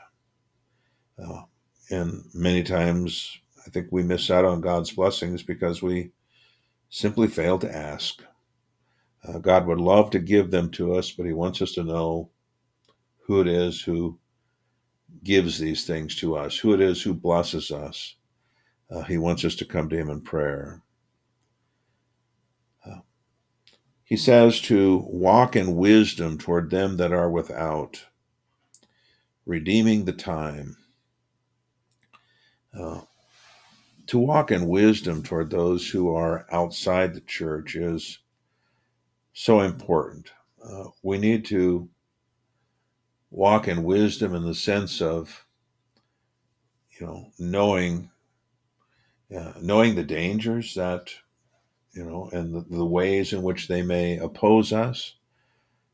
Uh, 1.22 1.42
and 1.90 2.24
many 2.34 2.62
times 2.62 3.38
I 3.66 3.70
think 3.70 3.88
we 3.90 4.02
miss 4.02 4.30
out 4.30 4.44
on 4.44 4.60
God's 4.60 4.90
blessings 4.90 5.42
because 5.42 5.82
we 5.82 6.10
simply 6.88 7.28
fail 7.28 7.58
to 7.58 7.74
ask. 7.74 8.22
Uh, 9.22 9.38
God 9.38 9.66
would 9.66 9.80
love 9.80 10.10
to 10.10 10.18
give 10.18 10.50
them 10.50 10.70
to 10.72 10.94
us, 10.94 11.10
but 11.10 11.26
He 11.26 11.32
wants 11.32 11.60
us 11.62 11.72
to 11.72 11.84
know 11.84 12.30
who 13.30 13.40
it 13.40 13.46
is 13.46 13.80
who 13.80 14.18
gives 15.22 15.60
these 15.60 15.86
things 15.86 16.16
to 16.16 16.34
us, 16.34 16.58
who 16.58 16.74
it 16.74 16.80
is 16.80 17.00
who 17.00 17.14
blesses 17.14 17.70
us. 17.70 18.16
Uh, 18.90 19.02
he 19.02 19.18
wants 19.18 19.44
us 19.44 19.54
to 19.54 19.64
come 19.64 19.88
to 19.88 19.96
Him 19.96 20.10
in 20.10 20.20
prayer. 20.20 20.82
Uh, 22.84 23.02
he 24.02 24.16
says 24.16 24.60
to 24.62 25.04
walk 25.06 25.54
in 25.54 25.76
wisdom 25.76 26.38
toward 26.38 26.70
them 26.70 26.96
that 26.96 27.12
are 27.12 27.30
without, 27.30 28.04
redeeming 29.46 30.04
the 30.04 30.12
time. 30.12 30.76
Uh, 32.76 33.02
to 34.08 34.18
walk 34.18 34.50
in 34.50 34.66
wisdom 34.66 35.22
toward 35.22 35.50
those 35.50 35.88
who 35.88 36.12
are 36.12 36.46
outside 36.50 37.14
the 37.14 37.20
church 37.20 37.76
is 37.76 38.18
so 39.34 39.60
important. 39.60 40.32
Uh, 40.64 40.86
we 41.04 41.16
need 41.16 41.44
to 41.44 41.88
walk 43.30 43.68
in 43.68 43.84
wisdom 43.84 44.34
in 44.34 44.42
the 44.42 44.54
sense 44.54 45.00
of 45.00 45.46
you 46.98 47.06
know 47.06 47.26
knowing 47.38 48.10
uh, 49.34 49.52
knowing 49.60 49.94
the 49.94 50.02
dangers 50.02 50.74
that 50.74 51.10
you 51.92 52.04
know 52.04 52.28
and 52.32 52.54
the, 52.54 52.76
the, 52.76 52.84
ways 52.84 53.32
in 53.32 53.42
which 53.42 53.68
they 53.68 53.82
may 53.82 54.18
oppose 54.18 54.72
us 54.72 55.14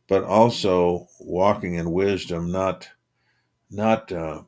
but 0.08 0.24
also 0.24 1.06
walking 1.20 1.74
in 1.74 1.92
wisdom 1.92 2.50
not 2.50 2.88
not 3.70 4.10
uh, 4.12 4.42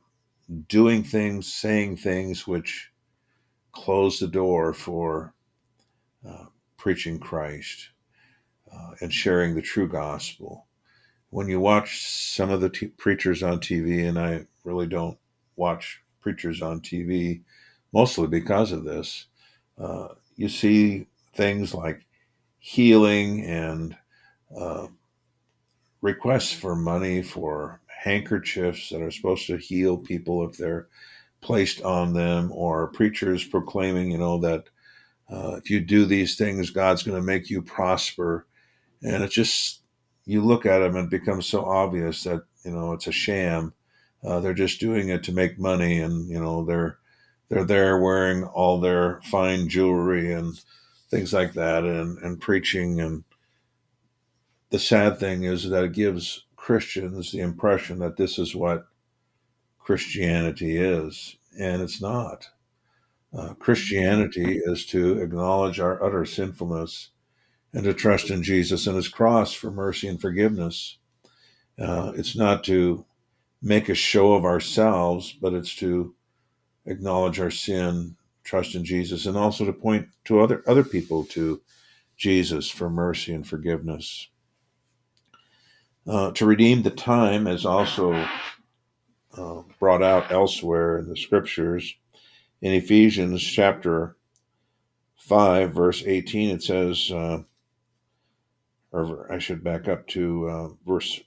doing 0.69 1.05
things 1.05 1.53
saying 1.53 1.97
things 1.97 2.47
which 2.47 2.91
close 3.73 4.19
the 4.19 4.27
door 4.27 4.73
for 4.73 5.35
uh, 6.27 6.47
preaching 6.79 7.19
christ 7.19 7.91
uh, 8.73 8.93
and 9.01 9.13
sharing 9.13 9.55
the 9.55 9.63
true 9.63 9.89
gospel 9.89 10.68
when 11.31 11.49
you 11.49 11.61
watch 11.61 12.05
some 12.05 12.51
of 12.51 12.61
the 12.61 12.71
t- 12.71 12.87
preachers 12.87 13.43
on 13.43 13.61
TV, 13.61 14.09
and 14.09 14.19
I 14.19 14.47
really 14.65 14.87
don't 14.87 15.19
watch 15.57 16.03
preachers 16.21 16.63
on 16.63 16.81
TV 16.81 17.43
mostly 17.93 18.27
because 18.27 18.73
of 18.73 18.85
this, 18.85 19.27
uh, 19.79 20.09
you 20.37 20.49
see 20.49 21.07
things 21.35 21.75
like 21.75 22.07
healing 22.59 23.45
and 23.45 23.97
uh, 24.57 24.89
requests 26.01 26.53
for 26.53 26.75
money 26.75 27.23
for 27.23 27.81
handkerchiefs 27.87 28.91
that 28.91 29.03
are 29.03 29.11
supposed 29.11 29.47
to 29.47 29.57
heal 29.57 29.97
people 29.97 30.49
if 30.49 30.57
they're 30.57 30.89
placed 31.41 31.83
on 31.83 32.15
them, 32.15 32.51
or 32.53 32.89
preachers 32.89 33.45
proclaiming, 33.45 34.11
you 34.11 34.19
know, 34.19 34.39
that 34.39 34.65
uh, 35.31 35.57
if 35.57 35.71
you 35.71 35.81
do 35.81 36.05
these 36.05 36.37
things, 36.37 36.71
God's 36.71 37.03
going 37.03 37.17
to 37.17 37.25
make 37.25 37.51
you 37.51 37.63
prosper. 37.63 38.47
And 39.03 39.23
it 39.23 39.31
just 39.31 39.83
you 40.29 40.45
look 40.45 40.67
at 40.67 40.81
them 40.81 40.95
and 40.95 41.07
it 41.07 41.11
becomes 41.11 41.47
so 41.47 41.65
obvious 41.65 42.23
that 42.25 42.43
you 42.63 42.71
know 42.71 42.93
it's 42.93 43.07
a 43.07 43.13
sham. 43.13 43.73
Uh, 44.23 44.41
they're 44.41 44.53
just 44.53 44.79
doing 44.79 45.09
it 45.09 45.23
to 45.25 45.33
make 45.33 45.59
money, 45.59 46.01
and 46.01 46.29
you 46.29 46.39
know 46.39 46.65
they're 46.67 46.99
they're 47.49 47.65
there 47.65 47.99
wearing 47.99 48.45
all 48.45 48.79
their 48.79 49.23
fine 49.25 49.71
jewelry 49.71 50.31
and 50.33 50.61
things 51.11 51.33
like 51.33 51.55
that, 51.55 51.85
and, 51.85 52.19
and 52.19 52.43
preaching. 52.43 53.01
And 53.01 53.25
the 54.69 54.79
sad 54.79 55.19
thing 55.19 55.45
is 55.45 55.71
that 55.71 55.85
it 55.85 55.93
gives 55.93 56.45
Christians 56.57 57.33
the 57.33 57.41
impression 57.41 57.99
that 58.01 58.19
this 58.19 58.39
is 58.39 58.55
what 58.55 58.87
Christianity 59.79 60.77
is, 60.77 61.37
and 61.59 61.81
it's 61.81 62.03
not. 62.03 62.51
Uh, 63.33 63.55
Christianity 63.55 64.61
is 64.63 64.85
to 64.87 65.23
acknowledge 65.23 65.81
our 65.81 66.03
utter 66.05 66.27
sinfulness 66.27 67.11
and 67.73 67.85
to 67.85 67.95
trust 67.95 68.31
in 68.31 68.43
Jesus 68.43 68.87
and 68.87 68.97
his 68.97 69.09
cross 69.09 69.53
for 69.53 69.71
mercy 69.71 70.09
and 70.09 70.21
forgiveness. 70.21 70.99
Uh, 71.79 72.13
it's 72.17 72.37
not 72.37 72.65
to 72.65 73.05
make 73.63 73.89
a 73.89 73.95
show 73.95 74.35
of 74.35 74.45
ourselves, 74.45 75.33
but 75.33 75.55
it's 75.55 75.75
to 75.77 76.15
acknowledge 76.87 77.41
our 77.41 77.51
sin, 77.51 78.17
trust 78.45 78.75
in 78.75 78.85
Jesus, 78.85 79.27
and 79.27 79.37
also 79.37 79.65
to 79.65 79.73
point 79.73 80.09
to 80.25 80.41
other 80.41 80.63
other 80.67 80.85
people 80.85 81.25
to 81.27 81.61
Jesus 82.17 82.69
for 82.71 82.91
mercy 82.91 83.33
and 83.33 83.47
forgiveness. 83.47 84.29
Uh, 86.07 86.33
to 86.33 86.47
redeem 86.47 86.83
the 86.83 86.91
time 86.91 87.47
is 87.47 87.67
also 87.67 88.27
uh, 89.37 89.63
brought 89.79 90.03
out 90.03 90.33
elsewhere 90.33 90.99
in 90.99 91.09
the 91.09 91.17
scriptures. 91.17 91.95
In 92.63 92.73
Ephesians 92.73 93.43
chapter 93.43 94.17
5, 95.17 95.73
verse 95.73 96.03
18, 96.05 96.51
it 96.51 96.63
says, 96.63 97.11
uh, 97.13 97.43
or 98.93 99.31
I 99.33 99.39
should 99.39 99.63
back 99.63 99.89
up 99.89 100.07
to 100.09 100.49
uh, 100.49 100.69
verse 100.87 101.21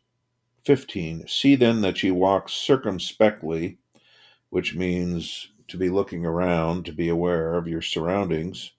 15 0.65 1.27
See 1.27 1.55
then 1.55 1.81
that 1.81 2.01
ye 2.03 2.11
walk 2.11 2.49
circumspectly, 2.49 3.77
which 4.49 4.75
means 4.75 5.51
to 5.67 5.77
be 5.77 5.89
looking 5.89 6.25
around, 6.25 6.85
to 6.85 6.93
be 6.93 7.09
aware 7.09 7.55
of 7.55 7.67
your 7.67 7.81
surroundings, 7.81 8.71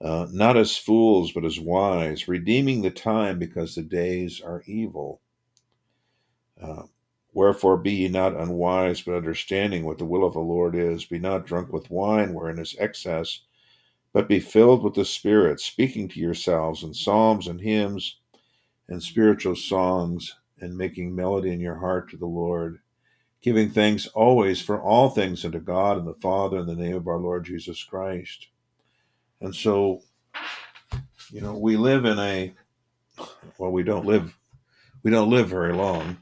uh, 0.00 0.26
not 0.30 0.56
as 0.56 0.76
fools, 0.76 1.32
but 1.32 1.44
as 1.44 1.60
wise, 1.60 2.28
redeeming 2.28 2.82
the 2.82 2.90
time 2.90 3.38
because 3.38 3.74
the 3.74 3.82
days 3.82 4.40
are 4.40 4.62
evil. 4.66 5.20
Uh, 6.60 6.84
Wherefore 7.34 7.76
be 7.76 7.92
ye 7.92 8.08
not 8.08 8.34
unwise, 8.34 9.02
but 9.02 9.14
understanding 9.14 9.84
what 9.84 9.98
the 9.98 10.04
will 10.04 10.24
of 10.24 10.32
the 10.32 10.40
Lord 10.40 10.74
is. 10.74 11.04
Be 11.04 11.18
not 11.20 11.46
drunk 11.46 11.72
with 11.72 11.90
wine, 11.90 12.34
wherein 12.34 12.58
is 12.58 12.74
excess, 12.80 13.42
but 14.12 14.28
be 14.28 14.40
filled 14.40 14.82
with 14.82 14.94
the 14.94 15.04
Spirit, 15.04 15.60
speaking 15.60 16.08
to 16.08 16.20
yourselves 16.20 16.82
in 16.82 16.94
psalms 16.94 17.46
and 17.46 17.60
hymns 17.60 18.18
and 18.88 19.02
spiritual 19.02 19.54
songs, 19.54 20.34
and 20.60 20.76
making 20.76 21.14
melody 21.14 21.52
in 21.52 21.60
your 21.60 21.78
heart 21.78 22.10
to 22.10 22.16
the 22.16 22.26
Lord, 22.26 22.80
giving 23.42 23.70
thanks 23.70 24.06
always 24.08 24.60
for 24.60 24.80
all 24.80 25.10
things 25.10 25.44
unto 25.44 25.60
God 25.60 25.98
and 25.98 26.06
the 26.06 26.14
Father 26.14 26.58
in 26.58 26.66
the 26.66 26.74
name 26.74 26.96
of 26.96 27.06
our 27.06 27.18
Lord 27.18 27.44
Jesus 27.44 27.84
Christ. 27.84 28.48
And 29.40 29.54
so, 29.54 30.00
you 31.30 31.40
know, 31.40 31.56
we 31.56 31.76
live 31.76 32.04
in 32.04 32.18
a 32.18 32.54
well, 33.58 33.70
we 33.70 33.82
don't 33.82 34.06
live 34.06 34.36
we 35.02 35.10
don't 35.10 35.30
live 35.30 35.48
very 35.48 35.72
long 35.72 36.18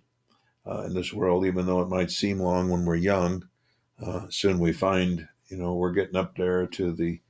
uh, 0.66 0.82
in 0.82 0.94
this 0.94 1.12
world, 1.12 1.46
even 1.46 1.66
though 1.66 1.80
it 1.80 1.88
might 1.88 2.10
seem 2.10 2.38
long 2.40 2.68
when 2.68 2.84
we're 2.84 2.96
young. 2.96 3.48
Uh, 4.04 4.26
soon 4.28 4.58
we 4.58 4.72
find, 4.72 5.26
you 5.48 5.56
know, 5.56 5.74
we're 5.74 5.92
getting 5.92 6.16
up 6.16 6.36
there 6.36 6.66
to 6.66 6.92
the 6.92 7.20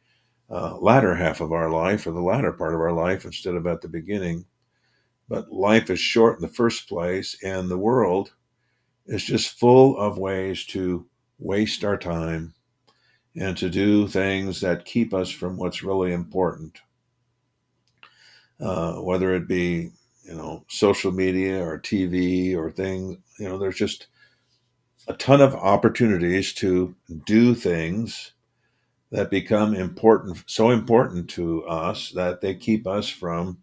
uh, 0.50 0.76
latter 0.78 1.14
half 1.14 1.40
of 1.40 1.52
our 1.52 1.70
life 1.70 2.06
or 2.06 2.12
the 2.12 2.20
latter 2.20 2.52
part 2.52 2.74
of 2.74 2.80
our 2.80 2.92
life 2.92 3.24
instead 3.24 3.54
of 3.54 3.66
at 3.66 3.80
the 3.80 3.88
beginning. 3.88 4.44
But 5.28 5.52
life 5.52 5.90
is 5.90 5.98
short 5.98 6.36
in 6.36 6.42
the 6.42 6.54
first 6.54 6.88
place, 6.88 7.36
and 7.42 7.68
the 7.68 7.78
world 7.78 8.32
is 9.06 9.24
just 9.24 9.58
full 9.58 9.98
of 9.98 10.18
ways 10.18 10.64
to 10.66 11.06
waste 11.38 11.84
our 11.84 11.96
time 11.96 12.54
and 13.36 13.56
to 13.56 13.68
do 13.68 14.06
things 14.08 14.60
that 14.60 14.84
keep 14.84 15.12
us 15.12 15.30
from 15.30 15.56
what's 15.56 15.82
really 15.82 16.12
important. 16.12 16.78
Uh, 18.60 18.94
whether 18.94 19.34
it 19.34 19.46
be 19.46 19.90
you 20.26 20.34
know 20.34 20.64
social 20.68 21.12
media 21.12 21.64
or 21.64 21.78
TV 21.78 22.56
or 22.56 22.70
things. 22.70 23.16
You 23.38 23.48
know, 23.48 23.58
there's 23.58 23.76
just 23.76 24.08
a 25.08 25.14
ton 25.14 25.40
of 25.40 25.54
opportunities 25.54 26.52
to 26.54 26.94
do 27.24 27.54
things 27.54 28.32
that 29.10 29.30
become 29.30 29.74
important, 29.74 30.42
so 30.46 30.70
important 30.70 31.30
to 31.30 31.64
us 31.64 32.10
that 32.10 32.40
they 32.40 32.54
keep 32.54 32.86
us 32.86 33.08
from 33.08 33.58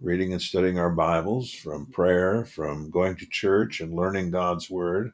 reading 0.00 0.32
and 0.32 0.42
studying 0.42 0.78
our 0.78 0.90
Bibles, 0.90 1.52
from 1.52 1.86
prayer, 1.86 2.44
from 2.44 2.90
going 2.90 3.16
to 3.16 3.26
church 3.26 3.80
and 3.80 3.94
learning 3.94 4.30
God's 4.30 4.70
Word, 4.70 5.12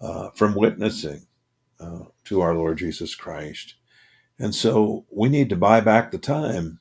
uh, 0.00 0.30
from 0.30 0.54
witnessing 0.54 1.26
uh, 1.80 2.04
to 2.24 2.40
our 2.40 2.54
Lord 2.54 2.78
Jesus 2.78 3.14
Christ. 3.14 3.74
And 4.38 4.54
so 4.54 5.06
we 5.10 5.28
need 5.28 5.48
to 5.50 5.56
buy 5.56 5.80
back 5.80 6.10
the 6.10 6.18
time 6.18 6.80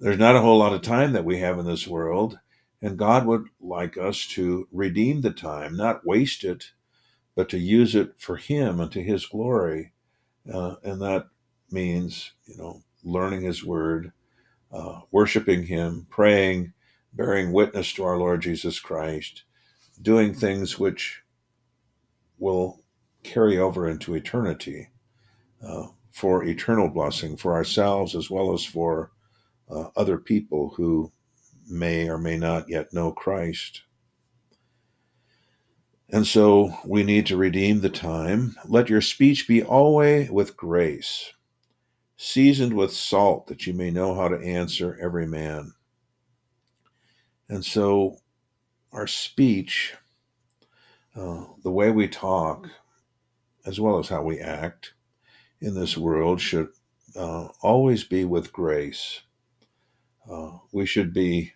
there's 0.00 0.18
not 0.18 0.36
a 0.36 0.40
whole 0.40 0.58
lot 0.58 0.72
of 0.72 0.82
time 0.82 1.12
that 1.14 1.24
we 1.24 1.38
have 1.40 1.58
in 1.58 1.66
this 1.66 1.88
world, 1.88 2.38
and 2.80 2.96
God 2.96 3.26
would 3.26 3.48
like 3.60 3.98
us 3.98 4.26
to 4.28 4.68
redeem 4.70 5.22
the 5.22 5.32
time, 5.32 5.76
not 5.76 6.06
waste 6.06 6.44
it, 6.44 6.70
but 7.34 7.48
to 7.48 7.58
use 7.58 7.96
it 7.96 8.12
for 8.16 8.36
Him 8.36 8.78
and 8.78 8.92
to 8.92 9.02
His 9.02 9.26
glory. 9.26 9.92
Uh, 10.52 10.76
and 10.82 11.00
that 11.02 11.26
means, 11.70 12.32
you 12.46 12.56
know, 12.56 12.82
learning 13.04 13.42
His 13.42 13.64
Word, 13.64 14.12
uh, 14.72 15.00
worshiping 15.10 15.64
Him, 15.64 16.06
praying, 16.10 16.72
bearing 17.12 17.52
witness 17.52 17.92
to 17.94 18.04
our 18.04 18.16
Lord 18.16 18.42
Jesus 18.42 18.80
Christ, 18.80 19.44
doing 20.00 20.34
things 20.34 20.78
which 20.78 21.22
will 22.38 22.82
carry 23.22 23.58
over 23.58 23.88
into 23.88 24.14
eternity 24.14 24.88
uh, 25.62 25.88
for 26.12 26.44
eternal 26.44 26.88
blessing 26.88 27.36
for 27.36 27.52
ourselves 27.54 28.14
as 28.14 28.30
well 28.30 28.52
as 28.52 28.64
for 28.64 29.10
uh, 29.70 29.88
other 29.96 30.18
people 30.18 30.72
who 30.76 31.12
may 31.68 32.08
or 32.08 32.18
may 32.18 32.36
not 32.36 32.68
yet 32.68 32.92
know 32.92 33.12
Christ. 33.12 33.82
And 36.10 36.26
so 36.26 36.74
we 36.86 37.02
need 37.02 37.26
to 37.26 37.36
redeem 37.36 37.80
the 37.80 37.90
time. 37.90 38.56
Let 38.66 38.88
your 38.88 39.02
speech 39.02 39.46
be 39.46 39.62
always 39.62 40.30
with 40.30 40.56
grace, 40.56 41.32
seasoned 42.16 42.72
with 42.72 42.92
salt, 42.92 43.46
that 43.48 43.66
you 43.66 43.74
may 43.74 43.90
know 43.90 44.14
how 44.14 44.28
to 44.28 44.38
answer 44.38 44.98
every 45.00 45.26
man. 45.26 45.74
And 47.48 47.64
so 47.64 48.16
our 48.92 49.06
speech, 49.06 49.94
uh, 51.14 51.44
the 51.62 51.70
way 51.70 51.90
we 51.90 52.08
talk, 52.08 52.68
as 53.66 53.78
well 53.78 53.98
as 53.98 54.08
how 54.08 54.22
we 54.22 54.40
act 54.40 54.94
in 55.60 55.74
this 55.74 55.96
world, 55.96 56.40
should 56.40 56.68
uh, 57.14 57.48
always 57.60 58.04
be 58.04 58.24
with 58.24 58.52
grace. 58.52 59.20
Uh, 60.30 60.52
we 60.72 60.86
should 60.86 61.12
be 61.12 61.52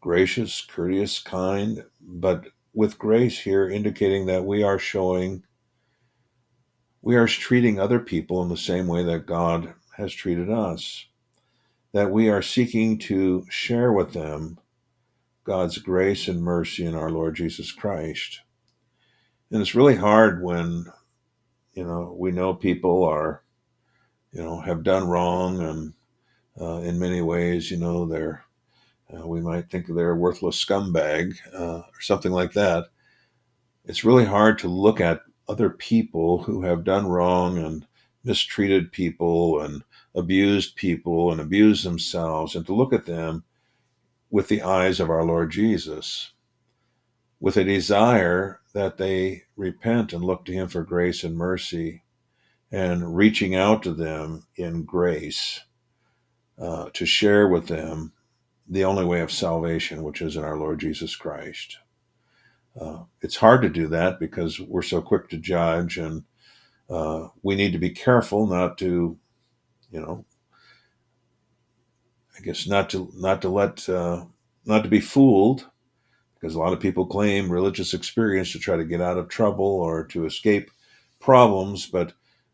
gracious, 0.00 0.60
courteous, 0.60 1.18
kind, 1.18 1.84
but 2.00 2.48
with 2.76 2.98
grace 2.98 3.40
here 3.40 3.66
indicating 3.66 4.26
that 4.26 4.44
we 4.44 4.62
are 4.62 4.78
showing, 4.78 5.42
we 7.00 7.16
are 7.16 7.26
treating 7.26 7.80
other 7.80 7.98
people 7.98 8.42
in 8.42 8.50
the 8.50 8.56
same 8.56 8.86
way 8.86 9.02
that 9.02 9.24
God 9.24 9.72
has 9.96 10.12
treated 10.12 10.50
us. 10.50 11.06
That 11.94 12.10
we 12.10 12.28
are 12.28 12.42
seeking 12.42 12.98
to 12.98 13.46
share 13.48 13.94
with 13.94 14.12
them 14.12 14.58
God's 15.42 15.78
grace 15.78 16.28
and 16.28 16.42
mercy 16.42 16.84
in 16.84 16.94
our 16.94 17.10
Lord 17.10 17.34
Jesus 17.34 17.72
Christ. 17.72 18.40
And 19.50 19.62
it's 19.62 19.74
really 19.74 19.96
hard 19.96 20.42
when, 20.42 20.84
you 21.72 21.84
know, 21.84 22.14
we 22.18 22.30
know 22.30 22.52
people 22.52 23.04
are, 23.04 23.42
you 24.32 24.42
know, 24.42 24.60
have 24.60 24.82
done 24.82 25.08
wrong 25.08 25.62
and 25.62 25.94
uh, 26.60 26.82
in 26.82 26.98
many 26.98 27.22
ways, 27.22 27.70
you 27.70 27.78
know, 27.78 28.04
they're 28.04 28.44
uh, 29.14 29.26
we 29.26 29.40
might 29.40 29.70
think 29.70 29.86
they're 29.86 30.10
a 30.10 30.16
worthless 30.16 30.62
scumbag 30.62 31.36
uh, 31.54 31.78
or 31.78 32.00
something 32.00 32.32
like 32.32 32.52
that. 32.52 32.86
It's 33.84 34.04
really 34.04 34.24
hard 34.24 34.58
to 34.60 34.68
look 34.68 35.00
at 35.00 35.22
other 35.48 35.70
people 35.70 36.42
who 36.42 36.62
have 36.62 36.84
done 36.84 37.06
wrong 37.06 37.58
and 37.58 37.86
mistreated 38.24 38.90
people 38.90 39.60
and 39.60 39.82
abused 40.14 40.74
people 40.74 41.30
and 41.30 41.40
abused 41.40 41.84
themselves 41.84 42.56
and 42.56 42.66
to 42.66 42.74
look 42.74 42.92
at 42.92 43.06
them 43.06 43.44
with 44.30 44.48
the 44.48 44.62
eyes 44.62 44.98
of 44.98 45.08
our 45.08 45.24
Lord 45.24 45.52
Jesus, 45.52 46.32
with 47.38 47.56
a 47.56 47.62
desire 47.64 48.60
that 48.72 48.98
they 48.98 49.44
repent 49.56 50.12
and 50.12 50.24
look 50.24 50.44
to 50.46 50.52
Him 50.52 50.66
for 50.66 50.82
grace 50.82 51.22
and 51.22 51.36
mercy 51.36 52.02
and 52.72 53.16
reaching 53.16 53.54
out 53.54 53.84
to 53.84 53.94
them 53.94 54.46
in 54.56 54.82
grace 54.82 55.60
uh, 56.58 56.90
to 56.92 57.06
share 57.06 57.46
with 57.46 57.68
them 57.68 58.12
the 58.68 58.84
only 58.84 59.04
way 59.04 59.20
of 59.20 59.30
salvation, 59.30 60.02
which 60.02 60.20
is 60.20 60.36
in 60.36 60.44
our 60.44 60.56
Lord 60.56 60.80
Jesus 60.80 61.14
Christ. 61.16 61.78
Uh, 62.78 63.04
it's 63.22 63.36
hard 63.36 63.62
to 63.62 63.68
do 63.68 63.86
that 63.88 64.20
because 64.20 64.60
we're 64.60 64.82
so 64.82 65.00
quick 65.00 65.28
to 65.30 65.38
judge, 65.38 65.96
and 65.96 66.24
uh, 66.90 67.28
we 67.42 67.54
need 67.54 67.72
to 67.72 67.78
be 67.78 67.90
careful 67.90 68.46
not 68.46 68.76
to, 68.78 69.18
you 69.90 70.00
know, 70.00 70.24
I 72.36 72.42
guess 72.42 72.66
not 72.66 72.90
to 72.90 73.10
not 73.14 73.40
to 73.42 73.48
let 73.48 73.88
uh, 73.88 74.26
not 74.66 74.82
to 74.82 74.90
be 74.90 75.00
fooled, 75.00 75.66
because 76.34 76.54
a 76.54 76.58
lot 76.58 76.74
of 76.74 76.80
people 76.80 77.06
claim 77.06 77.50
religious 77.50 77.94
experience 77.94 78.52
to 78.52 78.58
try 78.58 78.76
to 78.76 78.84
get 78.84 79.00
out 79.00 79.16
of 79.16 79.28
trouble 79.28 79.64
or 79.64 80.04
to 80.08 80.26
escape 80.26 80.70
problems, 81.18 81.86
but 81.86 82.12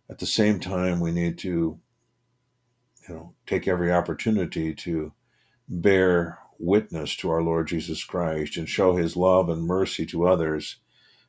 at 0.08 0.18
the 0.18 0.26
same 0.26 0.60
time, 0.60 1.00
we 1.00 1.10
need 1.10 1.38
to 1.38 1.80
you 3.08 3.14
know, 3.14 3.34
take 3.46 3.66
every 3.66 3.92
opportunity 3.92 4.74
to 4.74 5.12
bear 5.80 6.38
witness 6.58 7.16
to 7.16 7.30
our 7.30 7.42
Lord 7.42 7.68
Jesus 7.68 8.04
Christ 8.04 8.56
and 8.56 8.68
show 8.68 8.96
his 8.96 9.16
love 9.16 9.48
and 9.48 9.64
mercy 9.64 10.04
to 10.06 10.26
others 10.26 10.76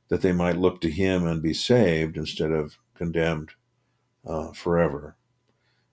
that 0.09 0.21
they 0.21 0.33
might 0.33 0.57
look 0.57 0.81
to 0.81 0.91
him 0.91 1.25
and 1.25 1.41
be 1.41 1.53
saved 1.53 2.17
instead 2.17 2.51
of 2.51 2.77
condemned 2.93 3.51
uh, 4.27 4.51
forever. 4.51 5.15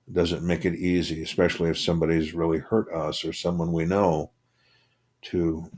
It 0.09 0.15
doesn't 0.15 0.47
make 0.47 0.65
it 0.65 0.75
easy, 0.75 1.23
especially 1.23 1.71
if 1.71 1.79
somebody's 1.79 2.35
really 2.35 2.59
hurt 2.59 2.93
us 2.93 3.25
or 3.25 3.33
someone 3.33 3.73
we 3.73 3.85
know, 3.85 4.33
to 5.23 5.71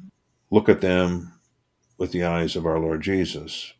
look 0.50 0.68
at 0.68 0.80
them 0.80 1.34
with 1.98 2.12
the 2.12 2.24
eyes 2.24 2.56
of 2.56 2.64
our 2.64 2.78
Lord 2.78 3.02
Jesus. 3.02 3.74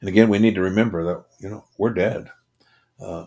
And 0.00 0.08
again, 0.08 0.28
we 0.28 0.38
need 0.38 0.54
to 0.54 0.62
remember 0.62 1.04
that, 1.04 1.24
you 1.40 1.50
know, 1.50 1.64
we're 1.76 1.92
dead. 1.92 2.30
Uh, 2.98 3.26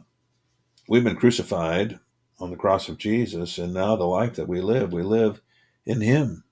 we've 0.88 1.04
been 1.04 1.18
crucified 1.18 2.00
on 2.44 2.52
the 2.52 2.58
cross 2.58 2.90
of 2.90 2.98
Jesus, 2.98 3.58
and 3.58 3.74
now 3.74 3.96
the 3.96 4.04
life 4.04 4.36
that 4.36 4.50
we 4.50 4.60
live, 4.60 4.92
we 4.92 5.02
live 5.02 5.42
in 5.86 6.02
Him. 6.02 6.44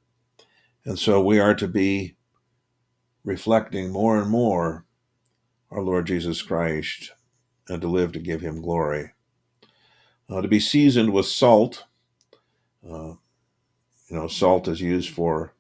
And 0.85 0.97
so 0.97 1.21
we 1.21 1.37
are 1.37 1.53
to 1.55 1.67
be 1.67 2.15
reflecting 3.25 3.91
more 3.91 4.17
and 4.17 4.29
more 4.29 4.85
our 5.69 5.81
Lord 5.81 6.07
Jesus 6.07 6.41
Christ 6.41 7.11
and 7.67 7.81
to 7.81 7.89
live 7.89 8.13
to 8.13 8.19
give 8.19 8.39
Him 8.39 8.61
glory. 8.61 9.11
Uh, 10.29 10.39
to 10.39 10.47
be 10.47 10.61
seasoned 10.61 11.11
with 11.11 11.25
salt, 11.25 11.83
uh, 12.89 13.15
you 14.07 14.15
know, 14.15 14.29
salt 14.29 14.69
is 14.69 14.79
used 14.79 15.09
for 15.09 15.53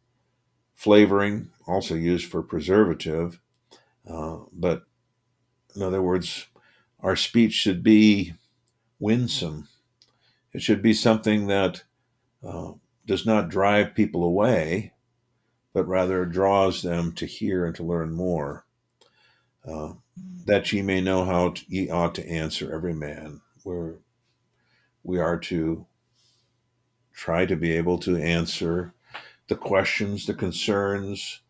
flavoring, 0.75 1.49
also 1.67 1.93
used 1.93 2.31
for 2.31 2.41
preservative. 2.41 3.41
Uh, 4.09 4.37
but 4.53 4.83
in 5.75 5.81
other 5.81 6.01
words, 6.01 6.47
our 7.01 7.17
speech 7.17 7.51
should 7.51 7.83
be 7.83 8.33
winsome. 8.97 9.67
It 10.53 10.61
should 10.61 10.81
be 10.81 10.93
something 10.93 11.47
that 11.47 11.83
uh, 12.45 12.73
does 13.05 13.25
not 13.25 13.49
drive 13.49 13.95
people 13.95 14.23
away, 14.23 14.93
but 15.73 15.87
rather 15.87 16.25
draws 16.25 16.81
them 16.81 17.13
to 17.13 17.25
hear 17.25 17.65
and 17.65 17.75
to 17.75 17.83
learn 17.83 18.13
more. 18.13 18.65
Uh, 19.67 19.93
that 20.45 20.71
ye 20.73 20.81
may 20.81 21.01
know 21.01 21.23
how 21.23 21.51
to, 21.51 21.63
ye 21.67 21.89
ought 21.89 22.15
to 22.15 22.27
answer 22.27 22.73
every 22.73 22.93
man. 22.93 23.41
Where 23.63 23.95
we 25.03 25.19
are 25.19 25.37
to 25.37 25.85
try 27.13 27.45
to 27.45 27.55
be 27.55 27.71
able 27.71 27.97
to 27.99 28.17
answer 28.17 28.93
the 29.47 29.55
questions, 29.55 30.25
the 30.25 30.33
concerns 30.33 31.41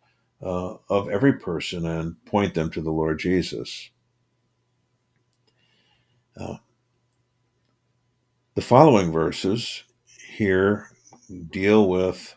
uh, 0.41 0.75
of 0.89 1.09
every 1.09 1.33
person, 1.33 1.85
and 1.85 2.23
point 2.25 2.53
them 2.53 2.69
to 2.71 2.81
the 2.81 2.91
Lord 2.91 3.19
Jesus. 3.19 3.89
Uh, 6.35 6.57
the 8.55 8.61
following 8.61 9.11
verses 9.11 9.83
here 10.35 10.89
deal 11.51 11.87
with 11.87 12.35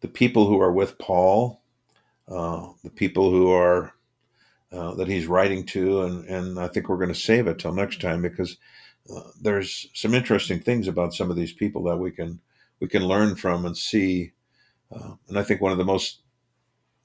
the 0.00 0.08
people 0.08 0.46
who 0.48 0.60
are 0.60 0.72
with 0.72 0.98
Paul, 0.98 1.62
uh, 2.28 2.68
the 2.82 2.90
people 2.90 3.30
who 3.30 3.52
are 3.52 3.94
uh, 4.72 4.94
that 4.94 5.08
he's 5.08 5.26
writing 5.26 5.64
to, 5.66 6.02
and 6.02 6.24
and 6.26 6.58
I 6.58 6.68
think 6.68 6.88
we're 6.88 6.96
going 6.96 7.08
to 7.08 7.14
save 7.14 7.46
it 7.46 7.58
till 7.58 7.74
next 7.74 8.00
time 8.00 8.22
because 8.22 8.56
uh, 9.14 9.22
there's 9.40 9.88
some 9.94 10.14
interesting 10.14 10.60
things 10.60 10.88
about 10.88 11.14
some 11.14 11.30
of 11.30 11.36
these 11.36 11.52
people 11.52 11.84
that 11.84 11.98
we 11.98 12.10
can 12.10 12.40
we 12.80 12.88
can 12.88 13.06
learn 13.06 13.36
from 13.36 13.64
and 13.64 13.76
see. 13.76 14.32
Uh, 14.94 15.14
and 15.28 15.38
I 15.38 15.44
think 15.44 15.60
one 15.60 15.72
of 15.72 15.78
the 15.78 15.84
most 15.84 16.22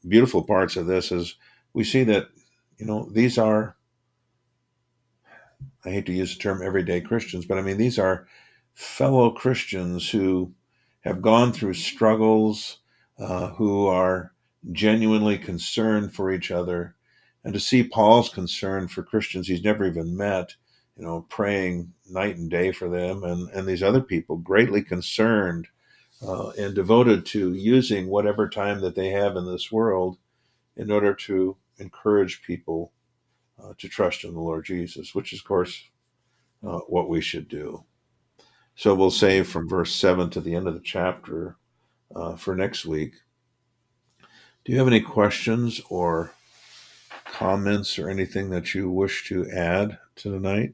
beautiful 0.07 0.43
parts 0.43 0.77
of 0.77 0.87
this 0.87 1.11
is 1.11 1.35
we 1.73 1.85
see 1.85 2.03
that 2.05 2.29
you 2.79 2.87
know 2.87 3.09
these 3.13 3.37
are 3.37 3.76
I 5.85 5.91
hate 5.91 6.05
to 6.07 6.13
use 6.13 6.35
the 6.35 6.41
term 6.41 6.61
everyday 6.61 7.01
Christians, 7.01 7.45
but 7.45 7.57
I 7.57 7.61
mean 7.61 7.77
these 7.77 7.97
are 7.97 8.27
fellow 8.73 9.31
Christians 9.31 10.09
who 10.09 10.53
have 11.01 11.21
gone 11.21 11.53
through 11.53 11.73
struggles, 11.75 12.79
uh, 13.17 13.49
who 13.51 13.87
are 13.87 14.33
genuinely 14.71 15.37
concerned 15.37 16.13
for 16.13 16.31
each 16.31 16.51
other, 16.51 16.95
and 17.43 17.53
to 17.53 17.59
see 17.59 17.83
Paul's 17.87 18.29
concern 18.29 18.87
for 18.87 19.03
Christians 19.03 19.47
he's 19.47 19.63
never 19.63 19.85
even 19.85 20.17
met, 20.17 20.55
you 20.97 21.03
know, 21.03 21.25
praying 21.29 21.93
night 22.09 22.37
and 22.37 22.49
day 22.49 22.71
for 22.71 22.89
them, 22.89 23.23
and, 23.23 23.49
and 23.51 23.67
these 23.67 23.83
other 23.83 24.01
people 24.01 24.37
greatly 24.37 24.81
concerned 24.81 25.67
uh, 26.21 26.49
and 26.49 26.75
devoted 26.75 27.25
to 27.27 27.53
using 27.53 28.07
whatever 28.07 28.49
time 28.49 28.81
that 28.81 28.95
they 28.95 29.09
have 29.09 29.35
in 29.35 29.45
this 29.45 29.71
world 29.71 30.17
in 30.75 30.91
order 30.91 31.13
to 31.13 31.55
encourage 31.77 32.41
people 32.43 32.91
uh, 33.61 33.73
to 33.77 33.87
trust 33.87 34.23
in 34.23 34.33
the 34.33 34.39
Lord 34.39 34.65
Jesus, 34.65 35.15
which 35.15 35.33
is, 35.33 35.39
of 35.39 35.45
course, 35.45 35.83
uh, 36.65 36.79
what 36.87 37.09
we 37.09 37.21
should 37.21 37.47
do. 37.47 37.83
So 38.75 38.93
we'll 38.93 39.11
save 39.11 39.47
from 39.47 39.67
verse 39.67 39.95
7 39.95 40.29
to 40.31 40.41
the 40.41 40.55
end 40.55 40.67
of 40.67 40.73
the 40.75 40.79
chapter 40.79 41.57
uh, 42.15 42.35
for 42.35 42.55
next 42.55 42.85
week. 42.85 43.13
Do 44.63 44.71
you 44.71 44.77
have 44.77 44.87
any 44.87 45.01
questions 45.01 45.81
or 45.89 46.33
comments 47.25 47.97
or 47.97 48.09
anything 48.09 48.49
that 48.49 48.73
you 48.75 48.89
wish 48.89 49.27
to 49.29 49.49
add 49.49 49.97
to 50.17 50.31
tonight? 50.31 50.73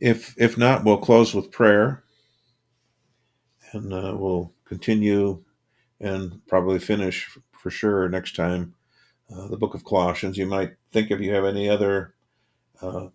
If 0.00 0.34
if 0.36 0.56
not, 0.56 0.84
we'll 0.84 0.98
close 0.98 1.34
with 1.34 1.50
prayer, 1.50 2.04
and 3.72 3.92
uh, 3.92 4.14
we'll 4.16 4.52
continue 4.64 5.42
and 6.00 6.40
probably 6.46 6.78
finish 6.78 7.36
for 7.58 7.70
sure 7.70 8.08
next 8.08 8.36
time 8.36 8.74
uh, 9.34 9.46
the 9.48 9.56
book 9.56 9.74
of 9.74 9.84
Colossians. 9.84 10.38
You 10.38 10.46
might 10.46 10.74
think 10.92 11.10
if 11.10 11.20
you 11.20 11.34
have 11.34 11.44
any 11.44 11.68
other 11.68 12.14
uh, 12.80 13.08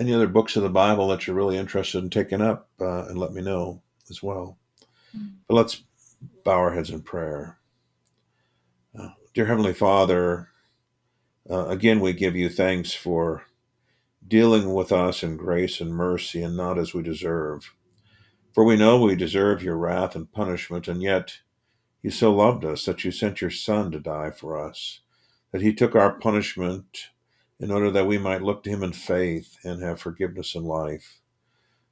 any 0.00 0.14
other 0.14 0.26
books 0.26 0.56
of 0.56 0.62
the 0.62 0.70
Bible 0.70 1.08
that 1.08 1.26
you're 1.26 1.36
really 1.36 1.56
interested 1.56 2.02
in 2.02 2.10
taking 2.10 2.40
up, 2.40 2.68
uh, 2.80 3.04
and 3.06 3.18
let 3.18 3.32
me 3.32 3.42
know 3.42 3.82
as 4.10 4.22
well. 4.22 4.58
Mm-hmm. 5.16 5.28
But 5.46 5.54
let's 5.54 5.84
bow 6.44 6.58
our 6.58 6.72
heads 6.72 6.90
in 6.90 7.02
prayer. 7.02 7.58
Uh, 8.98 9.10
dear 9.34 9.46
Heavenly 9.46 9.74
Father, 9.74 10.48
uh, 11.48 11.66
again 11.68 12.00
we 12.00 12.12
give 12.12 12.36
you 12.36 12.48
thanks 12.48 12.92
for 12.92 13.44
dealing 14.26 14.72
with 14.72 14.92
us 14.92 15.22
in 15.22 15.36
grace 15.36 15.80
and 15.80 15.94
mercy 15.94 16.42
and 16.42 16.56
not 16.56 16.78
as 16.78 16.94
we 16.94 17.02
deserve. 17.02 17.74
For 18.52 18.64
we 18.64 18.76
know 18.76 19.00
we 19.00 19.16
deserve 19.16 19.62
your 19.62 19.76
wrath 19.76 20.14
and 20.14 20.30
punishment, 20.30 20.86
and 20.86 21.02
yet 21.02 21.38
you 22.02 22.10
so 22.10 22.34
loved 22.34 22.64
us 22.64 22.84
that 22.84 23.04
you 23.04 23.10
sent 23.10 23.40
your 23.40 23.50
Son 23.50 23.90
to 23.92 24.00
die 24.00 24.30
for 24.30 24.58
us, 24.58 25.00
that 25.52 25.62
he 25.62 25.72
took 25.72 25.94
our 25.94 26.12
punishment 26.12 27.10
in 27.60 27.70
order 27.70 27.90
that 27.90 28.06
we 28.06 28.18
might 28.18 28.42
look 28.42 28.64
to 28.64 28.70
him 28.70 28.82
in 28.82 28.92
faith 28.92 29.56
and 29.64 29.82
have 29.82 30.00
forgiveness 30.00 30.54
and 30.54 30.66
life. 30.66 31.20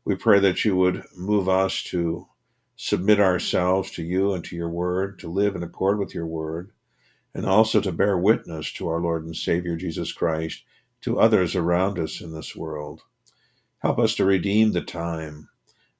We 0.04 0.16
pray 0.16 0.40
that 0.40 0.64
you 0.64 0.76
would 0.76 1.04
move 1.16 1.48
us 1.48 1.82
to 1.84 2.26
submit 2.74 3.20
ourselves 3.20 3.90
to 3.92 4.02
you 4.02 4.32
and 4.32 4.42
to 4.44 4.56
your 4.56 4.70
word, 4.70 5.18
to 5.20 5.30
live 5.30 5.54
in 5.54 5.62
accord 5.62 5.98
with 5.98 6.14
your 6.14 6.26
word, 6.26 6.72
and 7.34 7.46
also 7.46 7.80
to 7.80 7.92
bear 7.92 8.18
witness 8.18 8.72
to 8.72 8.88
our 8.88 9.00
Lord 9.00 9.24
and 9.24 9.36
Savior 9.36 9.76
Jesus 9.76 10.12
Christ 10.12 10.64
to 11.02 11.20
others 11.20 11.54
around 11.54 11.98
us 11.98 12.20
in 12.20 12.32
this 12.32 12.56
world. 12.56 13.02
Help 13.78 13.98
us 13.98 14.14
to 14.16 14.24
redeem 14.24 14.72
the 14.72 14.80
time, 14.80 15.48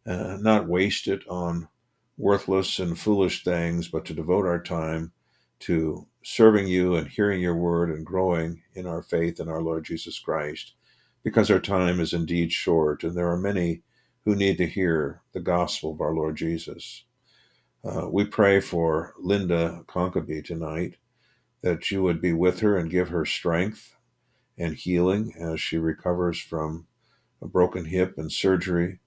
uh, 0.06 0.36
not 0.40 0.66
waste 0.66 1.06
it 1.06 1.22
on 1.28 1.68
worthless 2.20 2.78
and 2.78 2.98
foolish 2.98 3.42
things, 3.42 3.88
but 3.88 4.04
to 4.04 4.14
devote 4.14 4.46
our 4.46 4.62
time 4.62 5.12
to 5.60 6.06
serving 6.22 6.68
you 6.68 6.94
and 6.94 7.08
hearing 7.08 7.40
your 7.40 7.56
word 7.56 7.90
and 7.90 8.04
growing 8.04 8.62
in 8.74 8.86
our 8.86 9.02
faith 9.02 9.40
in 9.40 9.48
our 9.48 9.62
Lord 9.62 9.84
Jesus 9.84 10.18
Christ, 10.18 10.74
because 11.24 11.50
our 11.50 11.58
time 11.58 11.98
is 11.98 12.12
indeed 12.12 12.52
short 12.52 13.02
and 13.04 13.16
there 13.16 13.30
are 13.30 13.38
many 13.38 13.82
who 14.24 14.34
need 14.34 14.58
to 14.58 14.66
hear 14.66 15.22
the 15.32 15.40
gospel 15.40 15.92
of 15.92 16.00
our 16.00 16.14
Lord 16.14 16.36
Jesus. 16.36 17.04
Uh, 17.82 18.06
we 18.10 18.24
pray 18.24 18.60
for 18.60 19.14
Linda 19.18 19.82
Conkaby 19.88 20.44
tonight 20.44 20.96
that 21.62 21.90
you 21.90 22.02
would 22.02 22.20
be 22.20 22.34
with 22.34 22.60
her 22.60 22.76
and 22.76 22.90
give 22.90 23.08
her 23.08 23.24
strength 23.24 23.96
and 24.58 24.74
healing 24.74 25.32
as 25.40 25.60
she 25.60 25.78
recovers 25.78 26.38
from 26.38 26.86
a 27.40 27.46
broken 27.46 27.86
hip 27.86 28.18
and 28.18 28.30
surgery. 28.30 29.00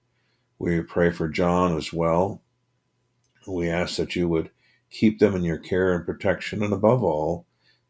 We 0.58 0.80
pray 0.80 1.10
for 1.10 1.28
John 1.28 1.76
as 1.76 1.92
well. 1.92 2.42
We 3.46 3.68
ask 3.68 3.96
that 3.96 4.16
you 4.16 4.28
would 4.28 4.50
keep 4.90 5.18
them 5.18 5.34
in 5.34 5.42
your 5.42 5.58
care 5.58 5.94
and 5.94 6.06
protection, 6.06 6.62
and 6.62 6.72
above 6.72 7.02
all, 7.02 7.46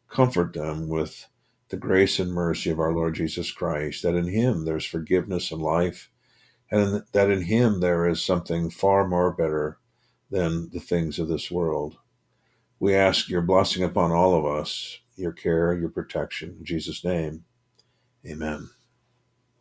comfort 0.09 0.53
them 0.53 0.87
with 0.87 1.27
the 1.69 1.77
grace 1.77 2.19
and 2.19 2.31
mercy 2.31 2.69
of 2.69 2.79
our 2.79 2.93
Lord 2.93 3.15
Jesus 3.15 3.51
Christ, 3.51 4.03
that 4.03 4.15
in 4.15 4.27
Him 4.27 4.65
there's 4.65 4.85
forgiveness 4.85 5.51
and 5.51 5.61
life, 5.61 6.09
and 6.71 7.03
that 7.11 7.29
in 7.29 7.43
Him 7.43 7.79
there 7.79 8.07
is 8.07 8.23
something 8.23 8.69
far 8.69 9.07
more 9.07 9.31
better 9.31 9.79
than 10.29 10.69
the 10.71 10.79
things 10.79 11.19
of 11.19 11.27
this 11.27 11.49
world. 11.51 11.97
We 12.79 12.93
ask 12.93 13.29
your 13.29 13.41
blessing 13.41 13.83
upon 13.83 14.11
all 14.11 14.35
of 14.35 14.45
us, 14.45 14.99
your 15.15 15.31
care, 15.31 15.73
your 15.77 15.89
protection. 15.89 16.57
In 16.59 16.65
Jesus' 16.65 17.03
name. 17.03 17.45
Amen. 18.27 18.74